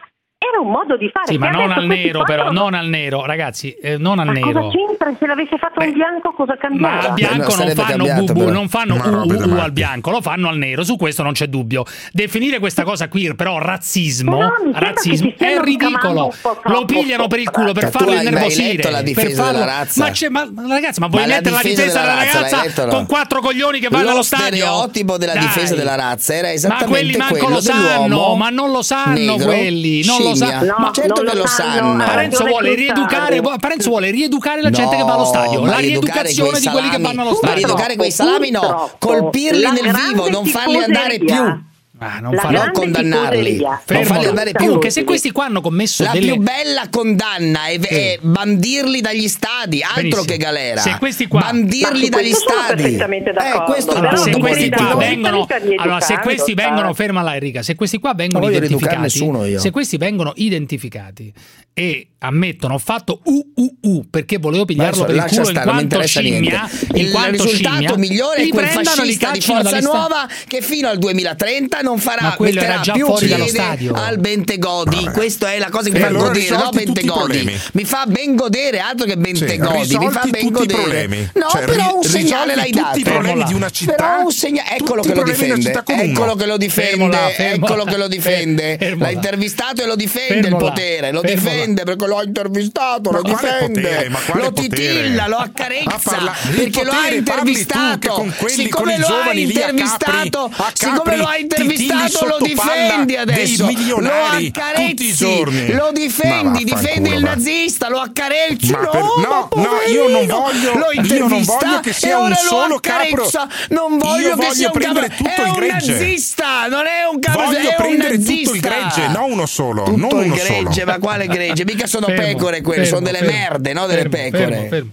[0.50, 1.26] era un modo di fare.
[1.26, 4.32] Sì, ma non al nero, però, fanno- non al nero, ragazzi, eh, non al Ma
[4.32, 4.52] nero.
[4.52, 5.12] cosa c'entra?
[5.18, 6.98] Se l'avesse fatto un bianco cosa Ma cambiava?
[6.98, 8.50] al non bianco non sarebbe fanno cambiato, bubu, però.
[8.52, 11.46] non fanno Ma da UU al bianco, lo fanno al nero, su questo non c'è
[11.46, 11.84] dubbio.
[12.12, 16.32] Definire questa cosa qui però razzismo, Però sembra razzismo è ridicolo.
[16.64, 18.82] Lo pigliano per il culo per Ma farlo innervosire.
[18.82, 20.04] per difesa farlo- della razza?
[20.04, 22.58] Ma, c'è, ma ma ragazzi, ma vuoi Ma la mettere la difesa difesa della della
[22.62, 22.90] razza, no?
[22.90, 24.64] con quattro coglioni che vanno Lo allo stadio?
[24.64, 28.70] stereotipo della difesa della razza era Ma esattamente quelli manco quello lo sanno, ma non
[28.70, 30.64] lo sanno quelli, non lo sanno.
[30.64, 34.96] No, Ma certo non che lo sanno, Parenzo vuole rieducare, Parenzo vuole rieducare la gente
[34.96, 35.60] che va allo stadio.
[35.62, 37.56] ma La rieducazione di quelli che vanno allo ma stadio.
[37.56, 41.70] rieducare quei salami no, colpirli nel vivo, non farli andare più.
[42.02, 44.64] Ah, non fa- non condannarli, non farli andare più.
[44.64, 46.32] Comunque, se questi qua hanno commesso La delle...
[46.32, 50.24] più bella condanna è, è bandirli dagli stadi, altro Benissimo.
[50.24, 50.80] che galera.
[50.80, 52.82] Se questi qua- bandirli dagli stadi.
[52.82, 55.46] perfettamente Eh, questo Allora, se questi qua vengono,
[55.76, 60.32] allora, se questi vengono, fermala Enrica, se questi qua vengono identificati, nessuno se questi vengono
[60.36, 61.32] identificati
[61.74, 65.74] e ammettono ho fatto UUU perché volevo pigliarlo Adesso per il culo in stare, non
[65.74, 66.86] mi quanto interessa scimmia, niente.
[66.98, 70.98] in Il quanto risultato scimmia, migliore è quel fascista di Forza Nuova che fino al
[70.98, 73.92] 2030 non farà metterà già più fuori dallo stadio.
[73.94, 75.10] al Bentegodi.
[75.12, 77.18] Questa è la cosa che mi fa allora godere, no tutti Bentegodi.
[77.18, 77.60] problemi.
[77.72, 80.80] Mi fa ben godere, altro che Bentegodi, mi fa ben tutti i godere.
[80.82, 81.30] problemi.
[81.34, 82.98] No, Cioè, però un segnale l'hai tutti dato.
[82.98, 85.82] i problemi di una città, Però un segnale, eccolo tutti che lo difende.
[85.86, 88.94] Eccolo che lo difende, eccolo che lo difende.
[88.96, 91.61] L'ha intervistato e lo difende il potere, lo Fermola.
[91.62, 93.80] Difende perché l'ho intervistato, Ma lo difende.
[93.80, 94.40] potere?
[94.40, 97.98] Lo titilla, lo accarezza parla- perché lo ha potere parli tu, intervistato.
[97.98, 102.26] che con quelli, siccome con lo ha a intervistato, Capri- a siccome lo ha intervistato,
[102.26, 103.66] lo difendi adesso.
[103.98, 108.66] Lo accarezzi, lo difendi, difendi il nazista, lo accarezzi.
[108.72, 112.66] Per- no, no, io non voglio- lo io non voglio che sia e un solo
[112.66, 113.48] lo accarezza.
[113.70, 115.92] Non voglio Io che sia un capro- tutto è un gregge.
[115.92, 119.82] nazista, non è un capro, Voglio prendere tutto il gregge, non uno solo.
[119.84, 120.84] Tutto non il gregge, solo.
[120.86, 121.51] ma quale gregge?
[121.64, 123.86] Mica sono Fermo, pecore quelle, fermo, sono delle fermo, merde, no?
[123.86, 124.54] Delle fermo, pecore.
[124.54, 124.90] fermo, fermo.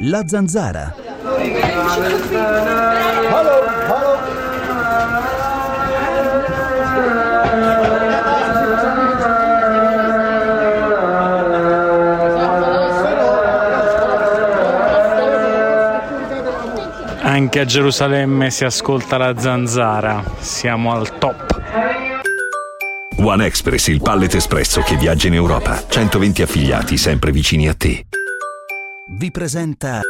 [0.00, 0.94] La zanzara.
[17.20, 20.22] Anche a Gerusalemme si ascolta la zanzara.
[20.38, 21.57] Siamo al top.
[23.20, 25.82] One Express, il pallet espresso che viaggia in Europa.
[25.88, 28.06] 120 affiliati sempre vicini a te.
[29.08, 30.00] Vi presenta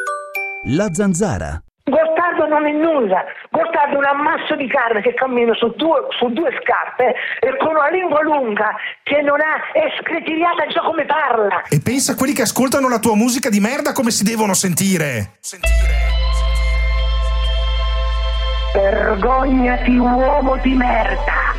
[0.65, 1.59] La zanzara.
[1.85, 6.29] Gottardo non è nulla, Gottardo è un ammasso di carne che cammina su due, su
[6.35, 11.63] due scarpe e con una lingua lunga che non ha, è scretigliata già come parla.
[11.71, 15.39] E pensa a quelli che ascoltano la tua musica di merda come si devono sentire.
[18.75, 21.58] Vergognati uomo di merda!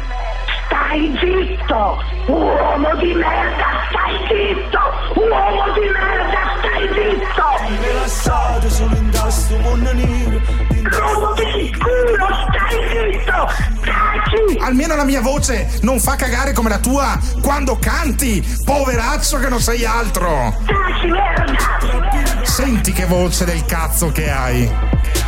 [0.70, 1.98] Stai zitto!
[2.28, 5.20] Uomo di merda, stai zitto!
[5.20, 7.82] Uomo di merda, stai zitto!
[7.82, 10.40] Rilassate solo in tasto con nero
[10.84, 13.48] Rompi il culo, stai zitto!
[13.84, 14.60] Taci!
[14.60, 19.60] Almeno la mia voce non fa cagare come la tua quando canti, poveraccio che non
[19.60, 20.56] sei altro.
[20.68, 22.44] Taci merda!
[22.44, 24.72] Senti che voce del cazzo che hai.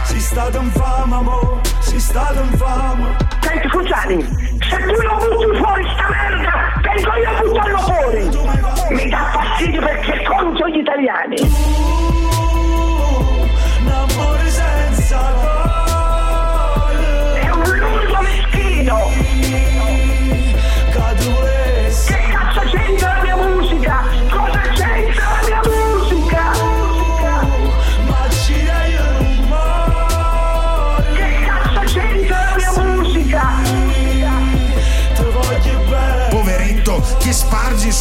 [0.04, 5.58] Si state in fama, amore Si state in fama Senti Cruciani, se tu non butti
[5.58, 8.96] fuori sta merda, vengo io a buttarlo fuori!
[8.96, 12.11] Mi dà fastidio perché è contro gli italiani!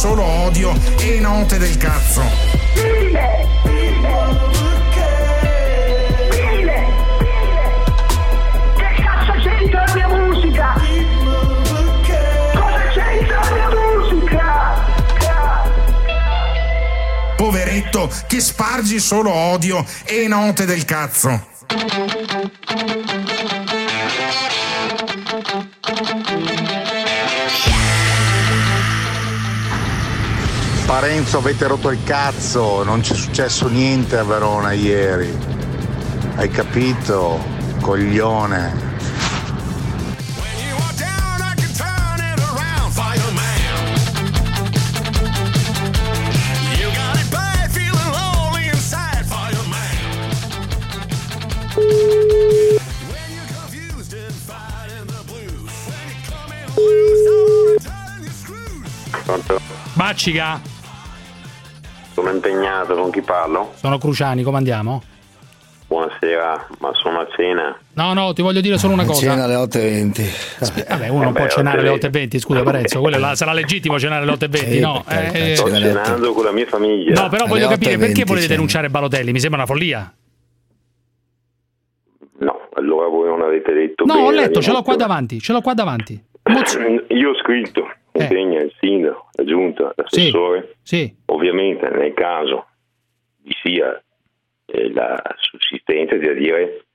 [0.01, 2.23] Solo odio e note del cazzo.
[2.73, 3.47] Fine!
[6.31, 6.85] Fine!
[8.77, 10.73] Che cazzo c'entra la mia musica?
[12.51, 14.73] Cosa c'entra la mia musica?
[17.35, 21.49] Poveretto che spargi solo odio e note del cazzo.
[30.91, 35.33] Parenzo avete rotto il cazzo, non c'è successo niente a Verona ieri.
[36.35, 37.41] Hai capito?
[37.79, 38.89] Coglione.
[59.93, 60.70] Baccica,
[62.31, 63.71] impegnato, con chi parlo?
[63.75, 65.01] sono Cruciani, come andiamo?
[65.87, 67.77] Buonasera, ma sono a cena.
[67.95, 69.19] No, no, ti voglio dire solo una cosa.
[69.29, 70.85] Cena alle 8.20.
[70.87, 73.99] Vabbè, uno non Eh può cenare alle otto 8.20, scusa Parenzo, quello là, sarà legittimo
[73.99, 75.03] cenare alle 8.20, Sì, no?
[75.05, 77.21] carità, Eh, Sto cenando con la mia famiglia.
[77.21, 78.53] no, però voglio Alle capire 8.20 perché volete cena.
[78.55, 80.13] denunciare Balotelli, mi sembra una follia.
[82.39, 85.41] No, allora voi non avete detto No, bene ho la letto, ce l'ho qua davanti,
[85.41, 86.23] ce l'ho qua davanti.
[87.09, 88.23] Io ho scritto, Eh.
[88.23, 90.75] impegna il sindaco, la giunta, l'assessore.
[90.83, 91.13] Sì.
[91.25, 92.65] Ovviamente nel caso
[93.43, 94.01] vi sia
[94.65, 96.85] eh, la sussistenza di adire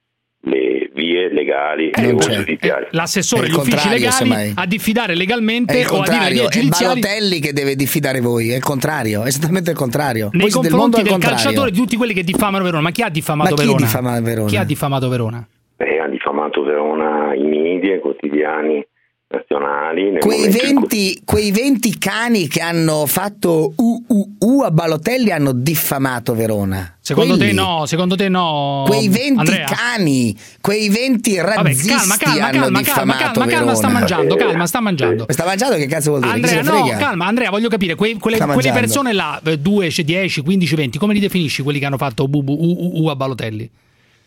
[0.46, 2.88] le vie legali e non o giudiziarie.
[2.92, 4.52] L'assessore, È il gli uffici legali semmai.
[4.54, 8.56] a diffidare legalmente o a dire le vie è Balotelli che deve diffidare voi, è
[8.56, 10.28] il contrario, è esattamente il contrario.
[10.32, 11.38] nei Voi del confronti del contrario.
[11.38, 12.82] calciatore di tutti quelli che diffamano Verona.
[12.82, 13.84] Ma chi ha diffamato Ma chi Verona?
[13.84, 14.48] diffama Verona?
[14.48, 15.48] Chi ha diffamato Verona?
[15.78, 18.86] Eh, ha diffamato Verona i media, i quotidiani
[19.28, 20.10] nazionali.
[20.12, 25.30] nel Quei momento in cui- 20, quei 20 cani che hanno fatto UUU a Balotelli
[25.32, 26.96] hanno diffamato Verona.
[27.00, 27.54] Secondo te Quelli.
[27.54, 28.84] no, secondo te no.
[28.86, 29.64] Quei 20 Andrea?
[29.66, 33.74] cani, quei 20 Vabbè, razzisti calma, calma, hanno calma, calma, diffamato calma, calma, Verona.
[33.74, 35.26] sta mangiando, calma, sta mangiando.
[35.28, 36.32] Sta mangiando che cazzo vuol dire?
[36.32, 40.74] Andrea, no, calma, Andrea, voglio capire, quei- quelle, quelle persone là, eh, 2, 10, 15,
[40.74, 43.68] 20, come li definisci quelli che hanno fatto bubu u, u, u a Balotelli?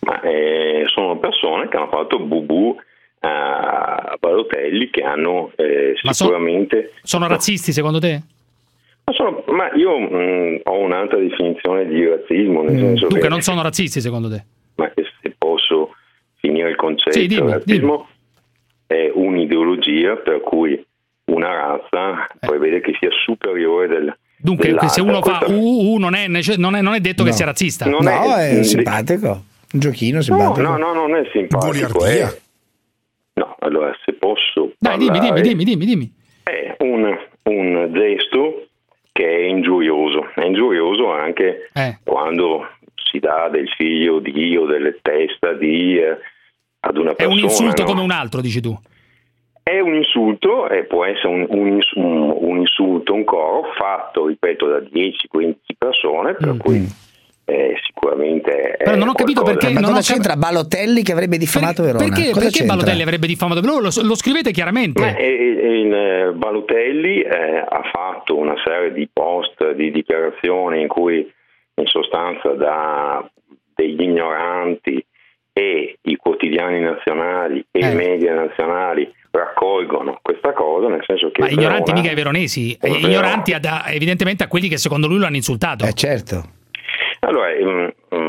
[0.02, 2.78] Ma eh, sono persone che hanno fatto bubu
[3.22, 6.94] a Balotelli che hanno eh, Ma so- sicuramente...
[7.04, 8.22] Sono razzisti secondo te?
[9.06, 13.28] Ma, sono- ma io mh, ho un'altra definizione di razzismo, nel senso Dunque che...
[13.30, 14.44] non sono razzisti secondo te?
[14.76, 15.96] Ma se posso
[16.40, 18.08] finire il concetto, Sì, dimmi, il razzismo
[18.88, 20.82] è un'ideologia per cui
[21.26, 24.18] una razza prevede che sia superiore del, Eh.
[24.38, 24.88] Dunque, dell'altra.
[24.90, 27.36] se uno fa UU non è, non è- non è detto che No.
[27.36, 27.86] sia razzista.
[27.90, 29.44] Non No, è- è simpatico.
[29.72, 30.62] Un giochino No, simpatico.
[30.62, 32.06] no, no, non è simpatico.
[32.06, 32.38] È...
[33.40, 36.14] No, allora se posso Dai, dimmi, dimmi, dimmi, dimmi, dimmi.
[36.44, 38.68] è un, un gesto
[39.14, 40.30] che è ingiurioso.
[40.36, 42.00] È ingiurioso anche Eh.
[42.04, 46.18] quando si dà del figlio di o delle testa di eh,
[46.82, 47.34] ad una È persona.
[47.36, 47.88] un insulto no?
[47.88, 48.78] come un altro, dici tu.
[49.64, 54.66] È un insulto e può essere un, un un- un insulto, un coro fatto, ripeto,
[54.68, 56.86] da 10-15 persone, per cui
[57.50, 61.04] eh, sicuramente Però non ho capito qualcosa- perché Ma non cosa ho cap- c'entra Balotelli
[61.04, 62.04] che avrebbe diffamato Verona?
[62.06, 62.76] Perché, Cosa perché c'entra?
[62.76, 63.62] Balotelli avrebbe diffamato?
[63.62, 65.02] Lo, lo, lo scrivete chiaramente.
[65.02, 65.90] Ma, eh, eh,
[66.28, 71.18] eh, Balotelli eh, ha fatto una serie di post, di dichiarazioni in cui
[71.76, 73.30] in sostanza da
[73.76, 75.04] degli ignoranti
[75.54, 77.92] e i quotidiani nazionali e Eh.
[77.92, 82.78] i media nazionali raccolgono questa cosa, nel senso che Ma ignoranti Verona- mica i veronesi,
[82.82, 85.86] eh, ignoranti ad- evidentemente a quelli che secondo lui lo hanno insultato.
[85.86, 86.44] Eh certo.
[87.30, 88.29] Allora, mm, mm,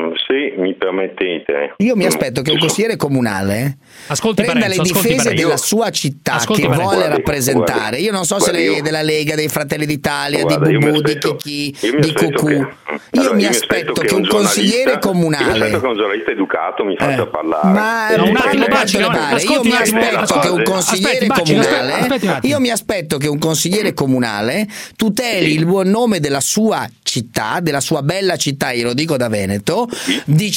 [0.71, 1.73] mi permettete...
[1.77, 3.77] Io mi aspetto che un consigliere comunale
[4.07, 5.43] Ascolti prenda Parenzo, le difese Parenzo.
[5.43, 6.89] della sua città Ascolti che Parenzo.
[6.89, 7.79] vuole Guardi, rappresentare.
[7.79, 10.65] guardi, io non so se guardi, lei è io- della Lega, dei Fratelli d'Italia, Guarda,
[10.65, 12.45] di io mi Bubu, di io mi di Cucù.
[12.47, 16.31] che- Io allora, mi aspetto che un consigliere giornalista- Io comunale aspetto che un giornalista
[16.31, 17.67] educato mi faccia parlare.
[17.79, 19.41] Ma E No, un mi attimo, parli- Bacci, le no, pare.
[19.41, 22.39] Io mi aspetto che un consigliere comunale.
[22.43, 27.81] Io mi aspetto che un consigliere comunale tuteli il buon nome della sua città, della
[27.81, 29.87] sua bella città, io lo dico da Veneto,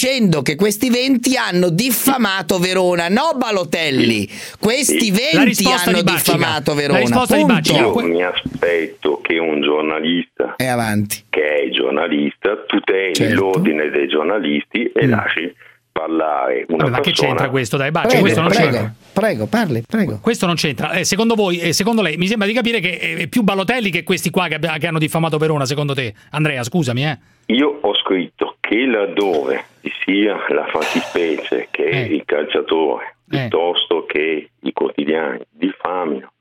[0.04, 4.28] dicendo che questi 20 hanno diffamato Verona, no Balotelli.
[4.60, 6.98] Questi La 20 risposta hanno di diffamato La Verona.
[6.98, 7.72] di punto.
[7.72, 11.24] Io mi aspetto che un giornalista E avanti.
[11.30, 13.34] che è giornalista tuteli Certo.
[13.40, 15.54] l'ordine dei giornalisti e lasci
[15.94, 17.28] parlare una Vabbè, ma che persona.
[17.28, 17.76] c'entra questo?
[17.76, 18.94] Dai, Bacci, Prego, questo non prego, c'entra.
[19.12, 20.18] prego, parli, prego.
[20.20, 20.90] Questo non c'entra.
[20.90, 24.02] Eh, secondo voi, eh, secondo lei, mi sembra di capire che è più Balotelli che
[24.02, 26.12] questi qua che, che hanno diffamato Verona, secondo te?
[26.30, 27.18] Andrea, scusami, eh.
[27.46, 32.00] Io ho scritto che laddove ci sia la fattispecie che Eh.
[32.06, 36.32] il calciatore piuttosto che i quotidiani diffamino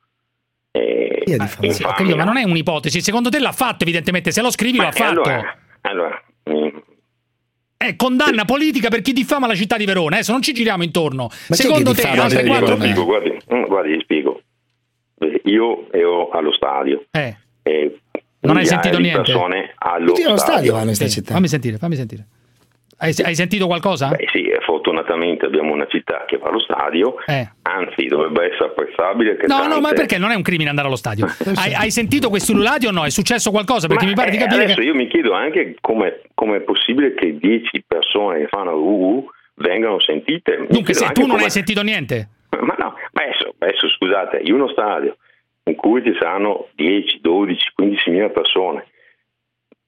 [0.71, 1.23] eh,
[1.69, 3.01] Sì, ho capito, ma non è un'ipotesi.
[3.01, 4.31] Secondo te l'ha fatto, evidentemente.
[4.31, 5.21] Se lo scrivi, Ma l'ha fatto.
[5.21, 6.23] Allora, allora,
[7.83, 10.15] È condanna politica per chi diffama la città di Verona.
[10.15, 11.29] Adesso non ci giriamo intorno.
[11.49, 12.65] Ma Secondo te, altre quattro.
[12.77, 12.83] Verona?
[12.83, 14.41] Spiego, guardi, mm, guardi, spiego.
[15.19, 17.03] Eh, Io ero allo stadio.
[17.11, 17.35] Eh.
[17.63, 17.99] e
[18.41, 19.21] Non hai sentito niente?
[19.31, 21.33] persone allo Tutti allo stadio vanno in Sì, città.
[21.33, 22.25] Fammi sentire, fammi sentire.
[22.97, 24.07] Hai, hai sentito qualcosa?
[24.09, 24.59] Beh sì, eh,
[24.93, 27.49] fortunatamente abbiamo una città che va allo stadio, Eh.
[27.63, 29.73] anzi dovrebbe essere apprezzabile che No, tante...
[29.75, 31.25] no, ma perché non è un crimine andare allo stadio?
[31.55, 33.03] Hai, hai sentito questi ululati o no?
[33.03, 33.87] È successo qualcosa?
[33.87, 34.85] Perché Ma, mi pare di eh, capire adesso che.
[34.85, 40.57] io mi chiedo anche come è possibile che 10 persone che fanno UU vengano sentite.
[40.59, 42.29] Mi Dunque, se tu non come- hai sentito niente.
[42.51, 45.17] Ma no, ma adesso, adesso scusate, in uno stadio
[45.65, 48.85] in cui ci saranno 10, 12, 15 mila persone,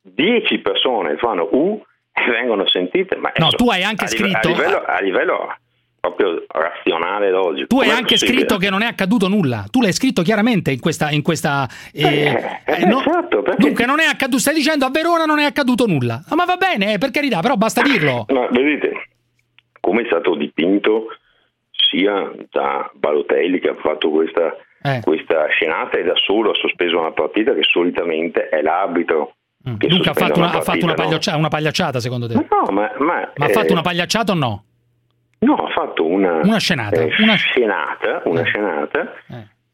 [0.01, 1.81] 10 persone fanno U
[2.29, 3.15] vengono sentite.
[3.17, 5.55] Ma No, tu hai anche a scritto- A livello, a livello
[5.99, 7.67] proprio razionale logico.
[7.67, 8.37] Tu hai com'è anche possibile?
[8.37, 9.65] scritto che non è accaduto nulla.
[9.71, 11.09] Tu l'hai scritto chiaramente in questa.
[11.11, 14.37] In questa eh, eh, no- esatto, dunque, non è accaduto.
[14.39, 16.23] Stai dicendo a Verona non è accaduto nulla.
[16.29, 18.25] Ah, ma va bene, eh, per carità, però basta dirlo.
[18.31, 18.91] Ma vedete,
[19.79, 21.07] come è stato dipinto
[21.71, 25.01] sia da Balotelli che ha fatto questa, Eh.
[25.03, 29.35] questa scenata e da solo ha sospeso una partita che solitamente è l'arbitro
[29.77, 31.37] che Dunque ha fatto una, una ha fatto una partita, no?
[31.39, 32.33] una pagliacciata, secondo te?
[32.35, 34.63] No, ma, ma, Ma ha eh, fatto una pagliacciata o no?
[35.39, 38.45] No, ha fatto una, Una scenata, eh, una- scenata, una Eh.
[38.45, 39.13] scenata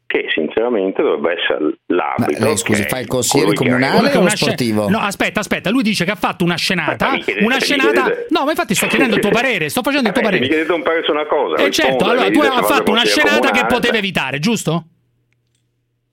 [0.06, 2.44] che sinceramente dovrebbe essere l'arbitro.
[2.44, 4.88] lei, scusi, che fa il consigliere che comunale o lo sportivo?
[4.90, 7.10] No, aspetta, aspetta, lui dice che ha fatto una scenata.
[7.12, 7.90] Ma chiedete- Una scenata.
[8.02, 10.30] chiedete- No, ma infatti sto chiedendo il tuo parere, sto facendo il tuo Eh, Mi
[10.32, 10.48] parere.
[10.50, 11.54] chiedete un parere su una cosa.
[11.62, 14.84] E certo, rispondo, allora tu hai fatto una scenata che comunale, potevi beh, evitare, giusto?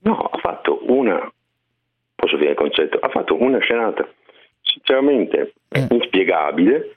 [0.02, 1.30] No, ha fatto una.
[2.20, 2.98] Posso dire il concetto?
[3.00, 4.06] Ha fatto una scenata
[4.62, 5.86] sinceramente Eh.
[5.90, 6.96] inspiegabile.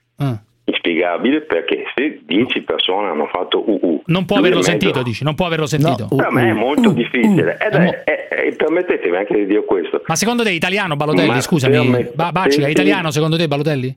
[0.65, 5.23] Inspiegabile perché se 10 persone hanno fatto UU, Non può averlo in mezzo- sentito, dici,
[5.25, 6.07] non può averlo sentito.
[6.15, 7.57] Per me è molto difficile.
[7.59, 10.01] Ed Eh, mo- è- è- è- permettetemi anche di dire questo.
[10.05, 11.27] Ma secondo te italiano Balotelli?
[11.27, 12.11] Ma Scusami.
[12.15, 13.93] Bacica, è italiano secondo te Balotelli?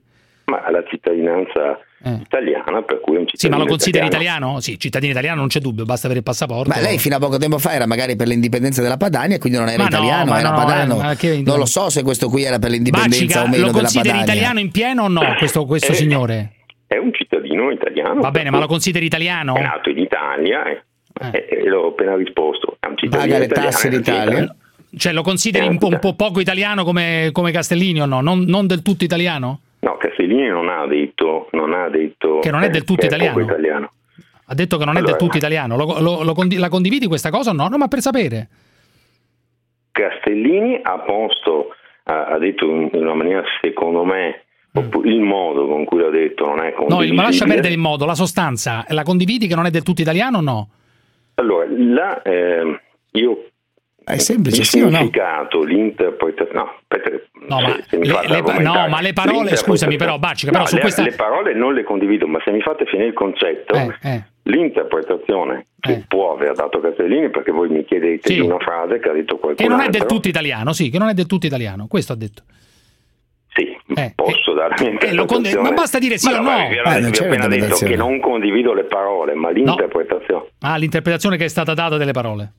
[0.47, 1.81] Ma ha la cittadinanza
[2.23, 3.31] italiana, per cui è un Eh.
[3.33, 4.37] Sì, ma lo cittadino consideri italiano.
[4.37, 4.61] italiano?
[4.61, 6.69] Sì, cittadino italiano non c'è dubbio, basta avere il passaporto.
[6.73, 9.69] Ma lei fino a poco tempo fa era magari per l'indipendenza della Padania quindi non
[9.69, 11.11] era Ma no, italiano, ma era no, padano.
[11.11, 13.67] eh, che- non lo so se questo qui era per l'indipendenza Bacica, o meno lo
[13.73, 14.33] della consideri Padania.
[14.33, 16.53] italiano in pieno o no questo, questo Eh, signore?
[16.87, 18.21] È un cittadino italiano.
[18.21, 19.57] Va bene, ma lo consideri italiano?
[19.57, 20.83] È nato in Italia e,
[21.33, 22.77] e- e l'ho appena risposto.
[22.79, 24.23] È un cittadino Paga le italiano, tasse d'Italia.
[24.31, 24.55] cittadino-
[24.97, 28.21] Cioè lo consideri un po', un po' poco italiano come, come Castellini o no?
[28.21, 29.61] Non, non del tutto italiano?
[29.87, 33.39] No, Castellini non ha detto, non ha detto Che non è del tutto che italiano.
[33.41, 33.91] italiano.
[34.47, 35.77] Ha detto che non è Allora- del tutto italiano.
[35.77, 37.69] Lo- lo- lo condi- la condividi questa cosa o no?
[37.69, 38.49] No, ma per sapere.
[39.93, 41.69] Castellini ha posto,
[42.05, 46.47] ha, ha detto in una maniera secondo me, proprio il modo con cui l'ha detto
[46.47, 46.71] non è Mm.
[46.71, 47.15] No, condivisibile.
[47.17, 48.85] ma lascia perdere il modo, la sostanza.
[48.89, 50.69] La condividi che non è del tutto italiano o no?
[51.37, 52.79] Allora, là, ehm,
[53.13, 53.45] io
[54.15, 54.97] è semplice, il sì o no?
[54.99, 57.11] significato, l'interpretazione, no, aspetta,
[57.49, 60.51] No, ma se- se mi le- fate le no, ma le parole, scusami, però, Bacica,
[60.51, 63.09] però No, su le, questa- le parole non le condivido, ma se mi fate finire
[63.09, 64.25] il concetto, eh.
[64.45, 68.35] l'interpretazione che può aver dato Castellini, perché voi mi chiedete Sì.
[68.35, 70.99] di una frase che ha detto qualcuno Che non è del tutto italiano, sì, che
[70.99, 71.87] non è del tutto italiano.
[71.89, 72.43] Questo ha detto.
[73.55, 73.75] Sì,
[74.15, 75.69] posso dare la mia eh, conde- interpretazione.
[75.69, 76.55] ma basta dire sì Ma o no, no.
[76.57, 80.47] guardi, vi ho- Eh, non c'è appena detto che non condivido le parole, ma l'interpretazione.
[80.61, 82.53] Ah, l'interpretazione che è stata data delle parole.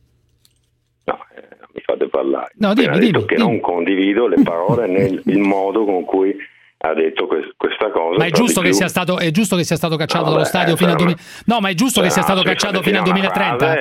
[1.98, 2.52] Mi fate parlare.
[2.58, 3.48] No, dimmi, dimmi, che dimmi.
[3.50, 6.36] non condivido le parole nel il modo con cui
[6.80, 8.18] ha detto que- questa cosa.
[8.18, 10.50] Ma è giusto, che sia stato, è giusto che sia stato cacciato No, dallo vabbè,
[10.50, 11.44] stadio fino al sarà 2000.
[11.46, 13.74] No, ma è giusto che sia stato cacciato fino al 2030.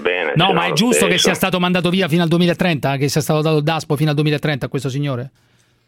[0.00, 2.96] Bene, No, ma è giusto che sia stato mandato via fino al 2030?
[2.96, 5.30] Che sia stato dato il DASPO fino al 2030 a questo signore?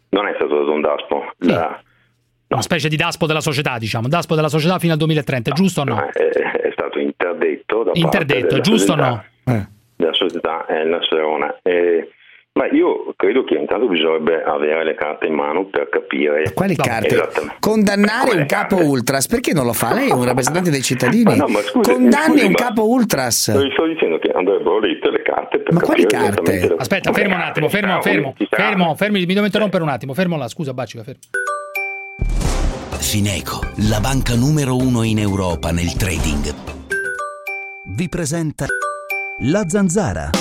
[0.09, 1.23] Non è stato dato un DASPO.
[1.39, 1.81] La-
[2.49, 4.07] Una specie di DASPO della società, diciamo.
[4.09, 5.99] DASPO della società fino al 2030, giusto o no?
[6.05, 9.23] è, è stato interdetto da Interdetto, parte della giusto o no?
[9.97, 11.59] Della società El Serona.
[11.63, 12.09] Eh,
[12.53, 17.29] ma io credo che intanto bisognerebbe avere le carte in mano per capire Quali carte?
[17.59, 19.93] Condannare un capo ultras, perché non lo fa?
[19.93, 21.23] Lei è un rappresentante dei cittadini.
[21.23, 23.51] Ma no, ma scusi, Condanni scusi, un ma- capo ultras.
[23.71, 26.73] Sto dicendo che andrebbero lette le carte per Ma quali carte?
[26.77, 30.35] Aspetta, Ma fermo un attimo, fermo, fermo, fermo, fermi, mi devo interrompere un attimo, fermo
[30.35, 31.21] là, scusa Bacica, fermo.
[32.99, 33.59] Fineco,
[33.89, 36.53] la banca numero uno in Europa nel trading.
[37.95, 38.65] Vi presenta
[39.41, 40.31] La Zanzara.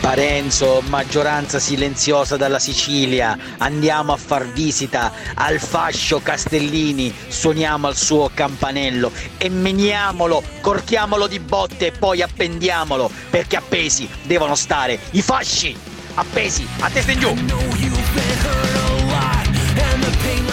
[0.00, 8.30] Parenzo, maggioranza silenziosa dalla Sicilia, andiamo a far visita al fascio Castellini, suoniamo al suo
[8.32, 15.76] campanello e meniamolo, corchiamolo di botte e poi appendiamolo, perché appesi devono stare i fasci,
[16.14, 17.93] appesi a testa in giù.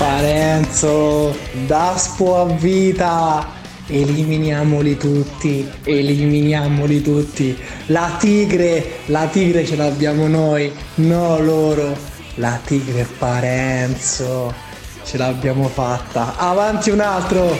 [0.02, 1.38] Parenzo,
[1.68, 3.60] Daspo a vita.
[3.86, 7.56] Eliminiamoli tutti, eliminiamoli tutti.
[7.88, 11.96] La tigre, la tigre ce l'abbiamo noi, no loro.
[12.36, 14.52] La tigre Parenzo.
[15.04, 16.36] Ce l'abbiamo fatta.
[16.36, 17.56] Avanti un altro.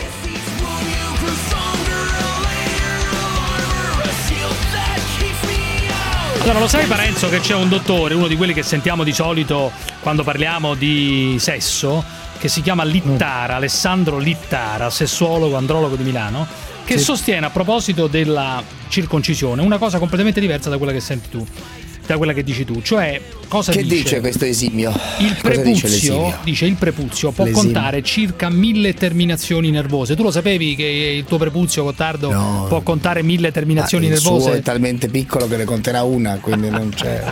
[6.42, 9.72] Allora, lo sai Parenzo che c'è un dottore, uno di quelli che sentiamo di solito
[10.02, 12.04] quando parliamo di sesso,
[12.42, 16.48] che si chiama Littara, Alessandro Littara, sessuologo, andrologo di Milano,
[16.84, 17.04] che Sì.
[17.04, 21.46] sostiene a proposito della circoncisione una cosa completamente diversa da quella che senti tu,
[22.04, 23.96] da quella che dici tu, cioè cosa Che dice?
[23.96, 24.90] dice questo esimio?
[25.20, 26.38] Il dice prepuzio, l'esimio?
[26.44, 27.72] dice il prepuzio può L'esimio.
[27.74, 30.16] contare circa mille terminazioni nervose.
[30.16, 34.32] Tu lo sapevi che il tuo prepuzio, Gottardo, può contare mille terminazioni Ah, il suo
[34.32, 34.58] nervose?
[34.58, 37.24] è talmente piccolo che ne conterà una, quindi non c'è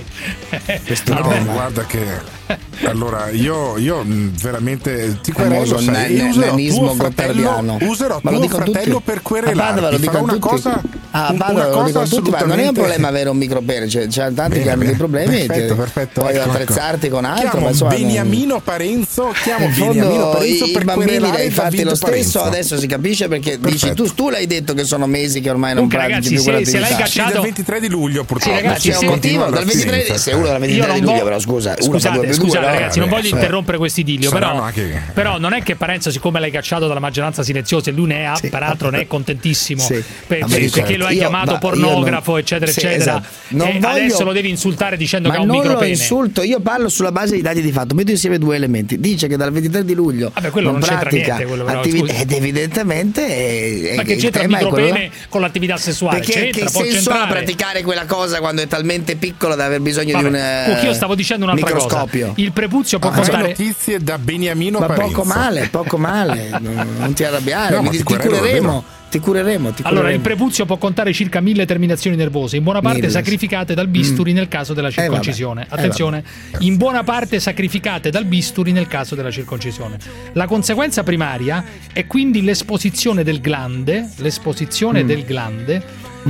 [0.85, 2.37] questo No, guarda che
[2.85, 8.31] allora io, io mh, veramente ti Famoso querelo sai, e userò tuo fratello, userò Ma
[8.31, 9.03] lo tuo fratello tutti.
[9.05, 10.47] per querelarti lo farò dicono una tutti.
[10.47, 10.81] cosa
[11.11, 14.05] Ah, una lo cosa dicono tutti, ma non è un problema avere un micropene, c'è,
[14.07, 16.51] c'è tanti che Bene, hanno dei problemi, Perfetto, te- perfetto, puoi ecco, ecco.
[16.51, 20.83] attrezzarti con altro, Chiamo ma insomma, non- Beniamino Parenzo, chiamo in Beniamino Parenzo i per
[20.83, 22.41] bambini devi farti lo stesso, Parenzo.
[22.43, 24.03] adesso si capisce perché dici Perfetto.
[24.03, 26.71] tu, tu l'hai detto che sono mesi che ormai non Comunque, pratichi ragazzi, più se-
[26.71, 28.55] se l'hai cacciato- del 23 di luglio purtroppo.
[28.55, 31.05] Sì, ragazzi, Ma c'è se- un motivo, dal 23 se uno dal 23 di Io
[31.05, 33.31] luglio, però scusa, uno fa due, scusate, allora, ragazzi, non voglio eh.
[33.35, 37.43] interrompere questo idillio, però, anche- però non è che Parenzo, siccome l'hai cacciato dalla maggioranza
[37.43, 40.03] silenziosa e lui ne ha, peraltro ne è contentissimo Sì.
[40.27, 42.99] per- perché lo hai io- chiamato pornografo, non- eccetera, sì, eccetera.
[43.01, 43.27] esatto.
[43.49, 45.91] Non e voglio- adesso lo devi insultare dicendo Ma che ha un non lo micropene.
[45.91, 47.95] insulto, io parlo sulla base dei dati di fatto.
[47.95, 48.99] Metto insieme due elementi.
[48.99, 51.99] Dice che dal 23 di luglio Vabbè, quello non c'entra pratica niente, quello però, attivi-
[51.99, 52.13] scusa.
[52.13, 56.19] ed evidentemente è, Ma che c'entra il micropene con l'attività sessuale?
[56.19, 60.25] perché che senso ha praticare quella cosa quando è talmente piccolo da aver bisogno di
[60.25, 61.87] un eh, comunque io stavo dicendo un'altra cosa.
[62.35, 65.11] Il prepuzio può Ah, c'è contare notizie da Beniamino Ma Parenzo.
[65.15, 69.71] poco male, poco male, non, non ti arrabbiare, No, mi ti ti, cureremo, ti cureremo,
[69.71, 70.23] ti Allora, il cureremo.
[70.23, 73.11] prepuzio può contare circa mille terminazioni nervose, in buona parte Mille.
[73.11, 75.01] sacrificate dal bisturi nel caso della vabbè.
[75.01, 75.61] circoncisione.
[75.63, 76.23] Eh, Attenzione,
[76.59, 79.97] in buona parte sacrificate dal bisturi nel caso della circoncisione.
[80.33, 85.07] La conseguenza primaria è quindi l'esposizione del glande, l'esposizione Mm.
[85.07, 85.83] del glande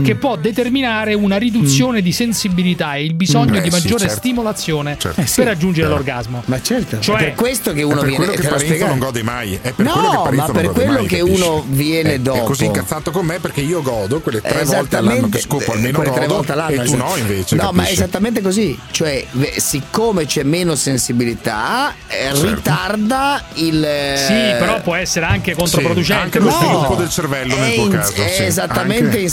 [0.04, 4.16] che può determinare una riduzione di sensibilità e il bisogno Eh, di sì, maggiore certo.
[4.18, 5.22] stimolazione Certo.
[5.22, 5.96] Eh, sì, per raggiungere chiaro.
[6.04, 6.44] l'orgasmo.
[6.46, 8.98] Ma certo, Cioè- è per questo che È uno per viene quello che Parenzo non
[9.00, 9.60] gode mai.
[9.62, 11.42] È per No, quello che ma per quello mai, che capisci?
[11.42, 12.38] uno viene È- dopo.
[12.40, 16.02] È così incazzato con me perché io godo quelle tre volte all'anno che scopo almeno
[16.02, 17.04] godo volte all'anno, e tu esatto.
[17.04, 17.56] no invece.
[17.56, 18.78] No, ma è esattamente così.
[18.92, 19.26] Cioè,
[19.58, 22.46] siccome c'è meno sensibilità, eh, Certo.
[22.56, 23.84] ritarda il.
[23.84, 26.24] eh, Sì, però può essere anche controproducente.
[26.24, 28.14] anche lo No, sviluppo del cervello nel è tuo caso.
[28.14, 28.44] è sì.
[28.44, 29.30] esattamente in eh.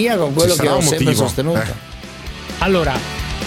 [0.00, 1.60] Sintonia con quello che ho sempre sostenuto.
[1.60, 1.88] eh.
[2.58, 2.94] Allora,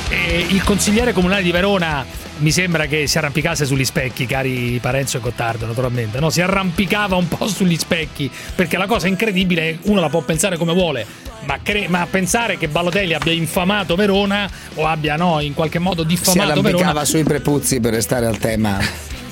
[0.10, 2.06] eh, il consigliere comunale di Verona
[2.38, 6.20] mi sembra che si arrampicasse sugli specchi, cari Parenzo e Gottardo, naturalmente.
[6.20, 6.30] No?
[6.30, 10.74] Si arrampicava un po' sugli specchi, perché la cosa incredibile, uno la può pensare come
[10.74, 11.06] vuole,
[11.46, 16.02] ma, cre- ma pensare che Balotelli abbia infamato Verona o abbia no, in qualche modo
[16.02, 17.06] Si diffamato arrampicava Verona.
[17.06, 18.80] sui prepuzzi per restare al tema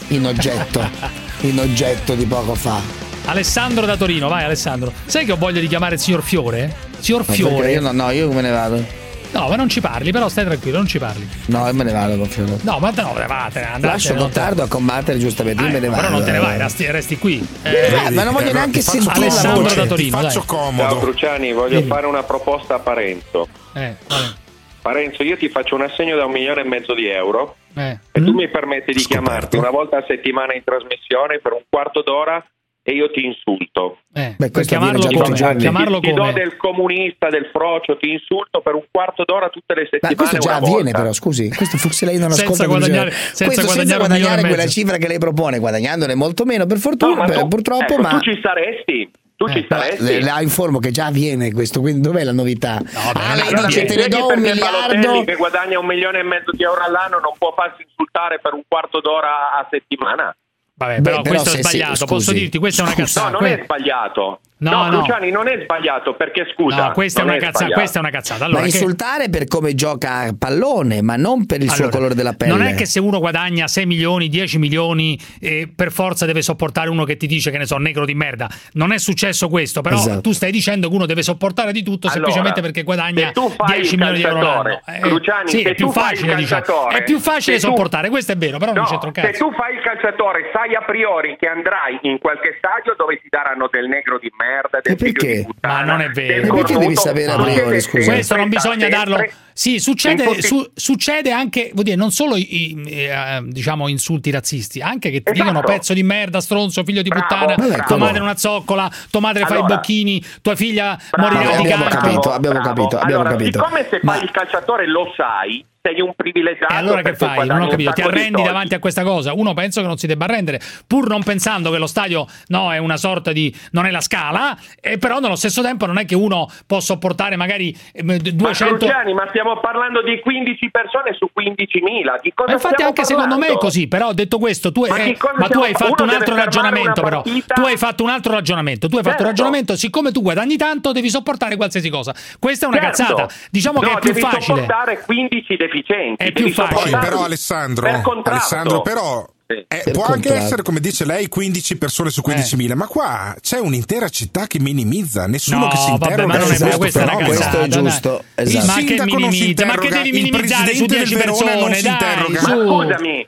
[0.10, 0.88] in oggetto,
[1.42, 3.10] in oggetto di poco fa.
[3.32, 4.92] Alessandro da Torino, vai Alessandro.
[5.06, 6.74] Sai che ho voglia di chiamare il signor Fiore?
[7.00, 7.72] Signor perché Fiore.
[7.72, 8.84] Io no, no, io me ne vado.
[9.32, 11.26] No, ma non ci parli, però stai tranquillo, non ci parli.
[11.46, 12.58] No, io me ne vado con Fiore.
[12.64, 13.86] No, ma no, vate, andate.
[13.88, 16.02] Lascio non- Gottardo a combattere giustamente, io Eh, me ne vado.
[16.02, 17.48] però non te ne vai, resti, resti qui.
[17.64, 19.76] Eh, ma non voglio Eh, neanche sentire Alessandro voce.
[19.76, 20.48] da Torino, Ti faccio dai.
[20.48, 20.90] comodo.
[20.90, 21.88] Ciao Cruciani, voglio Dimmi.
[21.90, 23.48] fare una proposta a Parenzo.
[23.76, 24.36] Eh, vale.
[24.82, 27.98] Parenzo, io ti faccio un assegno da un milione e mezzo di euro Eh.
[28.12, 32.02] e tu mi permetti di chiamarti una volta a settimana in trasmissione per un quarto
[32.02, 32.44] d'ora
[32.84, 34.00] e io ti insulto.
[34.14, 35.34] Eh, Beh, questo chiamarlo come?
[35.58, 39.74] Chiamarlo ti, ti do del comunista, del frocio, ti insulto per un quarto d'ora tutte
[39.76, 40.16] le Ma settimane.
[40.16, 40.98] questo già avviene volta.
[41.00, 44.18] però, scusi, questo forse lei non Senza ascolta che guadagnare- senza questo senza guadagnare milione
[44.18, 47.48] guadagnare quella cifra che lei propone, guadagnandone molto meno per No, fortuna, ma per- tu-
[47.48, 49.12] purtroppo, ecco, ma tu ci saresti.
[49.42, 50.22] Tu ci Eh, saresti.
[50.22, 52.80] la informo che già avviene questo, quindi dov'è la novità?
[52.80, 55.24] vabbè, ah, lei Allora, dice te ne do un miliardo.
[55.24, 58.62] che guadagna un milione e mezzo di euro all'anno non può farsi insultare per un
[58.68, 60.36] quarto d'ora a settimana?
[60.82, 61.96] Vabbè, Beh, però, questo è sì, sbagliato.
[61.96, 62.06] scusi.
[62.08, 63.30] Posso dirti, questa è una cazzata.
[63.30, 64.40] No, non è sbagliato.
[64.62, 64.98] No, No, no.
[65.02, 66.86] Cruciani, non è sbagliato perché scusa.
[66.88, 67.80] No, questa è, non una cazzata, sbagliato.
[67.80, 68.46] questa è una cazzata.
[68.46, 71.98] Allora, ma che- insultare per come gioca a pallone, ma non per il suo Allora,
[71.98, 72.52] colore della pelle.
[72.52, 76.90] Non è che se uno guadagna 6 milioni, 10 milioni, eh, per forza deve sopportare
[76.90, 78.48] uno che ti dice che ne so, negro di merda.
[78.74, 80.22] Non è successo questo, però Esatto.
[80.22, 83.50] tu stai dicendo che uno deve sopportare di tutto Allora, semplicemente perché guadagna se tu
[83.50, 84.82] fai 10 il milioni di euro l'anno.
[84.86, 86.90] Eh, Cruciani, sì, se è più tu fai il facile, diciamo.
[86.90, 89.22] È più facile se tu- sopportare, questo è vero, però non No, c'entra un se
[89.22, 89.44] cazzo.
[89.48, 93.68] tu fai il calciatore sai a priori che andrai in qualche stadio dove ti daranno
[93.72, 96.54] del negro di merda merda, del figlio di puttana, Ma non è vero.
[96.56, 97.36] perché devi sapere a
[97.70, 98.12] che scusa?
[98.14, 99.18] Questo non bisogna darlo.
[99.54, 104.82] Sì, succede, su- succede anche, vuol dire, non solo i, i- eh, diciamo insulti razzisti,
[104.82, 105.50] anche che ti Esatto.
[105.50, 107.84] dicono pezzo di merda, stronzo, figlio di Bravo, puttana, bravo.
[107.88, 109.76] tua madre è una zoccola, tua madre fa i Allora.
[109.76, 112.00] bocchini, tua figlia Bravo, morirà di abbiamo cancro.
[112.10, 112.74] capito, abbiamo Bravo.
[112.76, 113.60] capito, abbiamo allora, capito.
[113.60, 116.72] siccome se Ma- fai il calciatore lo sai, sei un privilegiato.
[116.72, 117.48] E allora che fai?
[117.48, 119.34] Non ho capito, ti arrendi davanti a questa cosa?
[119.34, 122.78] Uno penso che non si debba arrendere, pur non pensando che lo stadio no, è
[122.78, 126.14] una sorta di non è la scala, e però nello stesso tempo non è che
[126.14, 131.30] uno può sopportare magari eh, Ma 200 Cruciani, ma stiamo parlando di 15 persone su
[131.34, 132.22] 15.000.
[132.22, 133.60] Di cosa Ma infatti anche secondo me è parlando?
[133.60, 137.22] così, però detto questo, tu, Ma eh, ma tu hai fatto un altro ragionamento però.
[137.24, 139.42] Tu hai fatto un altro ragionamento, tu hai fatto un Certo.
[139.42, 142.14] ragionamento, siccome tu guadagni tanto devi sopportare qualsiasi cosa.
[142.40, 143.04] Questa è una Certo.
[143.16, 143.34] cazzata.
[143.50, 144.42] Diciamo No, che è più devi facile.
[144.44, 146.24] sopportare 15 deficienti.
[146.24, 146.92] È più facile.
[146.92, 148.22] Poi però Alessandro, per.
[148.26, 149.26] Alessandro però.
[149.52, 153.60] Eh, Per può anche essere come dice lei 15 persone su 15.000 ma qua c'è
[153.60, 157.00] un'intera città che minimizza nessuno No, che si vabbè, interroga ma non è questo questa
[157.06, 157.28] fenomeno.
[157.28, 158.66] Questo è giusto, esatto.
[158.66, 161.24] Ma che sindaco non si minimizza, ma che devi il minimizzare su presidente 10 del
[161.24, 162.42] Verona non persone, si interroga.
[162.42, 163.28] Ma scusami,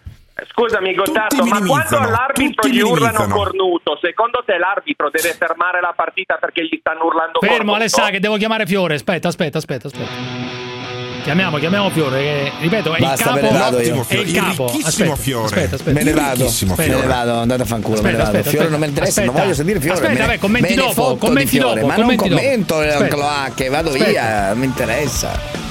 [0.51, 6.37] scusami Gottardo, ma quando all'arbitro gli urlano cornuto, secondo te l'arbitro deve fermare la partita
[6.39, 7.75] perché gli stanno urlando Fermo cornuto?
[7.75, 8.95] Alessà che devo chiamare Fiore.
[8.95, 10.61] Aspetta, aspetta, aspetta, aspetta.
[11.23, 13.53] Chiamiamo, chiamiamo Fiore, che ripeto, è Basta, il me capo.
[13.53, 14.05] ne vado io.
[14.05, 14.67] È il capo.
[14.67, 15.45] Fiore, Aspetta, Fiore.
[15.45, 15.91] aspetta, aspetta.
[15.97, 18.37] Me ne vado, Ricchissimo me ne vado, andate a fanculo, me ne Aspetta, vado.
[18.37, 18.69] aspetta, Fiore aspetta.
[18.69, 19.43] non mi interessa, non Aspetta.
[19.43, 19.99] voglio sentire Fiore.
[19.99, 22.41] Aspetta, me vai, commenti me dopo, commenti Fiore, dopo, Ma non commenti dopo.
[22.41, 23.15] commento le Aspetta.
[23.15, 24.09] cloacche, vado Aspetta.
[24.09, 25.61] via, non mi interessa.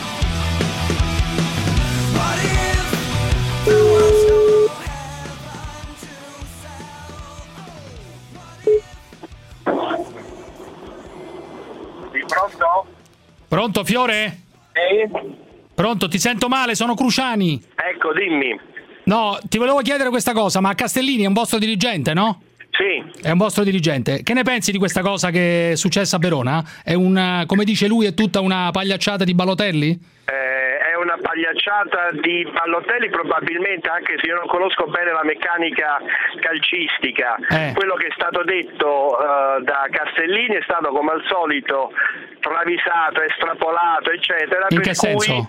[12.11, 12.87] Pronto?
[13.49, 14.41] Pronto Fiore?
[14.73, 15.41] Sì?
[15.83, 17.61] Pronto, ti sento male, sono Cruciani.
[17.75, 18.57] Ecco, dimmi.
[19.07, 22.41] No, ti volevo chiedere questa cosa, ma Castellini è un vostro dirigente, no?
[22.71, 23.03] Sì.
[23.21, 24.23] È un vostro dirigente.
[24.23, 26.63] Che ne pensi di questa cosa che è successa a Verona?
[26.85, 29.91] È una, come dice lui, è tutta una pagliacciata di Balotelli?
[30.25, 35.99] Eh, è una pagliacciata di Pallotelli probabilmente anche se io non conosco bene la meccanica
[36.41, 37.73] calcistica Eh.
[37.75, 41.91] quello che è stato detto eh, da Castellini è stato come al solito
[42.39, 45.49] travisato, estrapolato eccetera In per che cui senso?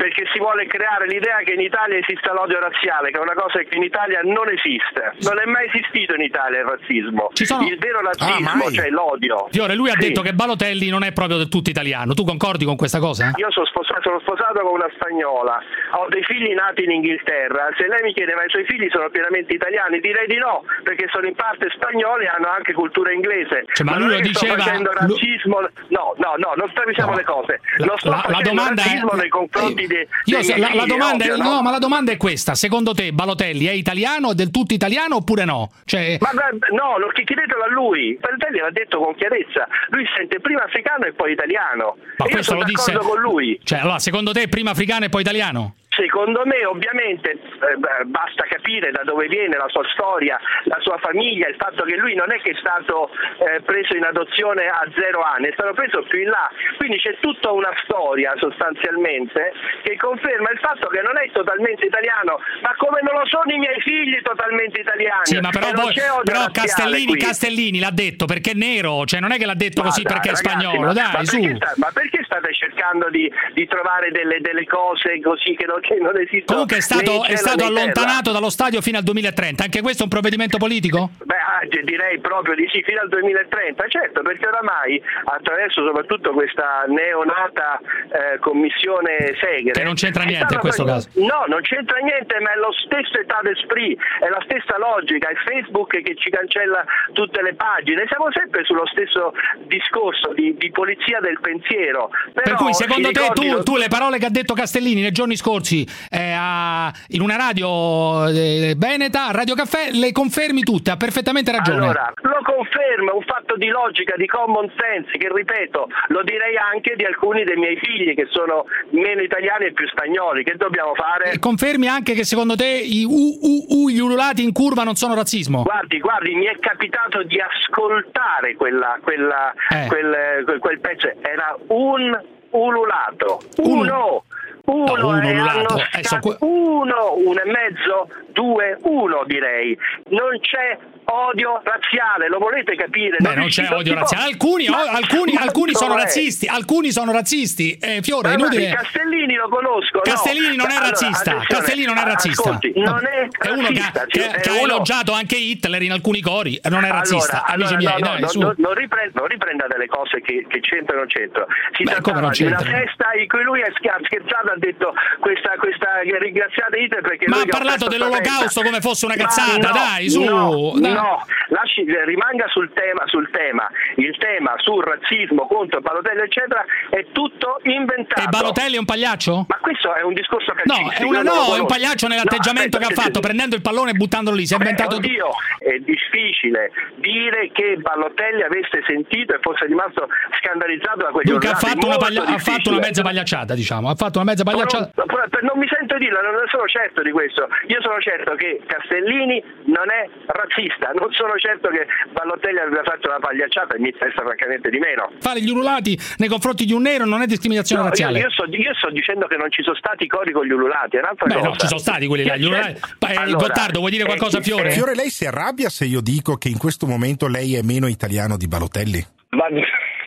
[0.00, 3.60] Perché si vuole creare l'idea che in Italia esista l'odio razziale, che è una cosa
[3.60, 5.12] che in Italia non esiste.
[5.28, 7.28] Non è mai esistito in Italia il razzismo.
[7.36, 8.72] Sono- Il vero Ah, razzismo, mai?
[8.72, 9.48] cioè l'odio.
[9.52, 10.08] Fiore, lui ha Sì.
[10.08, 12.14] detto che Balotelli non è proprio del tutto italiano.
[12.14, 13.32] Tu concordi con questa cosa?
[13.36, 15.60] Io sono sposato, sono sposato con una spagnola,
[16.00, 17.68] ho dei figli nati in Inghilterra.
[17.76, 21.08] Se lei mi chiede ma i suoi figli sono pienamente italiani, direi di no, perché
[21.12, 23.64] sono in parte spagnoli e hanno anche cultura inglese.
[23.72, 25.60] Cioè, ma lui non è lo che sto diceva- facendo razzismo.
[25.88, 27.16] No, no, no, non stravisiamo No.
[27.18, 27.60] le cose.
[27.84, 31.24] Non sto la- la domanda è- razzismo nei confronti Dei, Io miei la, la domanda
[31.24, 31.62] è, no, no?
[31.62, 35.44] ma la domanda è questa: secondo te Balotelli è italiano, è del tutto italiano oppure
[35.44, 35.70] no?
[35.84, 38.16] Cioè, Ma guarda, no, lo chi- chiedetelo a lui.
[38.20, 39.66] Paltelli l'ha detto con chiarezza.
[39.88, 41.96] Lui sente prima africano e poi italiano.
[42.16, 42.92] ma e io questo sono lo disse.
[42.96, 43.58] con lui.
[43.62, 45.74] Cioè, allora, secondo te prima africano e poi italiano?
[45.90, 51.48] Secondo me ovviamente eh, basta capire da dove viene la sua storia, la sua famiglia,
[51.48, 53.10] il fatto che lui non è che è stato
[53.42, 56.48] eh, preso in adozione a zero anni, è stato preso più in là,
[56.78, 59.52] quindi c'è tutta una storia sostanzialmente
[59.82, 63.58] che conferma il fatto che non è totalmente italiano, ma come non lo sono i
[63.58, 65.26] miei figli totalmente italiani.
[65.26, 67.16] Sì, ma però, odio però Castellini.
[67.16, 70.12] Castellini l'ha detto perché è nero, cioè non è che l'ha detto Ma così dai,
[70.14, 71.34] perché è ragazzi, spagnolo, ma- dai, ma su.
[71.40, 75.80] perché sta- ma perché state cercando di, di trovare delle, delle cose così che non,
[75.80, 76.62] che non esistono?
[76.62, 77.80] Comunque è stato, è stato in terra?
[77.80, 79.64] allontanato dallo stadio fino al 2030.
[79.64, 81.10] Anche questo è un provvedimento politico?
[81.24, 86.30] Beh, ah, di- direi proprio di sì, fino al 2030, certo, perché oramai attraverso soprattutto
[86.30, 89.72] questa neonata eh, commissione Segre...
[89.72, 91.08] Che non c'entra niente in questo caso.
[91.14, 95.34] No, non c'entra niente, ma è lo stesso età d'esprit, è la stessa logica, è
[95.44, 99.34] Facebook che ci cancella tutte le pagine, siamo sempre sullo stesso
[99.66, 102.10] discorso di, di polizia del pensiero.
[102.32, 105.12] Per Però cui secondo te tu, ricordino- tu le parole che ha detto Castellini nei
[105.12, 110.96] giorni scorsi eh, a- in una radio eh, veneta, Radio Caffè, le confermi tutte, ha
[110.96, 111.78] perfettamente ragione.
[111.84, 116.56] Allora, lo conferma, è un fatto di logica, di common sense, che ripeto, lo direi
[116.56, 120.44] anche di alcuni dei miei figli che sono meno italiani e più spagnoli.
[120.44, 121.32] Che dobbiamo fare?
[121.32, 123.10] E confermi anche che secondo te i u,
[123.40, 125.62] u, u, gli ululati in curva non sono razzismo?
[125.62, 129.86] Guardi, guardi, mi è capitato di ascoltare quella, quella, Eh.
[129.88, 132.09] quel, quel- quel pezzo, era un
[132.52, 134.22] ululato, uno, Uno,
[134.64, 135.74] No, uno e ululato.
[135.74, 139.76] hanno Eh, que- uno, uno e mezzo, due, uno direi.
[140.10, 143.16] Non c'è odio razziale, lo volete capire?
[143.18, 144.24] Beh, non c'è odio razziale.
[144.26, 146.02] Alcuni, Ma- alcuni, ma alcuni sono dov'è?
[146.04, 146.46] razzisti.
[146.46, 147.76] Alcuni sono razzisti.
[147.78, 148.68] Eh, Fiore, è Ma inutile.
[148.70, 149.96] Castellini lo conosco.
[149.96, 150.00] no.
[150.02, 151.36] Castellini non è Allora, razzista.
[151.46, 152.42] Castellini non è razzista.
[152.42, 155.36] Ascolti, non è È uno che, razzista, che- sì, è che ha uno- elogiato anche
[155.36, 156.60] Hitler in alcuni cori.
[156.68, 157.44] Non è razzista.
[157.44, 160.44] Allora, Amici allora, miei, no, dai, no, no, non, riprenda, non riprenda delle cose che,
[160.48, 161.46] che c'entrano c'entrano.
[161.76, 164.92] Si Beh, trattava non di una festa in cui lui è scher- scherzato ha detto
[165.18, 170.08] questa, questa ringraziate Hitler perché Ma ha parlato dell'olocausto come fosse una cazzata, no, dai,
[170.08, 170.22] su.
[170.22, 170.92] No, dai.
[170.92, 173.66] no, lasci- rimanga sul tema, sul tema.
[173.96, 178.22] Il tema sul razzismo contro Balotelli eccetera è tutto inventato.
[178.22, 179.46] E Balotelli è un pagliaccio?
[179.48, 181.02] Ma questo è un discorso No, calcistico.
[181.02, 183.90] è, una, no, è un pagliaccio No, nell'atteggiamento aspetta, che ha fatto, prendendo il pallone
[183.90, 184.46] e buttandolo lì.
[184.46, 184.96] Si è Beh, inventato.
[184.96, 185.28] oddio,
[185.58, 190.06] è difficile dire che Ballotelli avesse sentito e fosse rimasto
[190.42, 193.54] scandalizzato da quegli Dunque ha ornati, fatto, una molto paglia- ha fatto una mezza pagliacciata,
[193.54, 193.88] diciamo.
[193.90, 194.90] Ha fatto una mezza pagliacciata.
[194.94, 197.48] Però- però- però non mi sento dirlo, non sono certo di questo.
[197.68, 203.08] Io sono certo che Castellini non è razzista, non sono certo che Ballotelli abbia fatto
[203.08, 205.10] una pagliacciata e mi interessa francamente di meno.
[205.20, 208.18] Fare gli ululati nei confronti di un nero non è discriminazione No, io, razziale.
[208.20, 211.00] io sto, io sto dicendo che non ci sono stati cori con gli ululati, è
[211.00, 211.48] un'altra Beh, cosa.
[211.48, 212.36] no, ci sono stati quelli là.
[212.36, 212.80] Gli ululati.
[212.98, 214.70] Beh, Allora, Gottardo, vuoi dire eh, qualcosa, eh, Fiore?
[214.70, 218.36] Fiore, lei si arrabbia se io dico che in questo momento lei è meno italiano
[218.36, 219.04] di Balotelli?
[219.30, 219.46] Ma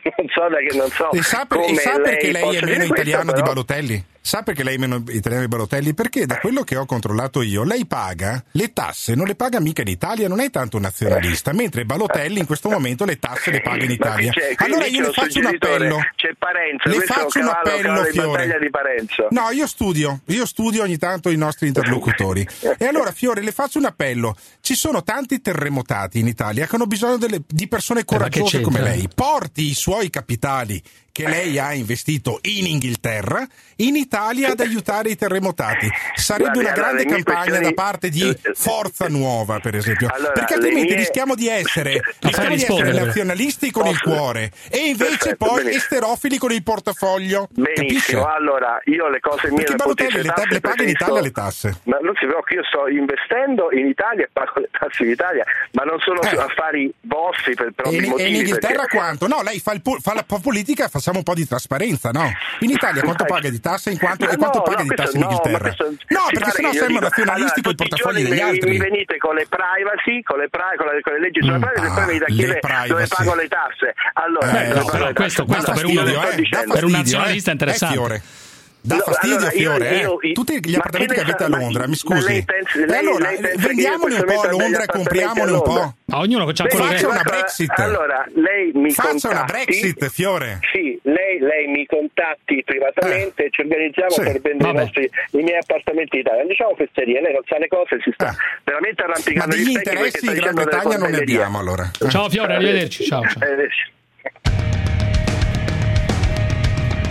[0.17, 2.93] non so, perché non so E sa, per- e sa perché lei è meno questo,
[2.93, 3.45] italiano di però.
[3.53, 4.05] Balotelli?
[4.25, 5.93] Sa perché lei è meno italiano di Balotelli?
[5.93, 9.81] Perché da quello che ho controllato io, lei paga le tasse, non le paga mica
[9.81, 13.61] in Italia, non è tanto un nazionalista, mentre Balotelli in questo momento le tasse le
[13.61, 14.31] paga in Italia.
[14.57, 15.99] Allora io le faccio un appello.
[16.15, 18.59] C'è Parenzo, Le questo faccio un cavallo, appello, cavallo di Fiore.
[18.59, 19.27] di Parenzo.
[19.31, 22.47] No, io studio, io studio ogni tanto i nostri interlocutori.
[22.77, 24.35] E allora, Fiore, le faccio un appello.
[24.61, 28.61] Ci sono tanti terremotati in Italia che hanno bisogno delle- di persone Eh, che coraggiose
[28.61, 29.09] come lei.
[29.13, 30.81] Porti i suoi capitali
[31.13, 33.45] che lei ha investito in Inghilterra
[33.77, 35.87] in Italia ad aiutare i terremotati.
[36.15, 40.09] Sarebbe una grande campagna questioni- da parte di Forza Nuova, per esempio.
[40.11, 44.87] Allora, Perché altrimenti mie- rischiamo di essere, rischiamo di essere nazionalisti con il cuore e
[44.87, 45.77] invece Perfetto, poi benissimo.
[45.83, 47.47] esterofili con il portafoglio.
[47.51, 50.89] Benissimo, allora io le cose mie Perché le Balotelli le, ta- tasse le paga in
[50.89, 51.79] Italia le tasse.
[51.83, 55.45] Ma non si preoccupi, io sto investendo in Italia e pago le tasse in Italia,
[55.73, 56.35] ma non sono Eh.
[56.41, 58.29] affari vostri per E propri e motivi.
[58.29, 59.27] in Inghilterra perché- quanto?
[59.27, 62.31] No, lei fa, il fa la po- politica, facciamo un po' di trasparenza, no?
[62.59, 65.03] In Italia quanto paga di tasse in quanto, e quanto no, paga no, di questo-
[65.03, 65.59] tasse in no, Inghilterra?
[65.59, 68.31] questo- No, si perché sennò che io siamo dico- nazionalisti allora, con i portafogli degli
[68.33, 68.69] mi- altri.
[68.71, 71.61] Mi venite con le privacy, con le, pri- con le, con le leggi sulla Mm,
[71.61, 73.87] privacy e poi ah, dite a le chiedere dove pago le tasse.
[74.13, 76.13] Allora, Eh, no, però questo- questo per uno- eh.
[76.13, 77.53] Per un fastidio, nazionalista eh.
[77.53, 78.42] interessante.
[78.83, 78.87] Eh.
[78.87, 79.89] Dà No, fastidio, allora, io- Fiore.
[79.89, 79.97] eh.
[80.01, 82.27] io- io- Tutti gli ma appartamenti che avete a Londra, ma- mi ma scusi.
[82.27, 85.93] lei pensa- e lei- allora, lei vendiamoli un po' a Londra e compriamoli un po'.
[86.05, 87.05] Ma ognuno c'ha quello Faccia che...
[87.05, 87.79] una Brexit.
[87.79, 90.59] Allora, lei mi Faccia una contatti- Brexit, Fiore.
[90.73, 94.21] Sì, lei, lei mi contatti privatamente e ci organizziamo Eh, Sì.
[94.21, 96.43] per vendere nostri, i miei appartamenti in Italia.
[96.45, 98.35] Diciamo fesserie, lei non sa le cose, si sta Eh.
[98.65, 101.89] veramente Ma arrampicando degli gli specchi perché interessi in Gran Bretagna non ne abbiamo allora.
[102.09, 103.03] Ciao Fiore, arrivederci.
[103.05, 103.41] Ciao, ciao.
[103.43, 103.91] Arrivederci.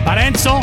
[0.04, 0.60] Parenzo?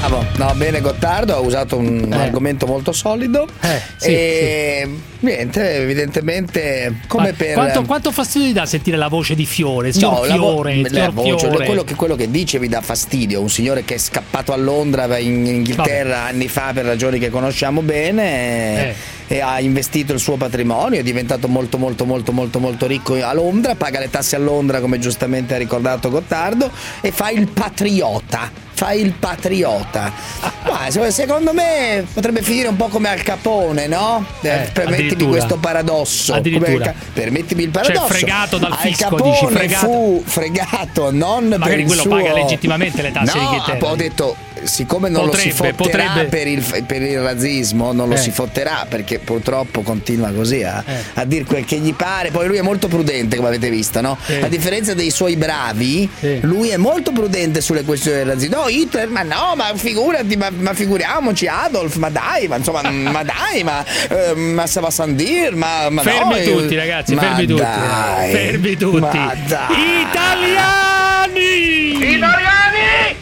[0.00, 0.24] Bravo.
[0.38, 2.16] No, bene Gottardo, ha usato un Eh.
[2.16, 3.46] argomento molto solido.
[3.60, 4.88] Eh, sì, e
[5.20, 9.92] niente, evidentemente come Ma per Quanto, quanto fastidio ti dà sentire la voce di Fiore?
[9.92, 11.66] Signor No, la vo- Fiore, la voce, Fiore.
[11.66, 13.42] quello, che, quello che dice mi dà fastidio.
[13.42, 17.28] Un signore che è scappato a Londra va in Inghilterra anni fa per ragioni che
[17.28, 18.94] conosciamo bene Eh.
[19.36, 23.34] e ha investito il suo patrimonio, è diventato molto molto molto molto molto ricco a
[23.34, 26.70] Londra, paga le tasse a Londra come giustamente ha ricordato Gottardo
[27.02, 28.68] e fa il patriota.
[28.80, 30.10] Fa il patriota.
[30.64, 34.24] Ma se- secondo me potrebbe finire un po' come Al Capone, no?
[34.40, 36.32] Eh, Eh, permettimi questo paradosso.
[36.32, 36.94] Addirittura.
[37.12, 38.06] Permettimi il paradosso.
[38.08, 39.86] Cioè, fregato dal Al fisco, Capone dici, fregato.
[39.86, 42.10] fu fregato non per Magari il quello suo...
[42.10, 46.28] paga legittimamente le tasse no, ho detto siccome non lo si Potrebbe, fotterà potrebbe.
[46.36, 48.18] per il, per il razzismo non lo Eh.
[48.18, 50.92] si fotterà perché purtroppo continua così a, Eh.
[51.14, 54.18] a dire quel che gli pare poi lui è molto prudente come avete visto no?
[54.22, 54.34] Sì.
[54.34, 56.06] a differenza dei suoi bravi
[56.42, 60.48] lui è molto prudente sulle questioni del razzismo no Hitler ma no ma figurati ma,
[60.50, 65.88] ma figuriamoci Adolf ma dai ma insomma ma dai ma, eh, ma Sava Sandir ma,
[65.90, 67.60] ma Fermi no, eh, tutti, ragazzi, ma fermi tutti.
[67.62, 69.00] dai, Fermi tutti.
[69.00, 70.02] ma dai.
[70.08, 72.14] Italiani!
[72.14, 73.18] Italiani!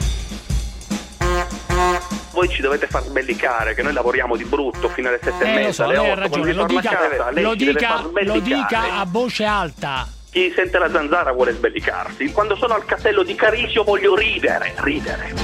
[2.33, 5.53] Voi ci dovete far sbellicare, che noi lavoriamo di brutto fino alle sette e Eh,
[5.55, 8.05] lo mezza, so, alle lei ha otto, quando ragione, vi lo dica, casa, lo dica,
[8.23, 12.33] lo dica a voce alta chi sente la zanzara vuole sbellicarsi.
[12.33, 15.35] Quando sono al castello di Carisio voglio ridere, ridere.